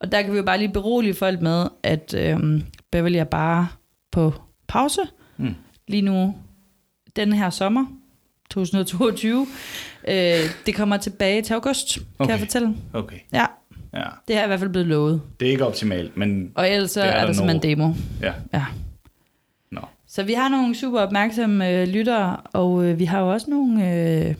Og 0.00 0.12
der 0.12 0.22
kan 0.22 0.32
vi 0.32 0.36
jo 0.36 0.42
bare 0.44 0.58
lige 0.58 0.72
berolige 0.72 1.14
folk 1.14 1.40
med, 1.40 1.66
at 1.82 2.14
øh, 2.18 2.60
Beverly 2.92 3.16
er 3.16 3.24
bare 3.24 3.68
på 4.12 4.34
pause 4.68 5.00
Mm. 5.36 5.54
lige 5.88 6.02
nu 6.02 6.34
den 7.16 7.32
her 7.32 7.50
sommer, 7.50 7.86
2022. 8.50 9.46
Øh, 10.08 10.14
det 10.66 10.74
kommer 10.74 10.96
tilbage 10.96 11.42
til 11.42 11.54
august, 11.54 11.96
okay. 11.98 12.04
kan 12.04 12.24
Okay. 12.24 12.32
jeg 12.32 12.38
fortælle. 12.40 12.74
Okay, 12.92 13.16
Ja, 13.32 13.46
ja. 13.94 14.02
det 14.28 14.36
er 14.36 14.44
i 14.44 14.46
hvert 14.46 14.58
fald 14.60 14.70
blevet 14.70 14.88
lovet. 14.88 15.22
Det 15.40 15.48
er 15.48 15.52
ikke 15.52 15.66
optimalt, 15.66 16.16
men 16.16 16.52
Og 16.54 16.70
ellers 16.70 16.96
er 16.96 17.02
er, 17.02 17.18
der 17.20 17.26
der 17.26 17.32
simpelthen 17.32 17.78
nu. 17.78 17.84
demo. 17.84 17.94
ja. 18.22 18.32
Ja. 18.54 18.64
Nå. 19.72 19.80
Så 20.08 20.22
vi 20.22 20.32
har 20.32 20.48
nogle 20.48 20.74
super 20.76 21.00
opmærksomme 21.00 21.70
øh, 21.70 21.88
lyttere, 21.88 22.36
og 22.52 22.84
øh, 22.84 22.98
vi 22.98 23.04
har 23.04 23.20
jo 23.20 23.32
også 23.32 23.50
nogle 23.50 23.72
øh, 23.92 24.34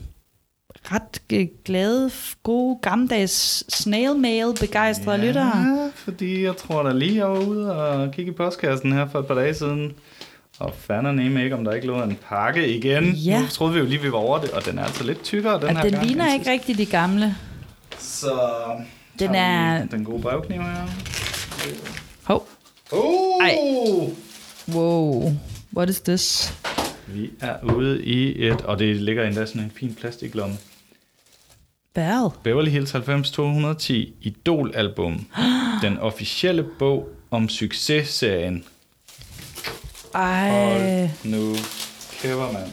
ret 0.84 1.22
øh, 1.32 1.46
glade, 1.64 2.10
gode, 2.42 2.78
gammeldags 2.82 3.64
snail 3.74 4.14
mail 4.16 4.46
begejstrede 4.60 5.18
ja. 5.20 5.26
lyttere. 5.26 5.58
Ja, 5.58 5.90
fordi 5.94 6.42
jeg 6.44 6.56
tror 6.56 6.82
da 6.82 6.92
lige, 6.92 7.16
jeg 7.16 7.30
var 7.30 7.38
ude 7.46 7.76
og 7.76 8.10
kigge 8.12 8.32
i 8.32 8.34
postkassen 8.34 8.92
her 8.92 9.08
for 9.08 9.18
et 9.18 9.26
par 9.26 9.34
dage 9.34 9.54
siden. 9.54 9.92
Og 10.60 10.74
fanden 10.78 11.16
nemme 11.16 11.44
ikke, 11.44 11.56
om 11.56 11.64
der 11.64 11.72
ikke 11.72 11.86
lå 11.86 12.02
en 12.02 12.18
pakke 12.28 12.76
igen. 12.76 13.04
Ja. 13.12 13.40
Nu 13.40 13.46
troede 13.48 13.72
vi 13.74 13.78
jo 13.78 13.84
lige, 13.84 14.02
vi 14.02 14.12
var 14.12 14.18
over 14.18 14.40
det, 14.40 14.50
og 14.50 14.64
den 14.66 14.78
er 14.78 14.84
altså 14.84 15.04
lidt 15.04 15.22
tykkere 15.22 15.54
den 15.54 15.62
Og 15.64 15.74
her 15.76 15.82
den 15.82 15.92
gang. 15.92 16.06
ligner 16.06 16.34
ikke 16.34 16.50
rigtig 16.50 16.78
de 16.78 16.86
gamle. 16.86 17.36
Så 17.98 18.32
Den 19.18 19.34
er- 19.34 19.86
Den 19.86 20.04
gode 20.04 20.22
brevkniv 20.22 20.60
her. 20.62 20.86
Hov, 22.24 22.48
Oh! 22.92 23.44
Ej. 23.44 23.56
wow, 24.74 25.32
what 25.76 25.90
is 25.90 26.00
this? 26.00 26.54
Vi 27.06 27.30
er 27.40 27.56
ude 27.76 28.04
i 28.04 28.46
et, 28.46 28.60
og 28.60 28.78
det 28.78 28.96
ligger 28.96 29.26
endda 29.26 29.46
sådan 29.46 29.62
en 29.62 29.72
fin 29.76 29.94
plastiklomme. 30.00 30.56
Hvad? 31.94 32.30
Beverly 32.42 32.70
Hills 32.70 32.94
90210 32.94 34.14
Idol-album. 34.20 35.26
Den 35.82 35.98
officielle 35.98 36.62
bog 36.78 37.08
om 37.30 37.48
successerien. 37.48 38.64
Ej, 40.14 40.50
Hold 40.50 41.08
nu 41.24 41.54
kæver, 42.22 42.52
mand. 42.52 42.68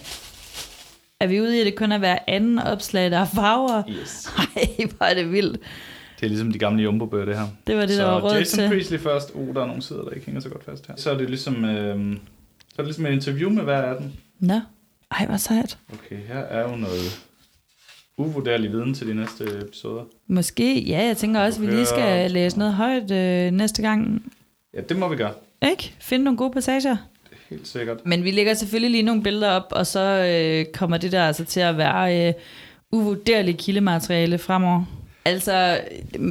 er 1.20 1.28
vi 1.28 1.42
ude 1.42 1.58
i, 1.58 1.60
at 1.60 1.66
det 1.66 1.76
kun 1.76 1.92
er 1.92 1.98
hver 1.98 2.18
anden 2.28 2.60
opslag, 2.60 3.12
der 3.12 3.18
er 3.18 3.26
farver? 3.26 3.84
Yes. 3.90 4.30
Ej, 4.38 4.86
hvor 4.98 5.06
er 5.06 5.14
det 5.14 5.32
vildt. 5.32 5.60
Det 6.20 6.26
er 6.26 6.28
ligesom 6.28 6.52
de 6.52 6.60
gamle 6.60 6.84
jumbo 6.84 7.06
det 7.06 7.38
her. 7.38 7.48
Det 7.68 7.76
var 7.76 7.82
det, 7.86 7.96
så 7.96 8.02
der 8.02 8.10
var 8.10 8.22
råd 8.22 8.34
Jason 8.38 8.60
til. 8.60 8.68
Priestley 8.70 9.00
først. 9.00 9.32
Uh, 9.34 9.56
der 9.56 9.62
er 9.62 9.66
nogle 9.68 9.82
sider, 9.82 10.04
der 10.04 10.12
ikke 10.12 10.26
hænger 10.26 10.42
så 10.42 10.50
godt 10.50 10.64
fast 10.66 10.88
her. 10.88 10.96
Så 10.98 11.12
er 11.12 11.18
det 11.18 11.30
ligesom, 11.30 11.66
øh, 11.66 12.16
så 12.58 12.76
er 12.78 12.78
det 12.78 12.86
ligesom 12.86 13.06
et 13.06 13.12
interview 13.12 13.50
med 13.50 13.64
hver 13.64 13.82
af 13.82 13.98
dem. 14.00 14.12
Nå, 14.40 14.60
ej, 15.12 15.26
hvor 15.26 15.38
sejt. 15.38 15.78
Okay, 15.94 16.18
her 16.28 16.40
er 16.40 16.70
jo 16.70 16.76
noget 16.76 17.22
uvurderlig 18.18 18.72
viden 18.72 18.94
til 18.94 19.08
de 19.08 19.14
næste 19.14 19.44
episoder. 19.44 20.04
Måske, 20.28 20.80
ja, 20.82 21.06
jeg 21.06 21.18
tænker 21.18 21.42
også, 21.42 21.62
at 21.62 21.68
vi 21.68 21.74
lige 21.74 21.86
skal 21.86 22.32
læse 22.32 22.58
noget 22.58 22.74
højt 22.74 23.12
øh, 23.12 23.52
næste 23.52 23.82
gang. 23.82 24.32
Ja, 24.74 24.82
det 24.82 24.98
må 24.98 25.08
vi 25.08 25.16
gøre. 25.16 25.34
Ikke? 25.70 25.94
Finde 26.00 26.24
nogle 26.26 26.38
gode 26.38 26.52
passager. 26.52 26.98
Helt 27.50 27.68
sikkert. 27.68 27.98
Men 28.06 28.24
vi 28.24 28.32
lægger 28.32 28.54
selvfølgelig 28.54 28.91
lige 28.91 29.04
nogle 29.04 29.24
billeder 29.24 29.52
op, 29.52 29.68
og 29.72 29.88
så 29.88 30.00
øh, 30.00 30.66
kommer 30.74 30.98
det 30.98 31.12
der 31.12 31.28
altså 31.28 31.45
til 31.45 31.60
at 31.60 31.78
være 31.78 32.28
øh, 32.28 32.34
uvurderligt 32.91 33.58
kildemateriale 33.58 34.38
fremover. 34.38 34.84
Altså, 35.26 35.80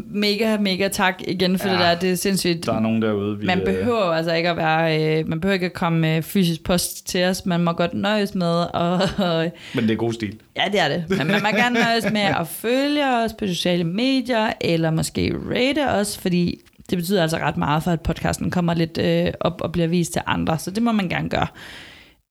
mega, 0.06 0.58
mega 0.58 0.88
tak 0.88 1.22
igen 1.28 1.58
for 1.58 1.68
ja, 1.68 1.74
det 1.74 1.80
der. 1.80 1.94
Det 1.94 2.10
er 2.12 2.14
sindssygt. 2.14 2.66
Der 2.66 2.72
er 2.72 2.80
nogen 2.80 3.02
derude, 3.02 3.38
vi... 3.38 3.46
Man 3.46 3.58
øh, 3.58 3.64
behøver 3.64 4.02
altså 4.02 4.34
ikke 4.34 4.48
at 4.48 4.56
være, 4.56 5.18
øh, 5.18 5.28
man 5.28 5.40
behøver 5.40 5.54
ikke 5.54 5.66
at 5.66 5.72
komme 5.72 5.98
med 5.98 6.22
fysisk 6.22 6.64
post 6.64 7.06
til 7.06 7.24
os. 7.24 7.46
Man 7.46 7.60
må 7.60 7.72
godt 7.72 7.94
nøjes 7.94 8.34
med 8.34 8.66
og, 8.74 9.00
og 9.28 9.52
Men 9.74 9.84
det 9.84 9.90
er 9.90 9.96
god 9.96 10.12
stil. 10.12 10.38
Ja, 10.56 10.62
det 10.72 10.80
er 10.80 10.88
det. 10.88 11.04
Men 11.08 11.26
man 11.26 11.42
må 11.42 11.48
gerne 11.48 11.80
nøjes 11.80 12.12
med 12.12 12.20
at 12.20 12.48
følge 12.48 13.06
os 13.24 13.32
på 13.32 13.46
sociale 13.46 13.84
medier, 13.84 14.52
eller 14.60 14.90
måske 14.90 15.34
rate 15.50 15.88
os, 15.90 16.18
fordi 16.18 16.60
det 16.86 16.98
betyder 16.98 17.22
altså 17.22 17.36
ret 17.36 17.56
meget 17.56 17.82
for, 17.82 17.90
at 17.90 18.00
podcasten 18.00 18.50
kommer 18.50 18.74
lidt 18.74 18.98
øh, 18.98 19.32
op 19.40 19.60
og 19.60 19.72
bliver 19.72 19.88
vist 19.88 20.12
til 20.12 20.22
andre. 20.26 20.58
Så 20.58 20.70
det 20.70 20.82
må 20.82 20.92
man 20.92 21.08
gerne 21.08 21.28
gøre. 21.28 21.46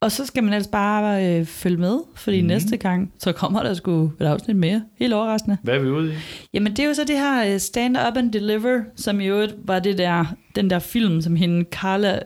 Og 0.02 0.12
så 0.12 0.26
skal 0.26 0.44
man 0.44 0.54
ellers 0.54 0.68
bare 0.68 1.26
øh, 1.40 1.46
følge 1.46 1.78
med, 1.78 2.00
fordi 2.16 2.42
mm. 2.42 2.48
næste 2.48 2.78
gang, 2.78 3.14
så 3.20 3.32
kommer 3.32 3.64
der 3.64 3.74
sgu 3.74 4.04
et 4.20 4.26
afsnit 4.26 4.56
mere. 4.58 4.84
Helt 5.00 5.14
overraskende. 5.14 5.58
Hvad 5.64 5.76
er 5.76 5.80
vi 5.80 5.90
ude 5.90 6.14
i? 6.14 6.16
Jamen 6.54 6.72
det 6.76 6.84
er 6.84 6.88
jo 6.88 6.94
så 6.94 7.04
det 7.04 7.18
her 7.18 7.54
øh, 7.54 7.60
Stand 7.60 7.98
Up 7.98 8.18
and 8.18 8.32
Deliver, 8.32 8.82
som 8.96 9.20
i 9.22 9.26
øvrigt 9.26 9.56
var 9.64 9.80
det 9.80 9.98
der, 9.98 10.26
den 10.56 10.70
der 10.70 10.80
film, 10.80 11.22
som 11.22 11.36
hende 11.36 11.66
Carla 11.72 12.20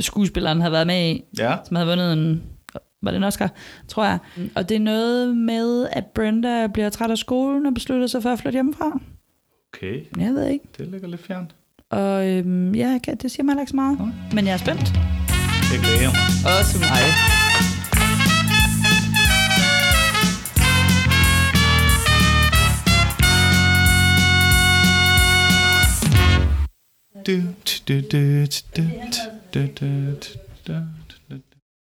skuespilleren 0.00 0.60
havde 0.60 0.72
været 0.72 0.86
med 0.86 1.10
i, 1.10 1.24
Ja. 1.38 1.56
som 1.64 1.76
havde 1.76 1.88
vundet 1.88 2.12
en, 2.12 2.42
var 3.02 3.10
det 3.10 3.16
en 3.18 3.24
Oscar, 3.24 3.50
tror 3.88 4.04
jeg. 4.04 4.18
Og 4.54 4.68
det 4.68 4.74
er 4.74 4.80
noget 4.80 5.36
med, 5.36 5.88
at 5.92 6.06
Brenda 6.06 6.66
bliver 6.66 6.90
træt 6.90 7.10
af 7.10 7.18
skolen 7.18 7.66
og 7.66 7.74
beslutter 7.74 8.06
sig 8.06 8.22
for 8.22 8.30
at 8.30 8.38
flytte 8.38 8.56
hjemmefra. 8.56 9.00
Okay, 9.74 10.02
Jeg 10.18 10.30
ved 10.34 10.46
ikke. 10.46 10.64
det 10.78 10.88
ligger 10.88 11.08
lidt 11.08 11.20
fjernt. 11.26 11.54
Og 11.90 12.28
øhm, 12.28 12.74
ja, 12.74 12.98
det 13.22 13.30
siger 13.30 13.42
mig 13.42 13.60
ikke 13.60 13.70
så 13.70 13.76
meget. 13.76 13.98
Okay. 14.00 14.34
Men 14.34 14.46
jeg 14.46 14.52
er 14.52 14.56
spændt. 14.56 14.92
Det 15.72 15.80
glæder 15.82 16.00
jeg 16.00 16.10
mig. 16.10 16.58
Også 16.58 16.78
mig. 16.78 17.02
Du, 27.26 27.36
du, 27.88 28.00
du, 28.00 28.46
du, 28.76 28.82
du, 29.54 29.66
du, 29.66 29.66
du, 29.80 30.14
du. 30.66 30.97